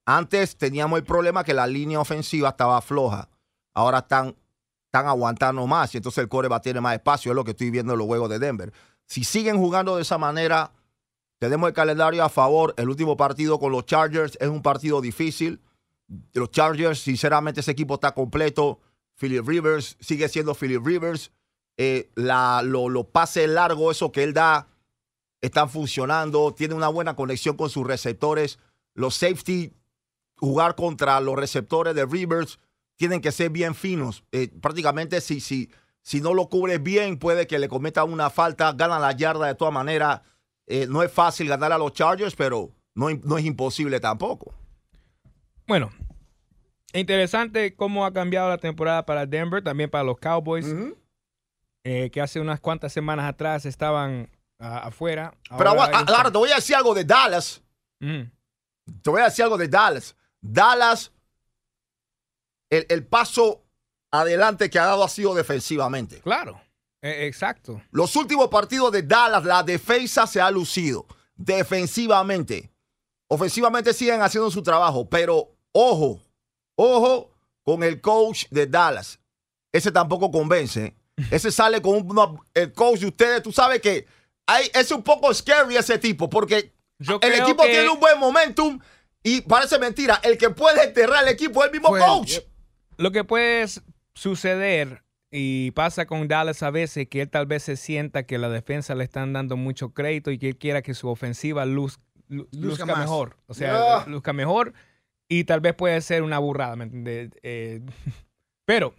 antes 0.06 0.56
teníamos 0.56 0.98
el 0.98 1.04
problema 1.04 1.44
que 1.44 1.54
la 1.54 1.66
línea 1.66 2.00
ofensiva 2.00 2.50
estaba 2.50 2.80
floja. 2.82 3.28
Ahora 3.74 3.98
están, 3.98 4.36
están 4.86 5.06
aguantando 5.06 5.66
más 5.66 5.94
y 5.94 5.96
entonces 5.96 6.22
el 6.22 6.28
core 6.28 6.48
va 6.48 6.56
a 6.56 6.60
tener 6.60 6.82
más 6.82 6.94
espacio. 6.94 7.32
Es 7.32 7.36
lo 7.36 7.44
que 7.44 7.52
estoy 7.52 7.70
viendo 7.70 7.92
en 7.94 7.98
los 7.98 8.06
juegos 8.06 8.28
de 8.28 8.38
Denver. 8.38 8.72
Si 9.06 9.24
siguen 9.24 9.56
jugando 9.56 9.96
de 9.96 10.02
esa 10.02 10.18
manera, 10.18 10.72
tenemos 11.38 11.68
el 11.68 11.74
calendario 11.74 12.22
a 12.22 12.28
favor. 12.28 12.74
El 12.76 12.88
último 12.88 13.16
partido 13.16 13.58
con 13.58 13.72
los 13.72 13.86
Chargers 13.86 14.36
es 14.40 14.48
un 14.48 14.62
partido 14.62 15.00
difícil. 15.00 15.60
Los 16.32 16.50
Chargers, 16.50 16.98
sinceramente, 17.00 17.60
ese 17.60 17.70
equipo 17.70 17.94
está 17.94 18.12
completo. 18.12 18.80
Philip 19.18 19.46
Rivers 19.46 19.96
sigue 20.00 20.28
siendo 20.28 20.54
Philip 20.54 20.84
Rivers. 20.84 21.30
Eh, 21.76 22.10
la, 22.14 22.62
lo- 22.62 22.88
los 22.88 23.06
pases 23.06 23.48
largos, 23.48 23.96
eso 23.96 24.12
que 24.12 24.22
él 24.22 24.34
da, 24.34 24.68
están 25.40 25.68
funcionando. 25.70 26.52
Tiene 26.54 26.74
una 26.74 26.88
buena 26.88 27.16
conexión 27.16 27.56
con 27.56 27.70
sus 27.70 27.86
receptores. 27.86 28.58
Los 28.94 29.14
safety, 29.16 29.72
jugar 30.36 30.74
contra 30.74 31.20
los 31.20 31.36
receptores 31.36 31.94
de 31.94 32.06
Rivers, 32.06 32.58
tienen 32.96 33.20
que 33.20 33.32
ser 33.32 33.50
bien 33.50 33.74
finos. 33.74 34.24
Eh, 34.32 34.50
prácticamente, 34.60 35.20
si, 35.20 35.40
si, 35.40 35.70
si 36.02 36.20
no 36.20 36.34
lo 36.34 36.48
cubres 36.48 36.82
bien, 36.82 37.18
puede 37.18 37.46
que 37.46 37.58
le 37.58 37.68
cometa 37.68 38.04
una 38.04 38.30
falta. 38.30 38.72
Ganan 38.72 39.00
la 39.02 39.12
yarda 39.12 39.46
de 39.46 39.54
todas 39.54 39.74
maneras. 39.74 40.20
Eh, 40.66 40.86
no 40.88 41.02
es 41.02 41.10
fácil 41.12 41.48
ganar 41.48 41.72
a 41.72 41.78
los 41.78 41.92
Chargers, 41.92 42.34
pero 42.36 42.70
no, 42.94 43.08
no 43.10 43.36
es 43.38 43.44
imposible 43.44 44.00
tampoco. 44.00 44.54
Bueno, 45.66 45.90
interesante 46.92 47.74
cómo 47.74 48.04
ha 48.04 48.12
cambiado 48.12 48.48
la 48.48 48.58
temporada 48.58 49.04
para 49.06 49.26
Denver, 49.26 49.62
también 49.62 49.90
para 49.90 50.04
los 50.04 50.18
Cowboys, 50.18 50.66
eh, 51.84 52.10
que 52.10 52.20
hace 52.20 52.40
unas 52.40 52.60
cuantas 52.60 52.92
semanas 52.92 53.26
atrás 53.26 53.66
estaban 53.66 54.30
afuera. 54.58 55.34
Pero 55.56 55.70
Ahora 55.70 56.30
te 56.30 56.38
voy 56.38 56.50
a 56.50 56.56
decir 56.56 56.76
algo 56.76 56.94
de 56.94 57.04
Dallas. 57.04 57.62
Ujú. 58.00 58.30
Te 59.02 59.10
voy 59.10 59.20
a 59.20 59.24
decir 59.24 59.44
algo 59.44 59.58
de 59.58 59.68
Dallas. 59.68 60.16
Dallas, 60.40 61.12
el, 62.70 62.86
el 62.88 63.06
paso 63.06 63.64
adelante 64.10 64.70
que 64.70 64.78
ha 64.78 64.86
dado 64.86 65.04
ha 65.04 65.08
sido 65.08 65.34
defensivamente. 65.34 66.20
Claro, 66.20 66.60
eh, 67.02 67.26
exacto. 67.26 67.82
Los 67.90 68.14
últimos 68.16 68.48
partidos 68.48 68.92
de 68.92 69.02
Dallas, 69.02 69.44
la 69.44 69.62
defensa 69.62 70.26
se 70.26 70.40
ha 70.40 70.50
lucido 70.50 71.06
defensivamente. 71.34 72.70
Ofensivamente 73.28 73.92
siguen 73.92 74.22
haciendo 74.22 74.50
su 74.50 74.62
trabajo, 74.62 75.08
pero 75.08 75.53
ojo, 75.74 76.22
ojo 76.76 77.30
con 77.64 77.82
el 77.82 78.00
coach 78.00 78.46
de 78.50 78.66
Dallas. 78.66 79.18
Ese 79.72 79.90
tampoco 79.90 80.30
convence. 80.30 80.94
Ese 81.30 81.50
sale 81.52 81.80
con 81.82 81.94
un, 81.96 82.40
el 82.54 82.72
coach 82.72 83.00
de 83.00 83.06
ustedes. 83.06 83.42
Tú 83.42 83.52
sabes 83.52 83.80
que 83.80 84.06
hay, 84.46 84.68
es 84.74 84.90
un 84.90 85.02
poco 85.02 85.32
scary 85.34 85.76
ese 85.76 85.98
tipo, 85.98 86.28
porque 86.30 86.72
Yo 86.98 87.18
el 87.22 87.34
equipo 87.34 87.62
que- 87.62 87.70
tiene 87.70 87.88
un 87.90 88.00
buen 88.00 88.18
momentum 88.18 88.78
y 89.22 89.40
parece 89.42 89.78
mentira. 89.78 90.20
El 90.22 90.36
que 90.38 90.50
puede 90.50 90.84
enterrar 90.84 91.22
el 91.24 91.28
equipo 91.30 91.60
es 91.62 91.66
el 91.66 91.72
mismo 91.72 91.88
coach. 91.96 92.38
Lo 92.96 93.10
que 93.10 93.24
puede 93.24 93.66
suceder 94.14 95.02
y 95.30 95.72
pasa 95.72 96.06
con 96.06 96.28
Dallas 96.28 96.62
a 96.62 96.70
veces 96.70 97.08
que 97.08 97.22
él 97.22 97.28
tal 97.30 97.46
vez 97.46 97.64
se 97.64 97.76
sienta 97.76 98.22
que 98.24 98.38
la 98.38 98.48
defensa 98.48 98.94
le 98.94 99.02
están 99.04 99.32
dando 99.32 99.56
mucho 99.56 99.90
crédito 99.92 100.30
y 100.30 100.38
que 100.38 100.50
él 100.50 100.56
quiera 100.56 100.82
que 100.82 100.94
su 100.94 101.08
ofensiva 101.08 101.64
luz, 101.66 101.98
lu- 102.28 102.46
Luzca 102.52 102.86
mejor. 102.86 103.36
O 103.46 103.54
sea, 103.54 103.72
Yeah. 103.72 104.04
luzca 104.06 104.32
mejor 104.32 104.72
y 105.28 105.44
tal 105.44 105.60
vez 105.60 105.74
puede 105.74 106.00
ser 106.00 106.22
una 106.22 106.38
burrada, 106.38 106.76
¿me 106.76 106.84
entiendes? 106.84 107.30
Eh, 107.42 107.80
pero 108.66 108.94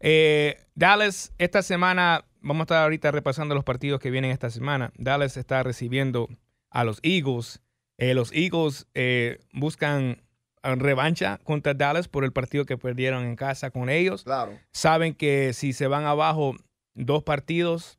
eh, 0.00 0.58
Dallas 0.74 1.32
esta 1.38 1.62
semana, 1.62 2.24
vamos 2.40 2.62
a 2.62 2.64
estar 2.64 2.82
ahorita 2.82 3.10
repasando 3.10 3.54
los 3.54 3.64
partidos 3.64 4.00
que 4.00 4.10
vienen 4.10 4.30
esta 4.30 4.50
semana. 4.50 4.92
Dallas 4.96 5.36
está 5.36 5.62
recibiendo 5.62 6.28
a 6.70 6.84
los 6.84 7.00
Eagles. 7.02 7.60
Eh, 7.98 8.14
los 8.14 8.32
Eagles 8.32 8.86
eh, 8.94 9.40
buscan 9.52 10.22
eh, 10.62 10.74
revancha 10.74 11.38
contra 11.44 11.74
Dallas 11.74 12.08
por 12.08 12.24
el 12.24 12.32
partido 12.32 12.64
que 12.64 12.78
perdieron 12.78 13.24
en 13.24 13.36
casa 13.36 13.70
con 13.70 13.88
ellos. 13.88 14.24
Claro. 14.24 14.58
Saben 14.72 15.14
que 15.14 15.52
si 15.52 15.72
se 15.72 15.86
van 15.86 16.04
abajo 16.04 16.56
dos 16.94 17.22
partidos 17.22 17.98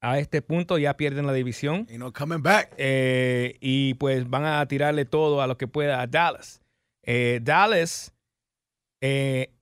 a 0.00 0.18
este 0.18 0.42
punto 0.42 0.78
ya 0.78 0.96
pierden 0.96 1.26
la 1.26 1.32
división. 1.32 1.86
Ain't 1.90 1.98
no 1.98 2.12
coming 2.12 2.42
back. 2.42 2.72
Eh, 2.78 3.56
y 3.60 3.94
pues 3.94 4.28
van 4.28 4.44
a 4.44 4.66
tirarle 4.66 5.04
todo 5.04 5.42
a 5.42 5.46
lo 5.46 5.56
que 5.58 5.68
pueda 5.68 6.00
a 6.00 6.06
Dallas. 6.06 6.59
Eh, 7.02 7.40
Dallas, 7.42 8.12
eh, 9.00 9.52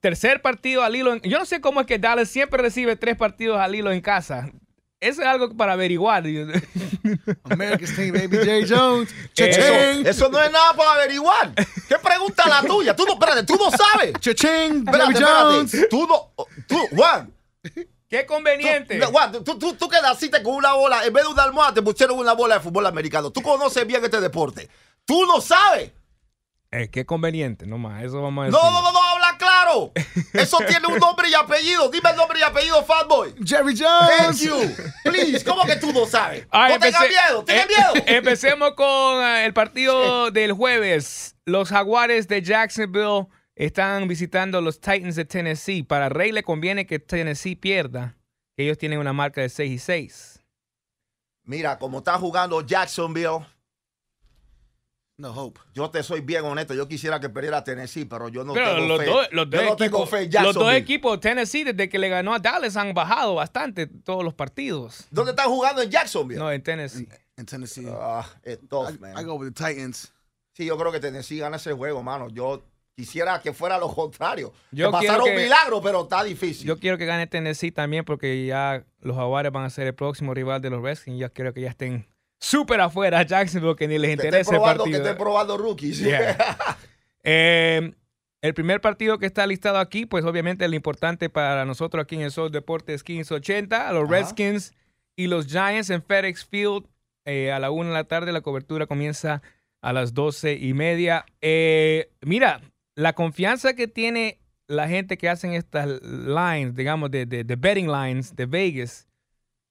tercer 0.00 0.42
partido 0.42 0.82
al 0.82 0.94
hilo. 0.96 1.12
en- 1.14 1.20
yo 1.22 1.38
no 1.38 1.44
sé 1.46 1.60
cómo 1.60 1.80
es 1.80 1.86
que 1.86 1.98
Dallas 1.98 2.28
siempre 2.28 2.62
recibe 2.62 2.96
tres 2.96 3.16
partidos 3.16 3.58
al 3.58 3.74
hilo 3.74 3.90
en 3.92 4.00
casa. 4.00 4.50
Eso 5.00 5.20
es 5.22 5.28
algo 5.28 5.54
para 5.56 5.72
averiguar. 5.74 6.24
America's 7.44 7.94
team, 7.96 8.14
baby. 8.14 8.38
Jay 8.44 8.64
Jones. 8.68 9.10
Eso- 9.10 9.60
Cha-ching. 9.60 10.06
Eso 10.06 10.28
no 10.30 10.40
es 10.42 10.50
nada 10.50 10.72
para 10.74 10.92
averiguar. 10.92 11.52
¿Qué 11.88 11.98
pregunta 11.98 12.48
la 12.48 12.62
tuya? 12.62 12.94
Tú 12.96 13.04
no, 13.04 13.12
espérate, 13.14 13.42
tú 13.44 13.56
no 13.56 13.70
sabes. 13.70 14.12
Espérate, 14.14 14.34
Jerry 15.14 15.24
Jones. 15.24 15.74
espérate. 15.74 15.88
Tú 15.88 16.06
no, 16.06 16.32
tú, 16.66 16.78
Juan, 16.96 17.32
Qué 18.08 18.24
conveniente. 18.24 18.98
tú, 19.00 19.06
Juan, 19.10 19.32
tú, 19.44 19.58
tú, 19.58 19.74
tú 19.74 19.88
que 19.88 20.00
naciste 20.00 20.40
con 20.42 20.54
una 20.54 20.72
bola, 20.74 21.04
en 21.04 21.12
vez 21.12 21.24
de 21.24 21.30
una 21.30 21.42
almohada 21.42 21.74
te 21.74 21.82
pusieron 21.82 22.16
una 22.18 22.32
bola 22.34 22.54
de 22.54 22.60
fútbol 22.60 22.86
americano. 22.86 23.30
Tú 23.30 23.42
conoces 23.42 23.84
bien 23.86 24.02
este 24.04 24.20
deporte. 24.20 24.68
Tú 25.04 25.26
no 25.26 25.40
sabes. 25.40 25.90
Eh, 26.78 26.88
qué 26.90 27.06
conveniente, 27.06 27.66
nomás. 27.66 28.04
Eso 28.04 28.20
vamos 28.20 28.46
a 28.46 28.50
No, 28.50 28.58
decir. 28.58 28.70
no, 28.72 28.82
no, 28.82 28.92
no, 28.92 29.02
habla 29.02 29.36
claro. 29.38 29.92
Eso 30.34 30.58
tiene 30.68 30.86
un 30.88 30.98
nombre 30.98 31.28
y 31.30 31.34
apellido. 31.34 31.88
Dime 31.90 32.10
el 32.10 32.16
nombre 32.16 32.38
y 32.38 32.42
apellido, 32.42 32.84
Fatboy. 32.84 33.34
Jerry 33.44 33.74
Thank 33.74 34.36
Jones. 34.36 34.40
you. 34.42 34.54
Please, 35.04 35.44
¿cómo 35.44 35.64
que 35.64 35.76
tú 35.76 35.92
no 35.92 36.04
sabes? 36.06 36.46
Ah, 36.50 36.68
no 36.68 36.78
tengas 36.78 37.00
empecé- 37.02 37.08
miedo, 37.08 37.44
tengas 37.44 37.64
eh, 37.64 37.68
miedo. 37.68 38.04
Empecemos 38.06 38.72
con 38.74 39.24
eh, 39.24 39.46
el 39.46 39.54
partido 39.54 40.30
del 40.30 40.52
jueves. 40.52 41.34
Los 41.46 41.70
Jaguares 41.70 42.28
de 42.28 42.42
Jacksonville 42.42 43.26
están 43.54 44.06
visitando 44.08 44.60
los 44.60 44.80
Titans 44.80 45.16
de 45.16 45.24
Tennessee. 45.24 45.82
Para 45.82 46.08
Rey 46.10 46.30
le 46.32 46.42
conviene 46.42 46.84
que 46.86 46.98
Tennessee 46.98 47.56
pierda. 47.56 48.16
Ellos 48.58 48.76
tienen 48.76 48.98
una 48.98 49.12
marca 49.14 49.40
de 49.40 49.48
6 49.48 49.70
y 49.72 49.78
6. 49.78 50.42
Mira, 51.44 51.78
como 51.78 51.98
está 51.98 52.18
jugando 52.18 52.60
Jacksonville, 52.60 53.46
No 55.18 55.30
hope. 55.30 55.58
yo 55.72 55.88
te 55.88 56.02
soy 56.02 56.20
bien 56.20 56.44
honesto. 56.44 56.74
Yo 56.74 56.86
quisiera 56.88 57.18
que 57.18 57.30
perdiera 57.30 57.64
Tennessee, 57.64 58.04
pero 58.04 58.28
yo 58.28 58.44
no 58.44 58.52
Pero 58.52 58.74
tengo 58.74 58.86
los 58.88 58.98
fe. 59.00 59.06
dos, 59.06 59.28
los 59.32 59.48
yo 59.50 59.58
dos 59.60 59.64
no 59.70 59.76
tengo 59.76 59.96
equipos, 60.04 60.10
fe 60.10 60.22
en 60.24 60.42
los 60.44 60.54
dos 60.54 60.72
equipos, 60.74 61.20
Tennessee, 61.20 61.64
desde 61.64 61.88
que 61.88 61.98
le 61.98 62.10
ganó 62.10 62.34
a 62.34 62.38
Dallas, 62.38 62.76
han 62.76 62.92
bajado 62.92 63.34
bastante 63.34 63.86
todos 63.86 64.22
los 64.22 64.34
partidos. 64.34 65.06
¿Dónde 65.10 65.30
están 65.30 65.48
jugando 65.48 65.80
en 65.80 65.90
Jacksonville? 65.90 66.38
No, 66.38 66.52
en 66.52 66.62
Tennessee. 66.62 67.08
In 67.38 67.46
Tennessee. 67.46 67.86
Ah, 67.90 68.26
es 68.42 68.58
tough, 68.68 68.90
I, 68.90 68.98
man. 68.98 69.18
I 69.18 69.24
go 69.24 69.34
with 69.36 69.52
the 69.52 69.54
Titans. 69.54 70.12
Sí, 70.52 70.66
yo 70.66 70.76
creo 70.76 70.92
que 70.92 71.00
Tennessee 71.00 71.38
gana 71.38 71.56
ese 71.56 71.72
juego, 71.72 72.02
mano. 72.02 72.28
Yo 72.28 72.62
quisiera 72.94 73.40
que 73.40 73.54
fuera 73.54 73.78
lo 73.78 73.88
contrario. 73.94 74.52
Yo 74.70 74.88
que 74.88 74.92
pasara 74.92 75.22
un 75.22 75.30
que- 75.30 75.36
milagro, 75.36 75.80
pero 75.80 76.02
está 76.02 76.24
difícil. 76.24 76.66
Yo 76.66 76.78
quiero 76.78 76.98
que 76.98 77.06
gane 77.06 77.26
Tennessee 77.26 77.72
también 77.72 78.04
porque 78.04 78.44
ya 78.44 78.84
los 79.00 79.16
Jaguares 79.16 79.50
van 79.50 79.64
a 79.64 79.70
ser 79.70 79.86
el 79.86 79.94
próximo 79.94 80.34
rival 80.34 80.60
de 80.60 80.68
los 80.70 80.82
Redskins. 80.82 81.18
Yo 81.18 81.32
quiero 81.32 81.54
que 81.54 81.62
ya 81.62 81.70
estén 81.70 82.06
súper 82.38 82.80
afuera 82.80 83.20
a 83.20 83.22
Jacksonville, 83.22 83.76
que 83.76 83.88
ni 83.88 83.98
les 83.98 84.12
interesa 84.12 84.50
el 84.52 84.56
probando, 84.56 84.84
que 84.84 84.90
partido. 84.90 85.10
estén 85.10 85.18
probando 85.22 85.56
rookies. 85.58 85.98
Yeah. 86.00 86.36
Eh, 87.28 87.92
el 88.40 88.54
primer 88.54 88.80
partido 88.80 89.18
que 89.18 89.26
está 89.26 89.44
listado 89.48 89.78
aquí, 89.78 90.06
pues 90.06 90.24
obviamente 90.24 90.64
el 90.64 90.74
importante 90.74 91.28
para 91.28 91.64
nosotros 91.64 92.00
aquí 92.00 92.14
en 92.14 92.20
el 92.20 92.30
Sol 92.30 92.52
Deportes 92.52 93.02
1580, 93.02 93.92
los 93.92 94.04
Ajá. 94.04 94.12
Redskins 94.12 94.72
y 95.16 95.26
los 95.26 95.48
Giants 95.48 95.90
en 95.90 96.04
FedEx 96.04 96.44
Field 96.44 96.86
eh, 97.24 97.50
a 97.50 97.58
la 97.58 97.72
una 97.72 97.88
de 97.88 97.94
la 97.94 98.04
tarde. 98.04 98.30
La 98.30 98.42
cobertura 98.42 98.86
comienza 98.86 99.42
a 99.82 99.92
las 99.92 100.14
doce 100.14 100.54
y 100.54 100.72
media. 100.72 101.26
Eh, 101.40 102.12
mira, 102.20 102.60
la 102.94 103.14
confianza 103.14 103.74
que 103.74 103.88
tiene 103.88 104.38
la 104.68 104.86
gente 104.86 105.18
que 105.18 105.28
hacen 105.28 105.52
estas 105.52 105.88
lines, 106.02 106.76
digamos, 106.76 107.10
de, 107.10 107.26
de, 107.26 107.42
de 107.42 107.56
betting 107.56 107.90
lines 107.90 108.36
de 108.36 108.46
Vegas, 108.46 109.08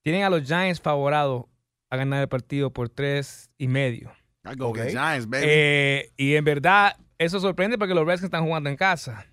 tienen 0.03 0.24
a 0.24 0.30
los 0.30 0.43
Giants 0.43 0.82
favorados 0.82 1.45
a 1.89 1.97
ganar 1.97 2.21
el 2.21 2.27
partido 2.27 2.71
por 2.71 2.89
tres 2.89 3.49
y 3.57 3.67
medio. 3.67 4.11
I 4.45 4.55
go 4.55 4.69
with 4.69 4.81
Okay. 4.81 4.91
Giants, 4.91 5.27
baby. 5.29 5.45
Eh, 5.47 6.11
y 6.17 6.36
en 6.36 6.43
verdad, 6.45 6.95
eso 7.17 7.39
sorprende 7.39 7.77
porque 7.77 7.93
los 7.95 8.05
Redskins 8.05 8.25
están 8.25 8.45
jugando 8.45 8.69
en 8.69 8.75
casa. 8.75 9.25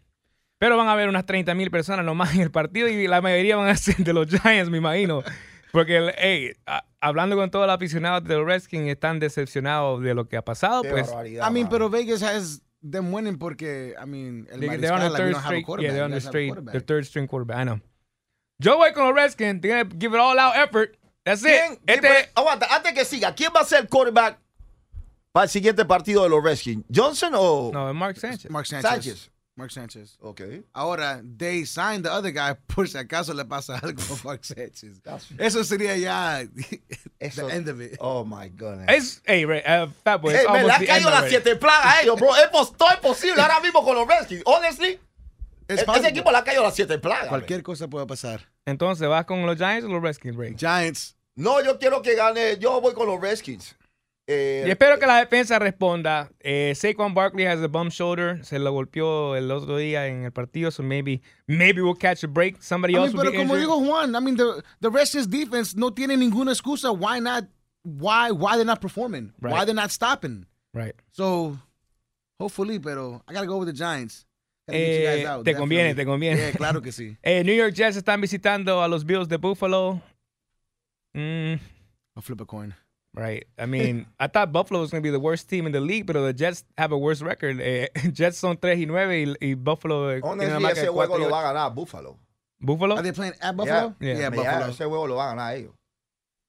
Pero 0.58 0.76
van 0.76 0.86
a 0.88 0.92
haber 0.92 1.08
unas 1.08 1.26
30 1.26 1.54
mil 1.54 1.70
personas 1.70 2.04
nomás 2.04 2.34
en 2.34 2.40
el 2.42 2.50
partido 2.50 2.88
y 2.88 3.06
la 3.08 3.20
mayoría 3.20 3.56
van 3.56 3.68
a 3.68 3.76
ser 3.76 3.96
de 3.96 4.12
los 4.12 4.28
Giants, 4.28 4.70
me 4.70 4.78
imagino. 4.78 5.22
Porque, 5.72 6.12
hey, 6.18 6.52
a- 6.66 6.84
hablando 7.00 7.34
con 7.36 7.50
todos 7.50 7.66
los 7.66 7.74
aficionados 7.74 8.22
de 8.28 8.36
los 8.36 8.46
Redskins, 8.46 8.88
están 8.88 9.18
decepcionados 9.18 10.02
de 10.02 10.14
lo 10.14 10.28
que 10.28 10.36
ha 10.36 10.42
pasado. 10.44 10.82
Qué 10.82 10.90
Pues 10.90 11.10
I 11.10 11.50
mean, 11.52 11.68
pero 11.68 11.90
Vegas 11.90 12.22
has 12.22 12.62
them 12.88 13.12
winning 13.12 13.38
porque, 13.38 13.94
I 14.00 14.06
mean, 14.06 14.46
el 14.52 14.60
they, 14.60 14.68
they're 14.78 14.92
on 14.92 15.00
mariscal, 15.00 15.00
the 15.00 15.10
like, 15.10 15.16
third 15.16 15.32
don't 15.32 15.34
have 15.34 15.44
a 15.44 15.48
straight. 15.48 15.66
quarterback. 15.66 15.90
Yeah, 15.90 15.94
they're 15.94 16.04
on 16.04 16.10
the 16.64 16.78
the 16.78 16.80
third 16.80 17.04
string 17.06 17.26
quarterback. 17.26 17.58
I 17.58 17.64
know. 17.64 17.80
Yo 18.58 18.76
voy 18.76 18.92
con 18.92 19.06
los 19.06 19.14
Redskins. 19.14 19.60
They're 19.60 19.82
gonna 19.84 19.96
give 19.98 20.14
it 20.14 20.20
all 20.20 20.38
out 20.38 20.54
effort. 20.56 20.96
That's 21.24 21.42
¿Quién? 21.42 21.74
it. 21.74 21.80
Este, 21.86 22.30
aguanta, 22.34 22.66
antes 22.74 22.92
que 22.94 23.04
siga, 23.04 23.34
¿quién 23.34 23.52
va 23.54 23.60
a 23.60 23.64
ser 23.64 23.80
el 23.82 23.88
quarterback 23.88 24.38
para 25.32 25.44
el 25.44 25.50
siguiente 25.50 25.84
partido 25.84 26.22
de 26.24 26.28
los 26.28 26.42
Redskins? 26.42 26.84
¿Johnson 26.94 27.32
o 27.36 27.70
no, 27.72 27.88
es 27.88 27.94
Mark 27.94 28.16
Sanchez. 28.18 28.50
Mark 28.50 28.66
Sanchez. 28.66 28.90
Sánchez? 28.90 29.30
Mark 29.54 29.70
Sanchez. 29.70 30.16
Ok. 30.20 30.40
Ahora, 30.72 31.20
they 31.36 31.64
signed 31.66 32.04
the 32.04 32.10
other 32.10 32.32
guy 32.32 32.54
por 32.66 32.88
si 32.88 32.96
acaso 32.98 33.34
le 33.34 33.44
pasa 33.44 33.78
algo 33.82 34.00
a 34.02 34.24
Mark 34.26 34.44
Sanchez. 34.44 35.00
Eso 35.38 35.62
sería 35.62 35.96
ya 35.96 36.42
Eso- 37.20 37.46
the 37.46 37.54
end 37.54 37.68
of 37.68 37.80
it. 37.80 37.96
Oh 38.00 38.24
my 38.24 38.48
goodness. 38.48 38.88
Es, 38.88 39.22
hey, 39.26 39.44
Ray, 39.44 39.60
uh, 39.66 39.88
Fat 40.04 40.22
Boy, 40.22 40.32
Eh, 40.34 40.38
it's 40.42 40.48
me 40.48 40.52
le 40.54 40.58
almost 40.58 40.72
han 40.74 40.80
the 40.80 40.90
end 40.90 41.04
caído 41.04 41.10
las 41.10 41.28
siete 41.28 41.56
plagas 41.56 41.84
a 41.86 42.02
ellos, 42.02 42.18
bro. 42.18 42.34
Es, 42.34 42.50
todo 42.76 42.90
es 42.90 42.96
posible 43.00 43.40
ahora 43.42 43.60
mismo 43.60 43.84
con 43.84 43.94
los 43.94 44.08
Redskins. 44.08 44.42
Honestly, 44.46 44.98
Es 45.74 45.84
ese 45.88 46.08
equipo 46.08 46.30
le 46.30 46.38
ha 46.38 46.44
caído 46.44 46.62
las 46.62 46.74
siete 46.74 46.98
plagas. 46.98 47.28
Cualquier 47.28 47.62
cosa 47.62 47.88
puede 47.88 48.06
pasar. 48.06 48.48
Entonces, 48.66 49.08
¿vas 49.08 49.24
con 49.24 49.44
los 49.46 49.56
Giants 49.56 49.84
o 49.84 49.88
los 49.88 50.02
Redskins, 50.02 50.36
Ray? 50.36 50.54
Giants. 50.56 51.16
No, 51.34 51.62
yo 51.64 51.78
quiero 51.78 52.02
que 52.02 52.14
gane. 52.14 52.58
Yo 52.58 52.80
voy 52.80 52.94
con 52.94 53.06
los 53.06 53.20
Redskins. 53.20 53.76
Eh, 54.28 54.64
Y 54.66 54.70
espero 54.70 54.98
que 55.00 55.06
la 55.06 55.16
defensa 55.18 55.58
responda. 55.58 56.30
Eh, 56.40 56.74
Saquon 56.76 57.12
Barkley 57.12 57.44
has 57.46 57.60
a 57.60 57.66
bum 57.68 57.88
shoulder. 57.88 58.44
Se 58.44 58.58
lo 58.58 58.70
golpeó 58.72 59.34
el 59.34 59.50
otro 59.50 59.78
día 59.78 60.06
en 60.06 60.24
el 60.24 60.32
partido. 60.32 60.70
So 60.70 60.82
maybe, 60.82 61.22
maybe 61.46 61.82
we'll 61.82 61.96
catch 61.98 62.22
a 62.22 62.28
break. 62.28 62.62
Somebody 62.62 62.94
I 62.94 62.98
else 62.98 63.08
mean, 63.08 63.16
will 63.16 63.22
pero 63.24 63.32
be 63.32 63.38
como 63.38 63.54
injured. 63.56 63.68
dijo 63.68 63.84
Juan, 63.86 64.14
I 64.14 64.20
mean, 64.20 64.36
the, 64.36 64.62
the 64.80 64.90
Redskins 64.90 65.26
defense 65.28 65.74
no 65.76 65.90
tiene 65.92 66.16
ninguna 66.16 66.52
excusa. 66.52 66.92
Why 66.96 67.18
not? 67.18 67.44
Why 67.84 68.30
why 68.30 68.54
they're 68.56 68.64
not 68.64 68.80
performing? 68.80 69.32
Why 69.40 69.64
they're 69.64 69.74
not 69.74 69.90
stopping? 69.90 70.46
Right. 70.72 70.94
So, 71.10 71.58
hopefully, 72.38 72.78
pero 72.78 73.22
I 73.26 73.32
gotta 73.32 73.46
go 73.46 73.58
with 73.58 73.66
the 73.68 73.72
Giants. 73.74 74.24
Eh, 74.68 75.26
out, 75.26 75.44
te 75.44 75.54
conviene, 75.54 75.94
te 75.94 76.04
conviene. 76.04 76.36
Yeah, 76.40 76.52
claro 76.52 76.80
que 76.82 76.92
sí. 76.92 77.16
Eh, 77.22 77.42
New 77.44 77.54
York 77.54 77.74
Jets 77.74 77.96
están 77.96 78.20
visitando 78.20 78.82
a 78.82 78.88
los 78.88 79.04
Bills 79.04 79.28
de 79.28 79.36
Buffalo. 79.36 80.00
Mm, 81.14 81.54
I'll 82.16 82.22
flip 82.22 82.40
a 82.40 82.46
coin. 82.46 82.74
right. 83.14 83.44
I 83.58 83.66
mean, 83.66 84.06
I 84.18 84.28
thought 84.28 84.52
Buffalo 84.52 84.80
was 84.80 84.90
going 84.90 85.02
to 85.02 85.06
be 85.06 85.10
the 85.10 85.20
worst 85.20 85.48
team 85.48 85.66
in 85.66 85.72
the 85.72 85.80
league, 85.80 86.06
pero 86.06 86.24
the 86.24 86.32
Jets 86.32 86.64
have 86.78 86.92
a 86.92 86.96
worse 86.98 87.20
record. 87.22 87.60
Eh, 87.60 87.88
Jets 88.12 88.38
son 88.38 88.56
3 88.56 88.78
y 88.78 88.86
9 88.86 89.36
y, 89.40 89.46
y 89.50 89.54
Buffalo 89.54 90.10
eh, 90.10 90.20
honestly, 90.22 90.62
marca 90.62 90.72
ese 90.80 90.86
de 90.86 90.92
4 90.92 91.08
juego 91.08 91.18
lo 91.18 91.30
va 91.30 91.38
8. 91.40 91.46
a 91.48 91.52
ganar 91.52 91.74
Buffalo. 91.74 92.18
Buffalo. 92.60 92.94
Are 92.94 93.02
they 93.02 93.12
playing 93.12 93.34
at 93.40 93.54
Buffalo? 93.56 93.94
Yeah. 94.00 94.14
Yeah, 94.18 94.30
Me- 94.30 94.36
Buffalo. 94.36 94.66
Ese 94.68 94.84
juego 94.84 95.06
lo 95.08 95.16
va 95.16 95.24
a 95.24 95.34
ganar 95.34 95.56
ellos. 95.56 95.72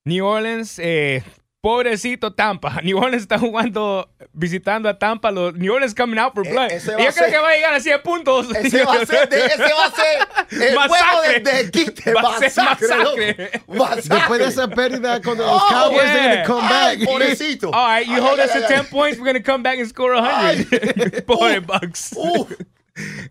New 0.06 0.26
Orleans, 0.26 0.78
eh, 0.80 1.24
pobrecito 1.64 2.34
Tampa. 2.34 2.82
New 2.84 2.98
Orleans 2.98 3.24
está 3.24 3.40
jugando, 3.40 4.10
visitando 4.34 4.90
a 4.90 5.00
Tampa. 5.00 5.32
Los 5.32 5.56
New 5.56 5.74
Orleans 5.74 5.96
coming 5.96 6.20
out 6.20 6.34
for 6.34 6.46
E- 6.46 6.52
blood. 6.52 6.70
va 6.72 6.78
yo 6.78 6.94
a 6.94 6.98
creo 6.98 7.12
ser- 7.14 7.32
que 7.32 7.38
va 7.40 7.50
a 7.50 7.56
llegar 7.56 7.74
a 7.74 7.80
100 7.80 8.02
puntos. 8.04 8.54
Ese 8.54 8.84
va 8.86 8.94
a 9.02 9.06
ser, 9.06 9.30
de- 9.30 9.46
ese 9.46 9.58
va 9.74 9.86
a 9.86 9.92
ser 9.92 10.68
el 10.70 10.76
Masacre. 10.76 11.08
juego 11.08 11.22
de, 11.22 11.40
de 11.64 11.72
quite. 11.72 12.14
Va 12.14 12.22
a 12.36 12.40
ser 12.40 12.52
Masacre, 12.64 12.88
masacre. 12.90 13.52
Masacre. 13.68 14.16
Después 14.18 14.40
de 14.42 14.46
esa 14.48 14.68
pérdida 14.68 15.22
contra 15.22 15.46
los 15.46 15.62
Oh, 15.64 15.68
Cowboys, 15.70 16.04
yeah. 16.04 16.14
they're 16.14 16.36
gonna 16.36 16.48
come 16.48 16.68
Ay, 16.70 16.98
back. 16.98 17.08
pobrecito. 17.08 17.72
All 17.74 17.88
right, 17.88 18.08
you 18.08 18.16
Ay, 18.16 18.20
hold 18.22 18.40
ay, 18.42 18.46
us 18.46 18.52
ay, 18.56 18.60
to 18.60 18.66
ay. 18.68 18.76
10 18.82 18.86
points, 18.90 19.18
we're 19.18 19.26
going 19.32 19.42
to 19.42 19.52
come 19.52 19.64
back 19.64 19.80
and 19.80 19.88
score 19.88 20.14
100. 20.14 21.26
Pobre 21.26 21.60
Bucks. 21.62 22.12
Uh, 22.18 22.44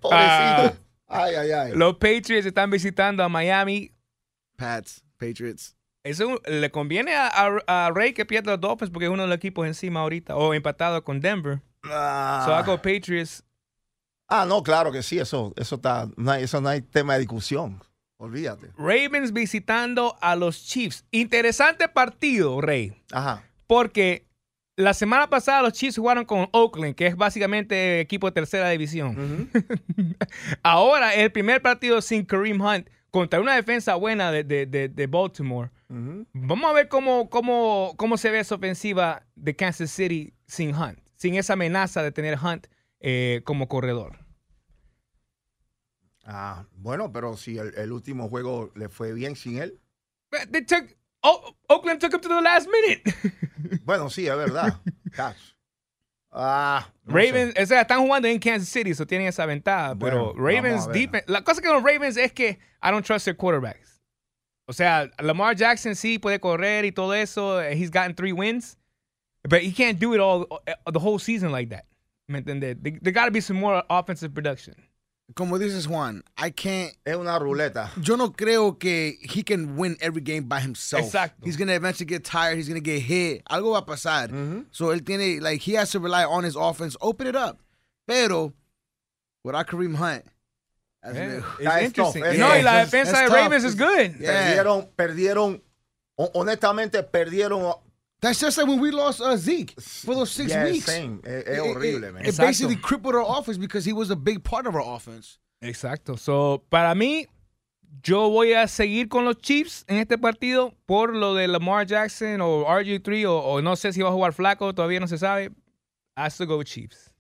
pobrecito. 0.01 0.11
Ah. 0.11 0.73
ay, 1.09 1.35
ay, 1.37 1.53
ay. 1.53 1.73
Los 1.75 1.97
Patriots 1.99 2.47
están 2.47 2.71
visitando 2.71 3.23
a 3.23 3.29
Miami. 3.29 3.93
Pats, 4.57 5.03
Patriots. 5.19 5.75
Eso 6.05 6.41
le 6.47 6.71
conviene 6.71 7.15
a, 7.15 7.29
a- 7.29 7.87
a 7.87 7.91
Ray 7.93 8.13
que 8.13 8.25
pierda 8.27 8.53
los 8.53 8.61
Dolphins 8.61 8.91
porque 8.91 9.07
es 9.07 9.11
uno 9.11 9.23
de 9.23 9.29
los 9.29 9.37
equipos 9.37 9.67
encima 9.67 10.01
ahorita 10.01 10.37
o 10.37 10.53
empatado 10.55 11.03
con 11.05 11.21
Denver. 11.21 11.61
Ah. 11.85 12.43
So 12.45 12.59
I 12.59 12.63
go 12.65 12.77
Patriots. 12.83 13.45
Ah, 14.29 14.45
no, 14.47 14.63
claro 14.63 14.91
que 14.93 15.03
sí, 15.03 15.19
eso, 15.19 15.53
eso 15.57 15.77
está, 15.77 16.09
no 16.17 16.31
hay, 16.33 16.45
eso 16.45 16.61
no 16.61 16.69
hay 16.69 16.81
tema 16.81 17.15
de 17.15 17.21
discusión. 17.21 17.81
Olvídate. 18.17 18.71
Ravens 18.79 19.33
visitando 19.33 20.17
a 20.21 20.37
los 20.37 20.65
Chiefs. 20.65 21.05
Interesante 21.11 21.89
partido, 21.89 22.61
Rey. 22.61 22.95
Ajá. 23.13 23.43
Porque 23.67 24.27
la 24.77 24.95
semana 24.95 25.29
pasada 25.29 25.63
los 25.63 25.73
Chiefs 25.73 25.97
jugaron 25.99 26.25
con 26.25 26.49
Oakland, 26.53 26.95
que 26.95 27.09
es 27.09 27.17
básicamente 27.17 28.01
equipo 28.01 28.27
de 28.29 28.33
tercera 28.33 28.71
división. 28.71 29.51
Ahora 30.63 31.15
el 31.15 31.31
primer 31.33 31.61
partido 31.63 32.01
sin 32.01 32.25
Kareem 32.25 32.61
Hunt 32.61 32.89
contra 33.13 33.41
una 33.41 33.55
defensa 33.55 33.95
buena 33.95 34.33
de, 34.33 34.43
de- 34.43 34.67
de- 34.67 34.89
de 34.89 35.07
Baltimore. 35.07 35.71
Vamos 36.33 36.69
a 36.69 36.73
ver 36.73 36.89
cómo, 36.89 37.29
cómo, 37.31 37.95
cómo 37.97 38.17
se 38.17 38.31
ve 38.31 38.41
esa 38.41 38.55
ofensiva 38.57 39.25
de 39.37 39.55
Kansas 39.55 39.91
City 39.91 40.35
sin 40.47 40.75
Hunt, 40.75 40.99
sin 41.15 41.35
esa 41.37 41.53
amenaza 41.53 42.03
de 42.03 42.11
tener 42.11 42.37
Hunt 42.43 42.67
eh, 42.99 43.43
como 43.45 43.69
corredor. 43.69 44.19
Ah, 46.25 46.67
bueno, 46.73 47.13
pero 47.13 47.37
si 47.37 47.59
el, 47.59 47.75
el 47.77 47.93
último 47.93 48.29
juego 48.29 48.73
le 48.75 48.89
fue 48.89 49.13
bien 49.13 49.37
sin 49.37 49.59
él. 49.59 49.79
They 50.51 50.65
took, 50.65 50.97
Oakland 51.69 52.01
took 52.01 52.15
him 52.15 52.21
to 52.21 52.29
the 52.29 52.41
last 52.43 52.69
minute. 52.69 53.03
Bueno, 53.85 54.11
sí, 54.11 54.27
es 54.27 54.37
verdad. 54.37 54.81
Cash. 55.13 55.53
Ah, 56.33 56.89
no 57.05 57.15
Ravens, 57.15 57.53
sé. 57.55 57.63
o 57.63 57.67
sea, 57.67 57.81
están 57.83 58.01
jugando 58.01 58.27
en 58.27 58.39
Kansas 58.39 58.69
City, 58.69 58.95
so 58.95 59.07
tienen 59.07 59.27
esa 59.29 59.45
ventaja. 59.45 59.95
pero 59.95 59.99
Bueno, 59.99 60.25
vamos 60.35 60.37
Ravens 60.39 60.87
defense, 60.89 61.25
la 61.29 61.43
cosa 61.43 61.61
que 61.61 61.69
con 61.69 61.85
Ravens 61.85 62.17
es 62.17 62.33
que 62.33 62.59
I 62.83 62.91
don't 62.91 63.05
trust 63.05 63.25
their 63.27 63.37
quarterbacks. 63.37 64.01
O 64.67 64.73
sea, 64.73 65.11
Lamar 65.21 65.55
Jackson 65.57 65.95
sí 65.95 66.19
puede 66.19 66.39
correr 66.41 66.85
y 66.87 66.93
todo 66.93 67.13
eso. 67.13 67.61
He's 67.61 67.91
gotten 67.91 68.15
three 68.15 68.33
wins, 68.33 68.79
but 69.47 69.61
he 69.61 69.73
can't 69.73 69.99
do 69.99 70.15
it 70.15 70.21
all 70.21 70.47
uh, 70.67 70.91
the 70.91 71.01
whole 71.01 71.19
season 71.19 71.51
like 71.53 71.69
that. 71.71 71.85
¿Me 72.29 72.41
entiendes? 72.41 72.79
There, 72.83 72.99
there 73.03 73.13
got 73.13 73.27
to 73.27 73.31
be 73.31 73.41
some 73.43 73.59
more 73.61 73.83
offensive 73.91 74.33
production. 74.33 74.75
Como 75.35 75.57
dices 75.59 75.87
Juan, 75.87 76.23
I 76.37 76.51
can't. 76.51 76.93
Es 77.07 77.17
una 77.17 77.39
ruleta. 77.39 77.91
Yo 78.03 78.17
no 78.17 78.33
creo 78.33 78.79
que 78.79 79.17
he 79.23 79.43
can 79.43 79.77
win 79.77 79.97
every 80.01 80.21
game 80.21 80.43
by 80.45 80.61
himself. 80.61 81.07
Exacto. 81.07 81.45
He's 81.45 81.57
gonna 81.57 81.73
eventually 81.73 82.05
get 82.07 82.23
tired. 82.25 82.57
He's 82.59 82.69
gonna 82.69 82.81
get 82.81 83.01
hit. 83.01 83.43
Algo 83.51 83.73
va 83.73 83.79
a 83.79 83.83
pasar. 83.87 84.29
Mm-hmm. 84.29 84.61
So 84.73 84.87
él 84.93 85.03
tiene 85.05 85.41
like 85.41 85.63
he 85.63 85.73
has 85.75 85.91
to 85.93 86.01
rely 86.01 86.25
on 86.25 86.45
his 86.45 86.55
offense. 86.55 86.97
Open 87.01 87.27
it 87.29 87.37
up. 87.37 87.59
Pero 88.07 88.53
without 89.43 89.67
Kareem 89.69 89.95
Hunt, 89.95 90.25
that's 91.03 91.17
Yeah, 91.17 91.27
real. 91.27 91.45
it's 91.61 91.85
interesting. 91.87 92.23
tough. 92.25 92.37
no, 92.37 92.49
Yeah, 92.49 92.55
y 92.57 92.61
la 92.63 92.73
that's- 92.73 92.91
defensa 92.91 93.27
de. 93.29 93.35
Ravens 93.35 93.65
is 93.65 93.75
good. 93.75 94.17
Yeah. 94.21 94.55
Perdieron, 94.65 94.89
perdieron, 94.99 95.63
honestamente, 96.35 97.03
perdieron. 97.03 97.75
That's 98.23 98.39
just 98.41 98.57
like 98.57 98.67
when 98.69 98.79
we 98.81 98.91
lost 98.93 99.21
uh, 99.21 99.37
Zeke 99.37 99.75
for 99.81 100.15
those 100.15 100.31
six 100.31 100.51
Yeah, 100.53 100.65
weeks. 100.65 100.87
same. 100.87 101.21
Es, 101.25 101.33
es 101.33 101.43
It- 101.43 101.49
it- 101.49 101.59
horrible, 101.61 102.05
it, 102.09 102.15
man. 102.15 102.25
It 102.25 102.37
basically 102.39 102.77
crippled 102.77 103.15
our 103.17 103.27
offense 103.39 103.59
because 103.59 103.85
he 103.85 103.93
was 103.93 104.11
a 104.11 104.17
big 104.17 104.43
part 104.45 104.67
of 104.67 104.75
our 104.75 104.83
offense. 104.97 105.39
Exacto. 105.61 106.17
So, 106.17 106.63
para 106.71 106.95
mí, 106.95 107.27
yo 108.03 108.31
voy 108.31 108.53
a 108.55 108.69
seguir 108.69 109.09
con 109.09 109.25
los 109.25 109.37
Chiefs 109.39 109.85
en 109.89 109.97
este 109.99 110.19
partido 110.19 110.73
por 110.87 111.15
lo 111.17 111.35
de 111.35 111.49
Lamar 111.49 111.85
Jackson 111.87 112.41
o 112.41 112.65
RG3 112.67 113.27
o, 113.27 113.39
o 113.39 113.61
no 113.61 113.75
sé 113.77 113.93
si 113.93 114.01
va 114.03 114.09
a 114.09 114.13
jugar 114.13 114.33
flaco, 114.33 114.73
todavía 114.73 115.01
no 115.01 115.09
se 115.09 115.19
sabe. 115.19 115.51
I 116.17 116.29
still 116.31 116.47
go 116.47 116.59
with 116.59 116.67
Chiefs. 116.69 117.13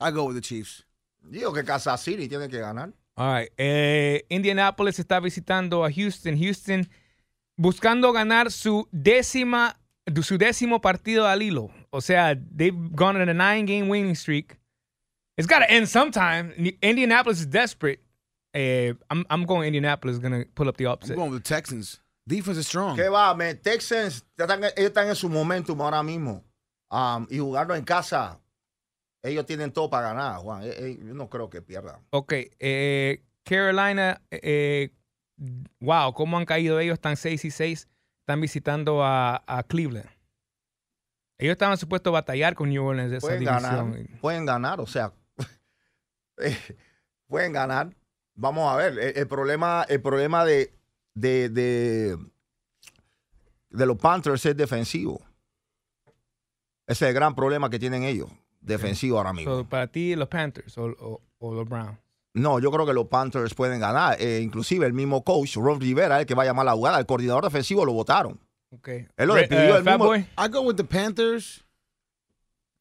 I 0.00 0.10
go 0.12 0.24
with 0.24 0.36
the 0.36 0.40
Chiefs. 0.42 0.84
Digo 1.22 1.52
que 1.52 1.64
Kansas 1.64 2.00
City 2.00 2.28
tiene 2.28 2.48
que 2.48 2.58
ganar. 2.60 2.92
All 3.16 3.32
right. 3.34 3.50
Eh, 3.58 4.24
Indianapolis 4.28 4.98
está 5.00 5.18
visitando 5.20 5.84
a 5.84 5.90
Houston. 5.90 6.38
Houston 6.38 6.88
buscando 7.56 8.12
ganar 8.12 8.52
su 8.52 8.86
décima, 8.92 9.76
su 10.22 10.38
décimo 10.38 10.80
partido 10.80 11.26
al 11.26 11.42
hilo. 11.42 11.70
O 11.90 12.00
sea, 12.00 12.34
they've 12.34 12.76
gone 12.94 13.20
on 13.20 13.28
a 13.28 13.34
nine-game 13.34 13.88
winning 13.88 14.14
streak. 14.14 14.58
It's 15.36 15.46
got 15.46 15.58
to 15.60 15.70
end 15.70 15.88
sometime. 15.88 16.52
Indianapolis 16.82 17.40
is 17.40 17.46
desperate. 17.46 18.00
Eh, 18.54 18.94
I'm, 19.10 19.24
I'm 19.28 19.44
going 19.44 19.66
Indianapolis. 19.66 20.18
Going 20.18 20.44
to 20.44 20.48
pull 20.54 20.68
up 20.68 20.76
the 20.76 20.84
I'm 20.86 20.92
opposite. 20.92 21.16
going 21.16 21.30
with 21.30 21.42
the 21.42 21.48
Texans. 21.48 22.00
Defense 22.26 22.58
is 22.58 22.66
strong. 22.66 22.96
¿Qué 22.96 23.10
va? 23.10 23.34
man? 23.34 23.58
Texans 23.62 24.24
están, 24.36 24.64
ellos 24.64 24.90
están 24.90 25.08
en 25.08 25.14
su 25.14 25.28
momentum 25.28 25.80
ahora 25.82 26.02
mismo. 26.02 26.42
Um, 26.90 27.26
y 27.30 27.38
jugando 27.38 27.74
en 27.74 27.84
casa, 27.84 28.40
ellos 29.22 29.44
tienen 29.44 29.72
todo 29.72 29.90
para 29.90 30.08
ganar, 30.08 30.36
Juan. 30.38 30.62
Eh, 30.62 30.74
eh, 30.76 30.98
yo 31.04 31.14
no 31.14 31.28
creo 31.28 31.50
que 31.50 31.60
pierdan. 31.60 31.96
Ok, 32.10 32.32
eh, 32.58 33.22
Carolina, 33.44 34.20
eh, 34.30 34.90
wow, 35.80 36.12
cómo 36.14 36.38
han 36.38 36.46
caído 36.46 36.80
ellos, 36.80 36.94
están 36.94 37.16
6 37.16 37.44
y 37.44 37.50
6, 37.50 37.88
están 38.26 38.40
visitando 38.40 39.04
a, 39.04 39.44
a 39.46 39.62
Cleveland. 39.62 40.10
Ellos 41.38 41.52
estaban 41.52 41.78
supuestos 41.78 42.10
a 42.10 42.14
batallar 42.14 42.56
con 42.56 42.70
New 42.70 42.84
Orleans 42.84 43.12
de 43.12 43.18
esa 43.18 43.26
Pueden 43.28 43.38
división. 43.44 43.92
ganar, 43.92 44.20
pueden 44.20 44.46
ganar, 44.46 44.80
o 44.80 44.86
sea, 44.88 45.12
eh, 46.38 46.58
pueden 47.28 47.52
ganar. 47.52 47.94
Vamos 48.34 48.72
a 48.72 48.76
ver, 48.76 48.98
el, 48.98 49.16
el 49.16 49.28
problema, 49.28 49.86
el 49.88 50.02
problema 50.02 50.44
de, 50.44 50.72
de, 51.14 51.48
de, 51.50 52.18
de 53.70 53.86
los 53.86 53.96
Panthers 53.96 54.44
es 54.44 54.56
defensivo. 54.56 55.20
Ese 56.88 57.04
es 57.04 57.08
el 57.10 57.14
gran 57.14 57.36
problema 57.36 57.70
que 57.70 57.78
tienen 57.78 58.02
ellos, 58.02 58.28
defensivo 58.60 59.18
ahora 59.18 59.32
mismo. 59.32 59.54
So, 59.54 59.68
para 59.68 59.86
ti, 59.86 60.16
los 60.16 60.28
Panthers 60.28 60.76
o, 60.78 60.86
o- 60.86 61.22
o 61.38 61.54
los 61.54 61.68
Browns. 61.68 61.96
No, 62.36 62.58
yo 62.60 62.70
creo 62.70 62.84
que 62.84 62.92
los 62.92 63.06
Panthers 63.06 63.54
pueden 63.54 63.80
ganar. 63.80 64.16
Eh, 64.20 64.40
inclusive 64.42 64.84
el 64.86 64.92
mismo 64.92 65.24
coach, 65.24 65.56
Ron 65.56 65.80
Rivera, 65.80 66.20
el 66.20 66.26
que 66.26 66.34
va 66.34 66.42
a 66.42 66.46
llamar 66.46 66.66
la 66.66 66.72
jugada, 66.74 66.98
el 66.98 67.06
coordinador 67.06 67.44
defensivo 67.44 67.84
lo 67.86 67.92
votaron. 67.94 68.38
Okay. 68.70 69.06
Él 69.16 69.28
lo 69.28 69.34
despidió 69.34 69.72
uh, 69.74 69.76
el 69.78 69.84
Fat 69.84 69.92
mismo- 69.98 70.04
Boy. 70.06 70.26
I 70.36 70.48
go 70.50 70.60
with 70.60 70.76
the 70.76 70.84
Panthers 70.84 71.64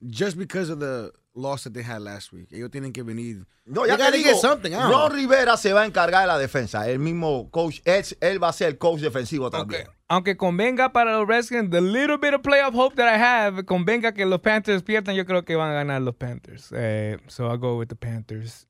just 0.02 0.38
because 0.38 0.70
of 0.70 0.80
the 0.80 1.12
loss 1.34 1.64
that 1.64 1.74
they 1.74 1.84
had 1.84 2.02
last 2.02 2.34
week. 2.34 2.52
Ellos 2.52 2.70
tienen 2.70 2.92
que 2.92 3.04
venir. 3.04 3.46
No, 3.66 3.84
They 3.84 3.92
ya 3.92 3.98
get 3.98 4.14
digo, 4.14 4.36
something, 4.36 4.72
Ron 4.74 4.90
know. 4.92 5.10
Rivera 5.10 5.56
se 5.58 5.72
va 5.74 5.84
a 5.84 5.86
encargar 5.86 6.22
de 6.22 6.28
la 6.28 6.38
defensa. 6.38 6.90
El 6.90 7.00
mismo 7.00 7.50
coach, 7.50 7.80
él 7.86 8.44
va 8.44 8.50
a 8.50 8.54
ser 8.54 8.68
el 8.68 8.78
coach 8.78 9.00
defensivo 9.00 9.50
también. 9.50 9.84
Okay. 9.84 9.94
Aunque 10.08 10.38
convenga 10.38 10.92
para 10.92 11.18
los 11.18 11.28
Redskins, 11.28 11.72
the 11.72 11.82
little 11.82 12.18
bit 12.18 12.34
of 12.34 12.42
playoff 12.42 12.76
hope 12.76 12.96
that 12.96 13.08
I 13.08 13.18
have, 13.18 13.64
convenga 13.66 14.14
que 14.14 14.26
los 14.26 14.40
Panthers 14.42 14.84
pierdan, 14.84 15.16
yo 15.16 15.26
creo 15.26 15.44
que 15.46 15.56
van 15.56 15.72
a 15.72 15.74
ganar 15.74 16.02
los 16.02 16.16
Panthers. 16.16 16.72
Eh, 16.76 17.18
so 17.28 17.48
I'll 17.48 17.58
go 17.58 17.78
with 17.78 17.88
the 17.88 17.96
Panthers. 17.96 18.68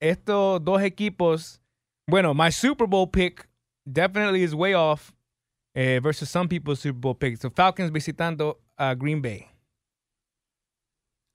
Estos 0.00 0.64
dos 0.64 0.80
equipos, 0.82 1.60
bueno, 2.08 2.32
my 2.34 2.50
Super 2.50 2.86
Bowl 2.86 3.06
pick 3.06 3.46
definitely 3.90 4.42
is 4.42 4.54
way 4.54 4.72
off 4.74 5.12
eh, 5.74 6.00
versus 6.00 6.30
some 6.30 6.48
people's 6.48 6.80
Super 6.80 6.98
Bowl 6.98 7.14
picks. 7.14 7.40
So 7.40 7.50
Falcons 7.50 7.90
visitando 7.90 8.56
a 8.78 8.94
Green 8.94 9.20
Bay. 9.20 9.46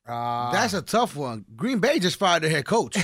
Ah, 0.08 0.50
That's 0.52 0.74
a 0.74 0.82
tough 0.82 1.16
one. 1.16 1.46
Green 1.56 1.80
Bay 1.80 2.00
just 2.00 2.18
fired 2.20 2.44
their 2.44 2.52
head 2.52 2.66
coach, 2.66 2.96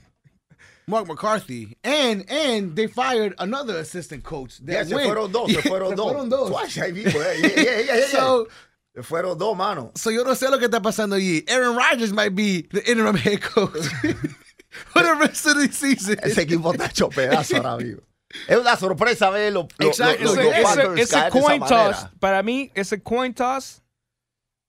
Mark 0.86 1.08
McCarthy, 1.08 1.76
and 1.82 2.24
and 2.30 2.76
they 2.76 2.86
fired 2.86 3.34
another 3.38 3.78
assistant 3.78 4.22
coach. 4.22 4.60
ya, 4.60 4.74
That 4.74 4.86
se 4.88 4.94
went. 4.94 5.08
fueron 5.08 5.32
dos, 5.32 5.50
se 5.52 5.60
fueron 5.62 5.96
dos. 5.96 6.12
fueron 6.12 6.28
dos. 6.30 6.50
Twice, 6.50 6.76
ahí 6.78 6.92
mismo, 6.92 7.20
eh, 7.20 7.36
yeah, 7.40 7.48
yeah, 7.62 7.78
yeah, 7.80 7.96
yeah. 7.96 8.06
So, 8.06 8.46
se 8.94 9.02
fueron 9.02 9.36
dos, 9.38 9.56
mano. 9.56 9.90
so 9.96 10.10
yo 10.10 10.22
no 10.22 10.34
sé 10.34 10.48
lo 10.50 10.58
que 10.58 10.66
está 10.66 10.80
pasando 10.80 11.16
allí. 11.16 11.44
Aaron 11.48 11.76
Rodgers 11.76 12.12
might 12.12 12.34
be 12.36 12.62
the 12.70 12.88
interim 12.88 13.16
head 13.16 13.40
coach 13.40 13.88
for 14.92 15.02
the 15.02 15.14
rest 15.16 15.46
of 15.46 15.56
the 15.56 15.72
season. 15.72 16.16
Ese 16.22 16.42
equipo 16.42 16.72
está 16.72 16.86
hecho 16.86 17.08
pedazo 17.08 17.56
ahora 17.56 17.76
mismo. 17.76 18.02
Es 18.46 18.56
una 18.56 18.76
sorpresa 18.76 19.28
ver 19.30 19.52
los, 19.52 19.66
los, 19.78 19.88
Exacto. 19.98 20.24
Ese, 20.24 20.44
los 20.44 20.98
ese- 20.98 21.02
ese 21.02 21.30
coin 21.30 21.60
toss, 21.60 21.70
manera. 21.70 22.12
para 22.20 22.42
mí, 22.44 22.70
ese 22.74 23.02
coin 23.02 23.34
toss, 23.34 23.82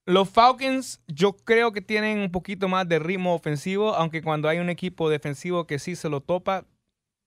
los 0.04 0.28
Falcons, 0.28 1.00
yo 1.06 1.34
creo 1.36 1.72
que 1.72 1.80
tienen 1.80 2.18
un 2.18 2.32
poquito 2.32 2.66
más 2.66 2.88
de 2.88 2.98
ritmo 2.98 3.34
ofensivo, 3.34 3.94
aunque 3.94 4.20
cuando 4.20 4.48
hay 4.48 4.58
un 4.58 4.68
equipo 4.68 5.08
defensivo 5.08 5.66
que 5.68 5.78
sí 5.78 5.94
se 5.94 6.08
lo 6.08 6.20
topa, 6.20 6.64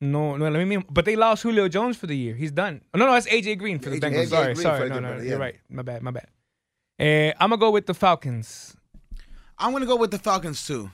no, 0.01 0.38
no 0.38 0.45
es 0.45 0.51
lo 0.51 0.59
mismo. 0.59 0.86
But 0.89 1.05
they 1.05 1.15
lost 1.15 1.43
Julio 1.43 1.69
Jones 1.71 1.97
for 1.97 2.07
the 2.07 2.17
year. 2.17 2.36
He's 2.36 2.53
done. 2.53 2.82
No, 2.93 3.05
no, 3.05 3.15
it's 3.15 3.28
AJ 3.28 3.57
Green 3.57 3.80
for 3.80 3.89
the 3.91 3.99
Bengals. 3.99 4.28
Sorry, 4.28 4.55
sorry. 4.57 4.89
No, 4.89 4.99
no, 4.99 5.07
perdieron. 5.13 5.26
you're 5.26 5.39
right. 5.39 5.55
My 5.69 5.84
bad, 5.84 6.01
my 6.03 6.11
bad. 6.11 6.28
Eh, 6.99 7.32
I'm 7.39 7.49
going 7.49 7.59
to 7.59 7.65
go 7.65 7.71
with 7.71 7.86
the 7.86 7.93
Falcons. 7.93 8.76
I'm 9.57 9.71
gonna 9.71 9.86
go 9.86 9.95
with 9.95 10.11
the 10.11 10.19
Falcons 10.19 10.65
too. 10.67 10.91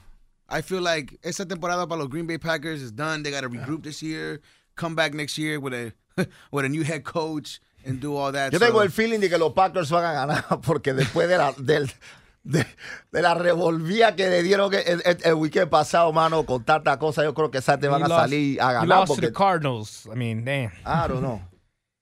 I 0.52 0.62
feel 0.62 0.82
like 0.82 1.18
esa 1.22 1.46
temporada 1.46 1.86
para 1.88 1.98
los 2.00 2.08
Green 2.08 2.26
Bay 2.26 2.38
Packers 2.38 2.82
is 2.82 2.92
done. 2.92 3.22
They 3.22 3.30
got 3.30 3.40
to 3.42 3.48
regroup 3.48 3.82
this 3.82 4.02
year, 4.02 4.40
come 4.76 4.94
back 4.94 5.14
next 5.14 5.38
year 5.38 5.58
with 5.58 5.72
a 5.74 5.92
with 6.52 6.64
a 6.64 6.68
new 6.68 6.82
head 6.84 7.04
coach 7.04 7.60
and 7.86 8.00
do 8.00 8.14
all 8.16 8.30
that. 8.32 8.52
Yo 8.52 8.58
So- 8.58 8.66
tengo 8.66 8.80
el 8.82 8.90
feeling 8.90 9.20
de 9.20 9.28
que 9.28 9.38
los 9.38 9.52
Packers 9.54 9.90
van 9.90 10.04
a 10.04 10.12
ganar 10.12 10.60
porque 10.62 10.92
después 10.92 11.26
de 11.28 11.38
la, 11.38 11.52
del, 11.52 11.90
de, 12.44 12.66
de 13.10 13.22
la 13.22 13.34
revolvía 13.34 14.14
que 14.14 14.28
le 14.28 14.42
dieron 14.42 14.72
el, 14.74 15.00
el- 15.04 15.18
el 15.24 15.34
weekend 15.34 15.70
pasado, 15.70 16.12
mano, 16.12 16.44
con 16.44 16.62
tanta 16.64 16.98
cosa, 16.98 17.22
yo 17.24 17.32
creo 17.34 17.50
que 17.50 17.58
esas 17.58 17.80
te 17.80 17.88
van 17.88 18.00
You 18.00 18.06
a 18.06 18.08
lost- 18.08 18.20
salir 18.22 18.60
a 18.60 18.66
you 18.66 18.72
ganar 18.80 18.88
lost 18.88 19.06
to 19.08 19.14
porque... 19.14 19.26
the 19.28 19.32
Cardinals. 19.32 20.06
I 20.12 20.14
mean, 20.16 20.44
damn. 20.44 20.70
I 20.84 21.08
don't 21.08 21.20
know. 21.22 21.40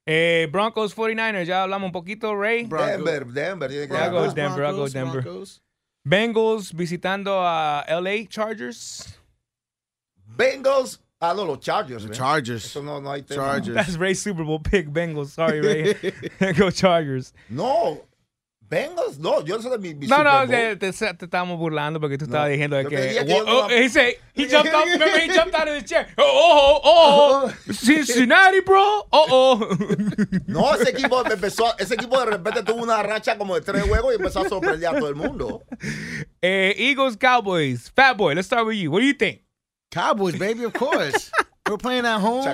Eh, 0.07 0.49
Broncos 0.51 0.93
49ers, 0.97 1.47
ya 1.47 1.63
hablamos 1.63 1.87
un 1.87 1.93
poquito, 1.93 2.35
Ray. 2.35 2.65
Broncos. 2.65 2.89
Denver, 2.97 3.25
Denver 3.33 3.69
with 3.69 4.35
Denver, 4.35 4.65
I'll 4.65 4.75
go 4.75 4.83
with 4.83 4.93
Denver. 4.93 5.23
Broncos. 5.23 5.61
Bengals 6.07 6.73
visitando 6.73 7.33
a 7.41 7.85
LA 7.89 8.25
Chargers. 8.29 9.19
Bengals, 10.37 10.99
ah, 11.21 11.35
no, 11.35 11.45
los 11.45 11.59
Chargers. 11.59 12.05
man. 12.05 12.15
Chargers. 12.15 12.65
Eso 12.65 12.83
no, 12.83 13.01
no 13.01 13.11
hay 13.11 13.23
tema. 13.23 13.43
Chargers. 13.43 13.75
That's 13.75 13.97
Ray's 13.97 14.23
Super 14.23 14.45
Bowl 14.45 14.61
pick. 14.61 14.89
Bengals. 14.89 15.29
Sorry, 15.29 15.61
Ray. 15.61 16.53
Go 16.55 16.71
Chargers. 16.71 17.33
No, 17.49 18.03
Bengals, 18.71 19.19
no, 19.19 19.45
yo 19.45 19.57
no 19.57 19.63
soy 19.63 19.73
de 19.73 19.79
mi, 19.79 19.95
mi 19.95 20.07
No, 20.07 20.23
no, 20.23 20.47
te, 20.47 20.77
te, 20.77 20.93
te 20.93 21.25
estábamos 21.25 21.59
burlando 21.59 21.99
porque 22.01 22.17
tú 22.17 22.27
estabas 22.27 22.47
No, 22.47 22.53
diciendo 22.53 22.77
de 22.77 22.87
que. 22.87 22.97
que 23.27 23.35
oh, 23.35 23.65
oh, 23.65 23.69
he 23.69 23.89
said, 23.89 24.15
he 24.33 24.47
jumped 24.49 24.73
out. 24.73 24.85
Remember, 24.87 25.19
he 25.19 25.27
jumped 25.29 25.55
out 25.57 25.67
of 25.67 25.75
his 25.75 25.85
chair. 25.91 26.07
Oh, 26.17 26.23
oh, 26.25 26.81
oh, 26.85 27.53
oh. 27.69 27.73
Cincinnati, 27.73 28.61
bro. 28.61 29.09
Oh, 29.11 29.27
oh. 29.29 29.77
No, 30.47 30.73
ese 30.77 30.91
equipo 30.91 31.25
empezó, 31.29 31.77
ese 31.79 31.95
equipo 31.95 32.17
de 32.21 32.27
repente 32.27 32.63
tuvo 32.63 32.85
una 32.85 33.03
racha 33.03 33.37
como 33.37 33.57
de 33.57 33.61
tres 33.63 33.83
juegos 33.83 34.13
y 34.13 34.17
empezó 34.17 34.41
a 34.47 34.49
sorprender 34.49 34.89
a 34.89 34.99
todo 34.99 35.09
el 35.09 35.17
mundo. 35.17 35.65
eh, 36.41 36.73
Eagles, 36.79 37.17
Cowboys. 37.17 37.91
Fat 37.91 38.17
boy, 38.17 38.35
let's 38.35 38.47
start 38.47 38.65
with 38.67 38.77
you. 38.77 38.93
What 38.93 39.01
do 39.01 39.07
you 39.07 39.15
think? 39.15 39.43
Cowboys, 39.91 40.39
baby, 40.39 40.63
of 40.63 40.73
course. 40.75 41.33
We're 41.69 41.77
playing 41.77 42.07
at 42.07 42.21
home. 42.21 42.45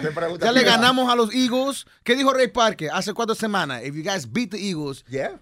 Ya 0.41 0.51
le 0.51 0.63
ganamos 0.63 1.11
a 1.11 1.15
los 1.15 1.35
Eagles. 1.35 1.85
¿Qué 2.05 2.17
dijo 2.17 2.33
Ray 2.33 2.49
Parker 2.49 2.89
hace 2.91 3.13
cuatro 3.13 3.35
semanas? 3.35 3.83
If 3.85 3.95
you 3.95 4.03
guys 4.03 4.25
beat 4.27 4.51
the 4.51 4.59
Eagles, 4.59 5.05
Yeah. 5.09 5.37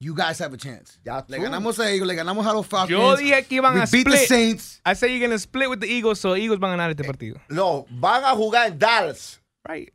You 0.00 0.14
guys 0.14 0.38
have 0.38 0.52
a 0.52 0.56
chance. 0.56 0.98
Ya 1.04 1.24
Le 1.28 1.38
ganamos 1.38 1.78
a 1.78 1.90
ellos, 1.90 2.06
le 2.06 2.14
ganamos 2.14 2.46
a 2.46 2.52
los 2.52 2.66
Falcons. 2.66 2.90
Yo 2.90 3.16
dije 3.16 3.46
que 3.46 3.56
iban 3.56 3.74
We 3.74 3.82
a 3.82 3.86
beat 3.90 4.06
the. 4.06 4.26
Saints. 4.26 4.80
I 4.84 4.94
said 4.94 5.10
you're 5.10 5.18
going 5.18 5.30
to 5.30 5.38
split 5.38 5.68
with 5.68 5.80
the 5.80 5.88
Eagles, 5.88 6.20
so 6.20 6.36
Eagles 6.36 6.58
van 6.60 6.70
a 6.70 6.76
ganar 6.76 6.90
este 6.90 7.04
partido. 7.04 7.40
No, 7.48 7.86
van 7.90 8.24
a 8.24 8.34
jugar 8.34 8.68
en 8.68 8.78
Dallas. 8.78 9.40
Right. 9.64 9.92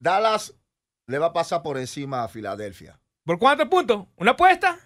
Dallas 0.00 0.52
le 1.06 1.18
va 1.18 1.26
a 1.26 1.32
pasar 1.32 1.62
por 1.62 1.78
encima 1.78 2.24
a 2.24 2.28
Filadelfia. 2.28 2.98
¿Por 3.24 3.38
cuántos 3.38 3.68
puntos? 3.68 4.06
¿Una 4.16 4.32
apuesta? 4.32 4.78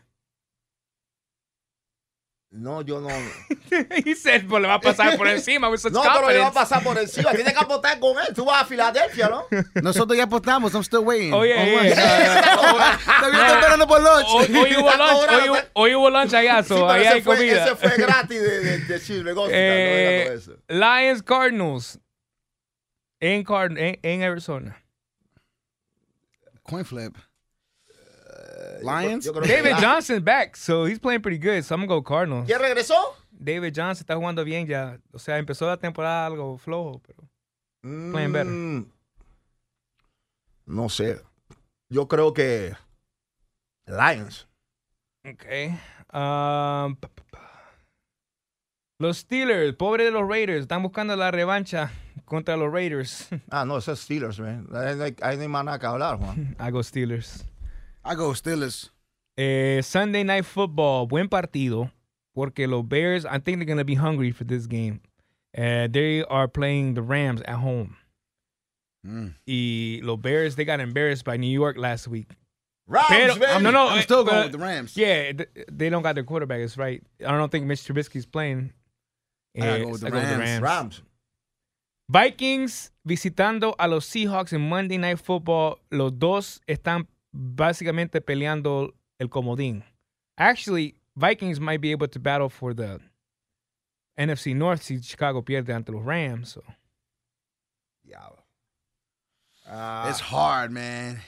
No, 2.51 2.81
yo 2.81 3.01
no. 3.01 3.09
he 4.07 4.15
said, 4.15 4.47
pues 4.49 4.63
le 4.63 4.69
va 4.69 4.75
a 4.75 4.81
pasar 4.81 5.17
por 5.17 5.27
encima 5.29 5.69
No, 5.69 5.77
pero 6.03 6.31
le 6.31 6.39
va 6.39 6.47
a 6.47 6.53
pasar 6.53 6.83
por 6.83 6.97
encima. 6.97 7.33
Tiene 7.33 7.53
que 7.53 7.59
apostar 7.59 7.99
con 7.99 8.17
él. 8.19 8.33
Tú 8.35 8.45
vas 8.45 8.63
a 8.63 8.65
Filadelfia, 8.65 9.29
¿no? 9.29 9.45
Nosotros 9.83 10.17
ya 10.17 10.25
apostamos. 10.25 10.73
I'm 10.73 10.83
still 10.85 11.01
waiting. 11.01 11.35
Oh, 11.35 11.45
yeah, 11.45 11.61
On 11.61 11.67
yeah, 11.67 11.83
lunch. 11.83 11.95
yeah. 11.97 12.99
Todavía 13.21 13.41
estoy 13.41 13.55
esperando 13.59 13.87
por 13.89 14.01
lunch. 14.01 14.27
Hoy, 14.29 14.57
hoy 14.57 14.77
hubo 14.77 14.91
lunch, 14.91 15.29
hoy, 15.29 15.49
hubo- 15.49 15.63
hoy 15.75 15.95
hubo 15.97 16.11
lunch 16.11 16.33
allá, 16.35 16.63
so 16.63 16.77
Sí, 16.77 16.81
pero 16.81 16.91
ahí 16.93 17.05
hay 17.07 17.21
fue, 17.21 17.37
comida. 17.37 17.65
ese 17.67 17.77
fue 17.77 17.91
gratis 17.99 18.41
de, 18.41 18.61
de, 18.61 18.79
de 18.79 18.99
Silver 19.01 19.35
Hospital, 19.37 19.53
Eh, 19.53 20.25
no 20.25 20.33
era 20.33 20.45
todo 20.45 20.55
eso. 20.55 20.63
Lions 20.69 21.23
Cardinals 21.23 21.99
en, 23.21 23.45
Card 23.45 23.77
en, 23.77 23.99
en 24.03 24.23
Arizona. 24.23 24.83
Coin 26.63 26.85
flip. 26.85 27.17
Lions? 28.83 29.25
Yo 29.25 29.33
creo 29.33 29.45
que 29.45 29.63
David 29.63 29.77
Johnson 29.81 30.23
back, 30.25 30.57
so 30.57 30.87
he's 30.87 30.99
playing 30.99 31.21
pretty 31.23 31.39
good. 31.39 31.63
So 31.65 31.75
I'm 31.75 31.81
gonna 31.87 32.01
go 32.01 32.03
Cardinals. 32.03 32.47
¿Quién 32.47 32.61
regresó? 32.61 32.95
David 33.31 33.73
Johnson 33.77 34.03
está 34.05 34.15
jugando 34.17 34.45
bien 34.45 34.67
ya. 34.67 34.99
O 35.13 35.19
sea, 35.19 35.39
empezó 35.39 35.67
la 35.67 35.77
temporada 35.77 36.27
algo 36.27 36.57
flojo, 36.59 37.01
pero 37.07 37.29
Playing 37.83 38.33
better. 38.33 38.47
Mm, 38.53 38.91
No 40.67 40.89
sé. 40.89 41.21
Yo 41.91 42.09
creo 42.09 42.33
que 42.35 42.75
Lions. 43.87 44.49
Okay. 45.25 45.79
Um, 46.13 46.97
los 48.99 49.19
Steelers, 49.19 49.75
pobre 49.77 50.05
de 50.05 50.11
los 50.11 50.27
Raiders, 50.29 50.63
están 50.63 50.83
buscando 50.83 51.15
la 51.17 51.31
revancha 51.31 51.91
contra 52.25 52.57
los 52.57 52.73
Raiders. 52.73 53.29
Ah, 53.51 53.65
no, 53.65 53.77
ese 53.79 53.93
es 53.93 54.01
Steelers, 54.01 54.41
man. 54.41 54.67
Ahí 54.75 54.97
no 54.97 55.05
hay, 55.05 55.17
ahí 55.23 55.37
no 55.37 55.43
hay 55.43 55.49
más 55.49 55.65
nada 55.65 55.79
que 55.79 55.87
hablar, 55.87 56.17
Juan. 56.19 56.57
I 56.61 56.71
go 56.71 56.83
Steelers. 56.83 57.45
I 58.07 58.15
go 58.15 58.31
Steelers. 58.33 58.91
Eh, 59.37 59.83
Sunday 59.83 60.23
Night 60.23 60.45
Football, 60.45 61.07
buen 61.07 61.29
partido, 61.29 61.91
porque 62.35 62.67
los 62.69 62.85
Bears, 62.85 63.25
I 63.27 63.39
think 63.39 63.59
they're 63.59 63.67
going 63.67 63.79
to 63.79 63.85
be 63.85 63.95
hungry 63.95 64.33
for 64.33 64.45
this 64.45 64.67
game. 64.67 65.01
Uh, 65.57 65.89
they 65.91 66.23
are 66.25 66.49
playing 66.49 66.95
the 66.95 67.03
Rams 67.03 67.43
at 67.43 67.57
home. 67.57 67.97
Mm. 69.07 69.35
Y 69.47 70.01
los 70.03 70.19
Bears, 70.19 70.57
they 70.57 70.65
got 70.65 70.81
embarrassed 70.81 71.25
by 71.25 71.37
New 71.37 71.51
York 71.51 71.77
last 71.77 72.09
week. 72.09 72.31
Rams, 72.89 73.37
Pero, 73.39 73.59
no, 73.59 73.71
no, 73.71 73.89
I'm 73.89 74.03
still 74.03 74.23
going 74.23 74.37
but- 74.37 74.45
with 74.47 74.53
the 74.53 74.59
Rams. 74.59 74.97
Yeah, 74.97 75.33
they 75.71 75.91
don't 75.91 76.03
got 76.03 76.15
their 76.15 76.25
quarterback. 76.25 76.61
It's 76.61 76.77
right. 76.79 77.03
I 77.27 77.33
don't 77.33 77.51
think 77.51 77.67
Mitch 77.67 77.81
Trubisky's 77.85 78.27
playing. 78.27 78.73
I 79.61 79.61
Eh, 79.61 79.79
go 79.83 79.89
with 79.91 80.01
the 80.03 80.07
I 80.07 80.11
go 80.11 80.19
with 80.19 80.29
the 80.31 80.39
Rams. 80.39 80.63
Rams. 80.63 81.03
Vikings 82.09 82.93
visitando 83.05 83.75
a 83.79 83.89
los 83.89 84.07
Seahawks 84.07 84.53
en 84.53 84.61
Monday 84.69 84.99
Night 84.99 85.19
Football. 85.19 85.81
Los 85.91 86.13
dos 86.17 86.61
están 86.69 87.09
básicamente 87.37 88.21
peleando 88.21 88.95
el 89.19 89.29
comodín. 89.29 89.85
Actually, 90.39 90.95
Vikings 91.17 91.61
might 91.61 91.81
be 91.81 91.93
able 91.93 92.09
to 92.09 92.19
battle 92.19 92.49
for 92.49 92.75
the 92.75 93.01
NFC 94.19 94.55
North 94.55 94.83
si 94.83 95.01
Chicago 95.01 95.43
pierde 95.43 95.75
ante 95.75 95.93
los 95.93 96.03
Rams. 96.05 96.51
so. 96.53 96.63
Diablo. 98.05 98.39
Ah, 99.69 100.09
It's 100.09 100.21
hard, 100.21 100.71
man. 100.71 101.21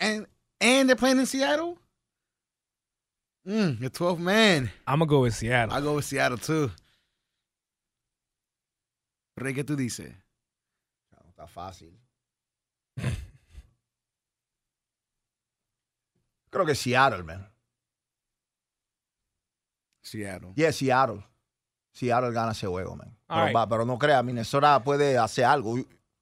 And 0.00 0.26
and 0.60 0.88
they're 0.88 0.96
playing 0.96 1.18
in 1.18 1.26
Seattle? 1.26 1.78
Mm, 3.46 3.80
the 3.80 3.90
12th 3.90 4.18
man. 4.20 4.70
I'm 4.86 5.00
going 5.00 5.08
to 5.08 5.10
go 5.10 5.20
with 5.22 5.34
Seattle. 5.34 5.74
I 5.74 5.80
go 5.80 5.96
with 5.96 6.04
Seattle 6.04 6.38
too. 6.38 6.70
Rey, 9.36 9.52
¿qué 9.54 9.64
tú 9.64 9.76
dices? 9.76 10.12
no 11.12 11.30
está 11.30 11.46
fácil. 11.48 11.92
Creo 16.52 16.66
que 16.66 16.74
Seattle, 16.74 17.22
man. 17.22 17.48
Seattle. 20.02 20.52
Yeah, 20.54 20.72
Seattle. 20.72 21.24
Seattle 21.92 22.30
gana 22.32 22.52
ese 22.52 22.66
juego, 22.66 22.94
man. 22.96 23.16
Pero, 23.26 23.44
right. 23.46 23.56
va- 23.56 23.68
pero 23.68 23.84
no 23.86 23.98
crea, 23.98 24.22
Minnesota 24.22 24.82
puede 24.84 25.16
hacer 25.16 25.44
algo. 25.46 25.76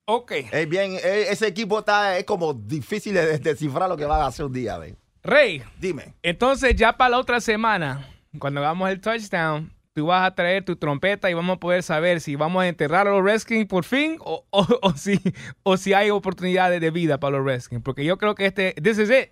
Ok. 0.06 0.32
Es 0.52 0.68
bien, 0.68 0.92
eh, 1.02 1.26
ese 1.30 1.46
equipo 1.48 1.80
está, 1.80 2.16
es 2.18 2.24
como 2.24 2.52
difícil 2.54 3.14
de 3.14 3.38
descifrar 3.38 3.88
lo 3.88 3.96
que 3.96 4.04
van 4.04 4.20
a 4.20 4.26
hacer 4.26 4.44
un 4.46 4.52
día, 4.52 4.78
man. 4.78 4.96
Rey, 5.22 5.62
Dime. 5.78 6.14
entonces 6.22 6.74
ya 6.76 6.96
para 6.96 7.10
la 7.10 7.18
otra 7.18 7.40
semana, 7.40 8.08
cuando 8.38 8.60
hagamos 8.60 8.88
el 8.90 9.00
touchdown, 9.00 9.70
tú 9.92 10.06
vas 10.06 10.24
a 10.26 10.34
traer 10.34 10.64
tu 10.64 10.76
trompeta 10.76 11.28
y 11.30 11.34
vamos 11.34 11.56
a 11.56 11.60
poder 11.60 11.82
saber 11.82 12.20
si 12.20 12.36
vamos 12.36 12.62
a 12.62 12.68
enterrar 12.68 13.06
a 13.06 13.10
los 13.10 13.22
Redskins 13.24 13.66
por 13.66 13.84
fin 13.84 14.16
o, 14.20 14.46
o, 14.50 14.66
o 14.82 14.92
si, 14.94 15.20
o 15.62 15.76
si 15.76 15.92
hay 15.92 16.10
oportunidades 16.10 16.80
de 16.80 16.90
vida 16.90 17.18
para 17.20 17.36
los 17.36 17.44
Redskins. 17.44 17.82
Porque 17.82 18.04
yo 18.04 18.16
creo 18.18 18.34
que 18.34 18.46
este, 18.46 18.72
this 18.82 18.98
is 18.98 19.10
it. 19.10 19.30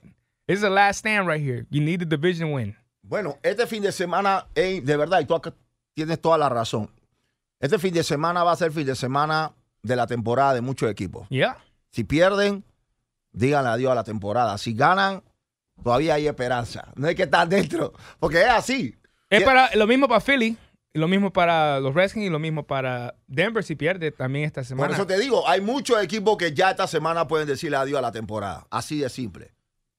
This 0.48 0.56
is 0.56 0.62
the 0.62 0.70
last 0.70 1.00
stand 1.00 1.28
right 1.28 1.42
here. 1.42 1.66
You 1.68 1.82
need 1.82 2.00
the 2.00 2.06
division 2.06 2.54
win. 2.54 2.74
Bueno, 3.02 3.36
este 3.42 3.66
fin 3.66 3.82
de 3.82 3.92
semana, 3.92 4.46
ey, 4.54 4.80
de 4.80 4.96
verdad, 4.96 5.20
y 5.20 5.26
tú 5.26 5.38
tienes 5.94 6.18
toda 6.22 6.38
la 6.38 6.48
razón. 6.48 6.90
Este 7.60 7.78
fin 7.78 7.92
de 7.92 8.02
semana 8.02 8.42
va 8.44 8.52
a 8.52 8.56
ser 8.56 8.72
fin 8.72 8.86
de 8.86 8.96
semana 8.96 9.52
de 9.82 9.94
la 9.94 10.06
temporada 10.06 10.54
de 10.54 10.62
muchos 10.62 10.90
equipos. 10.90 11.28
Yeah. 11.28 11.58
Si 11.90 12.02
pierden, 12.02 12.64
díganle 13.30 13.68
adiós 13.68 13.92
a 13.92 13.94
la 13.94 14.04
temporada. 14.04 14.56
Si 14.56 14.72
ganan, 14.72 15.22
todavía 15.84 16.14
hay 16.14 16.26
esperanza. 16.26 16.92
No 16.96 17.08
hay 17.08 17.14
que 17.14 17.24
estar 17.24 17.46
dentro, 17.46 17.92
porque 18.18 18.40
es 18.40 18.48
así. 18.48 18.96
Es 19.28 19.42
para, 19.42 19.74
lo 19.74 19.86
mismo 19.86 20.08
para 20.08 20.20
Philly, 20.20 20.56
lo 20.94 21.08
mismo 21.08 21.30
para 21.30 21.78
los 21.78 21.94
Redskins 21.94 22.24
y 22.24 22.30
lo 22.30 22.38
mismo 22.38 22.66
para 22.66 23.16
Denver 23.26 23.62
si 23.62 23.74
pierde 23.74 24.12
también 24.12 24.46
esta 24.46 24.62
Por 24.62 24.66
semana. 24.66 24.94
eso 24.94 25.06
te 25.06 25.18
digo, 25.18 25.46
hay 25.46 25.60
muchos 25.60 26.02
equipos 26.02 26.38
que 26.38 26.54
ya 26.54 26.70
esta 26.70 26.86
semana 26.86 27.28
pueden 27.28 27.46
decirle 27.46 27.76
adiós 27.76 27.98
a 27.98 28.02
la 28.02 28.12
temporada. 28.12 28.66
Así 28.70 29.00
de 29.00 29.10
simple. 29.10 29.57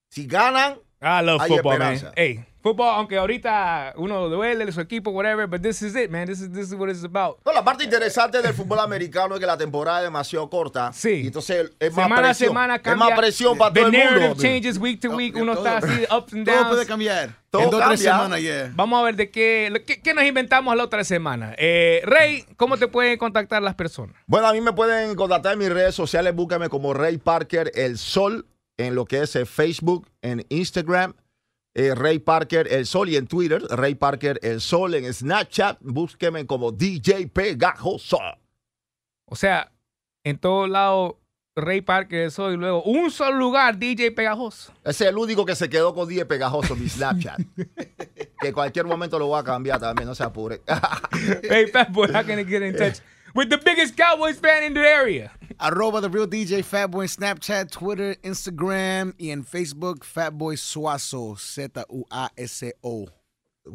Si 0.10 0.26
ganan, 0.26 0.76
I 1.01 1.22
love 1.24 1.39
Hay 1.41 1.49
football, 1.49 1.78
man. 1.80 1.93
esperanza. 1.93 2.14
Hey, 2.16 2.43
football, 2.64 2.95
aunque 2.95 3.16
ahorita 3.18 3.93
uno 3.95 4.28
duele 4.28 4.66
de 4.66 4.72
su 4.72 4.82
equipo, 4.82 5.12
whatever, 5.12 5.45
but 5.47 5.62
this 5.62 5.82
is 5.84 5.95
it, 5.95 6.10
man. 6.10 6.26
This 6.28 6.41
is, 6.41 6.51
this 6.51 6.68
is 6.68 6.74
what 6.74 6.89
it's 6.89 7.03
about. 7.03 7.38
no, 7.45 7.53
la 7.53 7.64
parte 7.64 7.84
interesante 7.84 8.41
del 8.41 8.53
fútbol 8.55 8.80
americano 8.80 9.36
es 9.36 9.39
que 9.39 9.45
la 9.45 9.55
temporada 9.57 9.99
es 9.99 10.05
demasiado 10.05 10.49
corta. 10.49 10.91
Sí. 10.93 11.22
Y 11.24 11.28
entonces 11.28 11.72
es 11.80 11.93
más 11.93 12.03
Semana 12.05 12.16
a 12.16 12.24
presión. 12.30 12.49
semana 12.49 12.76
es 12.78 12.82
cambia. 12.82 13.05
más 13.10 13.20
presión 13.20 13.57
para 13.57 13.72
The 13.74 13.80
todo 13.82 13.88
el 13.91 13.97
narrative 13.97 14.28
mundo. 14.30 14.41
changes 14.43 14.78
week 14.80 14.99
to 14.99 15.10
week. 15.12 15.36
Uno 15.38 15.55
todo. 15.55 15.68
está 15.68 15.78
así, 15.88 16.03
ups 16.03 16.34
and 16.34 16.45
Todo 16.45 16.55
puede 16.64 16.76
downs. 16.76 16.88
cambiar. 16.88 17.36
Todo 17.51 17.62
en 17.64 17.70
dos 17.70 17.82
o 17.82 17.88
tres 17.88 18.03
cambia. 18.03 18.14
semanas, 18.18 18.41
yeah. 18.41 18.72
Vamos 18.76 18.99
a 18.99 19.03
ver 19.03 19.16
de 19.16 19.30
qué, 19.30 19.84
qué, 19.86 20.01
qué 20.01 20.14
nos 20.16 20.26
inventamos 20.26 20.76
la 20.76 20.84
otra 20.84 21.03
semana. 21.03 21.53
Eh, 21.57 22.01
Rey, 22.03 22.45
¿cómo 22.57 22.78
te 22.78 22.88
pueden 22.88 23.18
contactar 23.20 23.62
las 23.62 23.76
personas? 23.76 24.16
Bueno, 24.26 24.47
a 24.47 24.53
mí 24.53 24.60
me 24.60 24.74
pueden 24.74 25.16
contactar 25.16 25.53
en 25.53 25.60
mis 25.60 25.70
redes 25.70 25.93
sociales. 25.93 26.34
Búscame 26.36 26.68
como 26.68 26.95
Rey 26.95 27.20
Parker 27.20 27.72
El 27.76 27.97
Sol 27.99 28.47
en 28.80 28.95
lo 28.95 29.05
que 29.05 29.21
es 29.21 29.36
eh, 29.36 29.45
Facebook, 29.45 30.07
en 30.21 30.45
Instagram. 30.49 31.13
eh, 31.75 31.93
Rey 31.93 32.19
Parker 32.19 32.67
El 32.71 32.86
Sol 32.86 33.09
y 33.09 33.15
en 33.15 33.27
Twitter, 33.27 33.61
Rey 33.69 33.93
Parker 33.93 34.39
El 34.41 34.61
Sol 34.61 34.95
en 34.95 35.13
Snapchat. 35.13 35.77
Búsqueme 35.82 36.45
como 36.47 36.71
DJ 36.71 37.27
Pegajoso. 37.27 38.19
O 39.25 39.36
sea, 39.36 39.71
en 40.23 40.38
todos 40.38 40.69
lados, 40.69 41.15
Rey 41.55 41.82
Parker 41.82 42.32
soy, 42.32 42.53
y 42.53 42.57
luego 42.57 42.82
un 42.84 43.11
solo 43.11 43.38
lugar, 43.38 43.77
DJ 43.77 44.11
Pegajoso. 44.11 44.73
Ese 44.84 45.03
es 45.03 45.09
el 45.09 45.17
único 45.17 45.45
que 45.45 45.55
se 45.55 45.69
quedó 45.69 45.93
con 45.93 46.07
DJ 46.07 46.25
Pegajoso 46.25 46.73
en 46.73 46.84
mi 46.84 46.89
Snapchat. 46.89 47.39
que 47.55 48.47
en 48.47 48.53
cualquier 48.53 48.86
momento 48.86 49.19
lo 49.19 49.27
voy 49.27 49.39
a 49.39 49.43
cambiar 49.43 49.80
también, 49.80 50.07
no 50.07 50.15
se 50.15 50.23
apure. 50.23 50.61
hey, 51.49 51.67
Fat 51.71 51.91
Boy, 51.91 52.07
how 52.07 52.25
can 52.25 52.39
I 52.39 52.45
get 52.45 52.63
in 52.63 52.75
touch 52.75 52.99
with 53.36 53.49
the 53.49 53.57
biggest 53.57 53.95
Cowboys 53.97 54.39
fan 54.39 54.63
in 54.63 54.73
the 54.73 54.82
area? 54.82 55.32
Arroba 55.59 55.99
The 56.01 56.09
Real 56.09 56.27
DJ 56.27 56.63
Fatboy 56.63 57.03
en 57.03 57.07
Snapchat, 57.09 57.69
Twitter, 57.71 58.15
Instagram 58.23 59.13
y 59.17 59.30
en 59.32 59.43
Facebook 59.43 60.05
Fatboy 60.05 60.55
Suazo, 60.57 61.36
Z-U-A-S-O. 61.38 63.05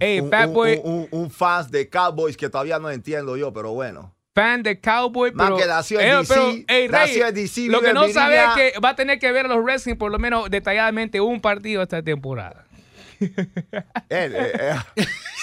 Hey, 0.00 0.20
un, 0.20 0.30
Fat 0.30 0.48
un- 0.48 0.54
Boy. 0.54 0.80
Un, 0.82 0.92
un- 0.92 1.08
un 1.24 1.30
fans 1.30 1.70
de 1.70 1.88
Cowboys 1.88 2.36
que 2.36 2.48
todavía 2.48 2.78
no 2.78 2.90
entiendo 2.90 3.36
yo, 3.36 3.52
pero 3.52 3.72
bueno. 3.72 4.14
fan 4.34 4.62
de 4.64 4.80
Cowboy, 4.80 5.30
Man, 5.32 5.46
pero, 5.46 5.56
que 5.58 5.66
nació 5.66 6.00
en 6.00 6.08
eh, 6.08 6.16
DC, 6.16 6.34
pero, 6.34 6.42
ey, 6.48 6.64
Rey, 6.66 6.88
nació 6.88 7.26
en 7.28 7.34
DC, 7.34 7.60
lo 7.68 7.80
que 7.80 7.92
no 7.92 8.08
sabe 8.08 8.42
es 8.42 8.50
que 8.72 8.80
va 8.80 8.88
a 8.90 8.96
tener 8.96 9.18
que 9.20 9.30
ver 9.30 9.46
a 9.46 9.48
los 9.48 9.64
Redskins 9.64 9.96
por 9.96 10.10
lo 10.10 10.18
menos 10.18 10.50
detalladamente 10.50 11.20
un 11.20 11.40
partido 11.40 11.82
esta 11.82 12.02
temporada. 12.02 12.66
Eh, 13.20 13.32
eh, 14.10 14.76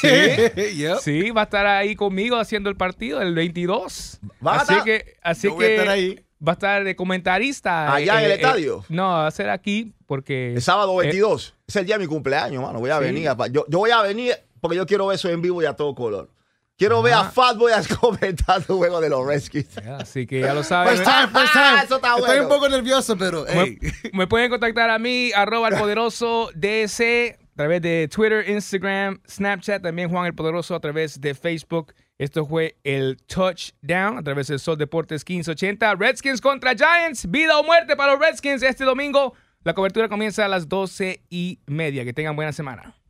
eh. 0.03 0.73
yep. 0.75 0.97
Sí, 0.99 1.31
va 1.31 1.41
a 1.41 1.43
estar 1.45 1.65
ahí 1.65 1.95
conmigo 1.95 2.37
haciendo 2.37 2.69
el 2.69 2.75
partido 2.75 3.21
el 3.21 3.33
22. 3.35 4.19
¿Va 4.45 4.53
a 4.53 4.55
así 4.61 4.71
estar? 4.73 4.83
que, 4.85 5.15
así 5.21 5.47
Yo 5.47 5.55
voy 5.55 5.65
a 5.65 5.67
que 5.67 5.75
estar 5.75 5.89
ahí. 5.89 6.25
va 6.45 6.51
a 6.51 6.53
estar 6.53 6.83
de 6.83 6.95
comentarista. 6.95 7.93
¿Allá 7.93 8.19
en 8.19 8.25
el 8.25 8.31
estadio? 8.31 8.85
no, 8.89 9.07
va 9.09 9.27
a 9.27 9.31
ser 9.31 9.49
aquí 9.49 9.93
porque 10.05 10.53
El 10.53 10.61
sábado 10.61 10.99
eh, 11.01 11.05
22. 11.07 11.55
es 11.67 11.75
el 11.75 11.85
día 11.85 11.95
de 11.97 12.03
mi 12.03 12.07
cumpleaños, 12.07 12.61
mano. 12.63 12.79
Voy 12.79 12.89
a 12.89 12.97
Sí. 12.99 13.03
venir. 13.05 13.29
a- 13.29 13.47
yo, 13.47 13.65
yo 13.67 13.77
voy 13.79 13.91
a 13.91 14.01
venir 14.01 14.35
porque 14.59 14.77
yo 14.77 14.85
quiero 14.85 15.07
ver 15.07 15.15
eso 15.15 15.29
en 15.29 15.41
vivo 15.41 15.61
y 15.61 15.65
a 15.65 15.73
todo 15.73 15.93
color. 15.95 16.29
Quiero 16.77 17.03
ver 17.03 17.13
a. 17.13 17.25
Fatboy 17.25 17.71
comentar 17.99 18.57
el 18.57 18.63
juego 18.75 18.99
de 19.01 19.09
los 19.09 19.23
Redskins. 19.23 19.77
así 19.99 20.25
que 20.25 20.39
ya 20.39 20.53
lo 20.55 20.63
saben. 20.63 20.95
First 20.97 21.03
time, 21.07 21.27
first 21.27 21.53
time. 21.53 21.83
Eso 21.83 21.95
está 21.97 22.07
Estoy 22.15 22.21
bueno. 22.25 22.43
un 22.43 22.49
poco 22.49 22.69
nervioso, 22.69 23.15
pero 23.17 23.45
hey. 23.47 23.77
Me, 24.05 24.09
me 24.13 24.27
pueden 24.27 24.49
contactar 24.49 24.89
a 24.89 24.97
mí, 24.97 25.31
arroba 25.35 25.67
el 25.67 25.75
poderoso 25.75 26.49
DS, 26.55 27.37
a 27.51 27.55
través 27.55 27.81
de 27.81 28.07
Twitter, 28.07 28.49
Instagram, 28.49 29.19
Snapchat, 29.27 29.83
también 29.83 30.09
Juan 30.09 30.25
el 30.25 30.33
Poderoso 30.33 30.75
a 30.75 30.79
través 30.79 31.19
de 31.19 31.33
Facebook. 31.33 31.93
Esto 32.17 32.45
fue 32.45 32.77
el 32.83 33.17
Touchdown 33.25 34.17
a 34.17 34.23
través 34.23 34.47
del 34.47 34.59
Sol 34.59 34.77
Deportes 34.77 35.23
1580. 35.27 35.95
Redskins 35.95 36.39
contra 36.39 36.75
Giants, 36.75 37.29
vida 37.29 37.57
o 37.57 37.63
muerte 37.63 37.95
para 37.95 38.13
los 38.13 38.21
Redskins 38.21 38.63
este 38.63 38.83
domingo. 38.83 39.33
La 39.63 39.73
cobertura 39.73 40.07
comienza 40.07 40.45
a 40.45 40.47
las 40.47 40.69
12 40.69 41.23
y 41.29 41.59
media. 41.67 42.03
Que 42.03 42.13
tengan 42.13 42.35
buena 42.35 42.53
semana. 42.53 43.00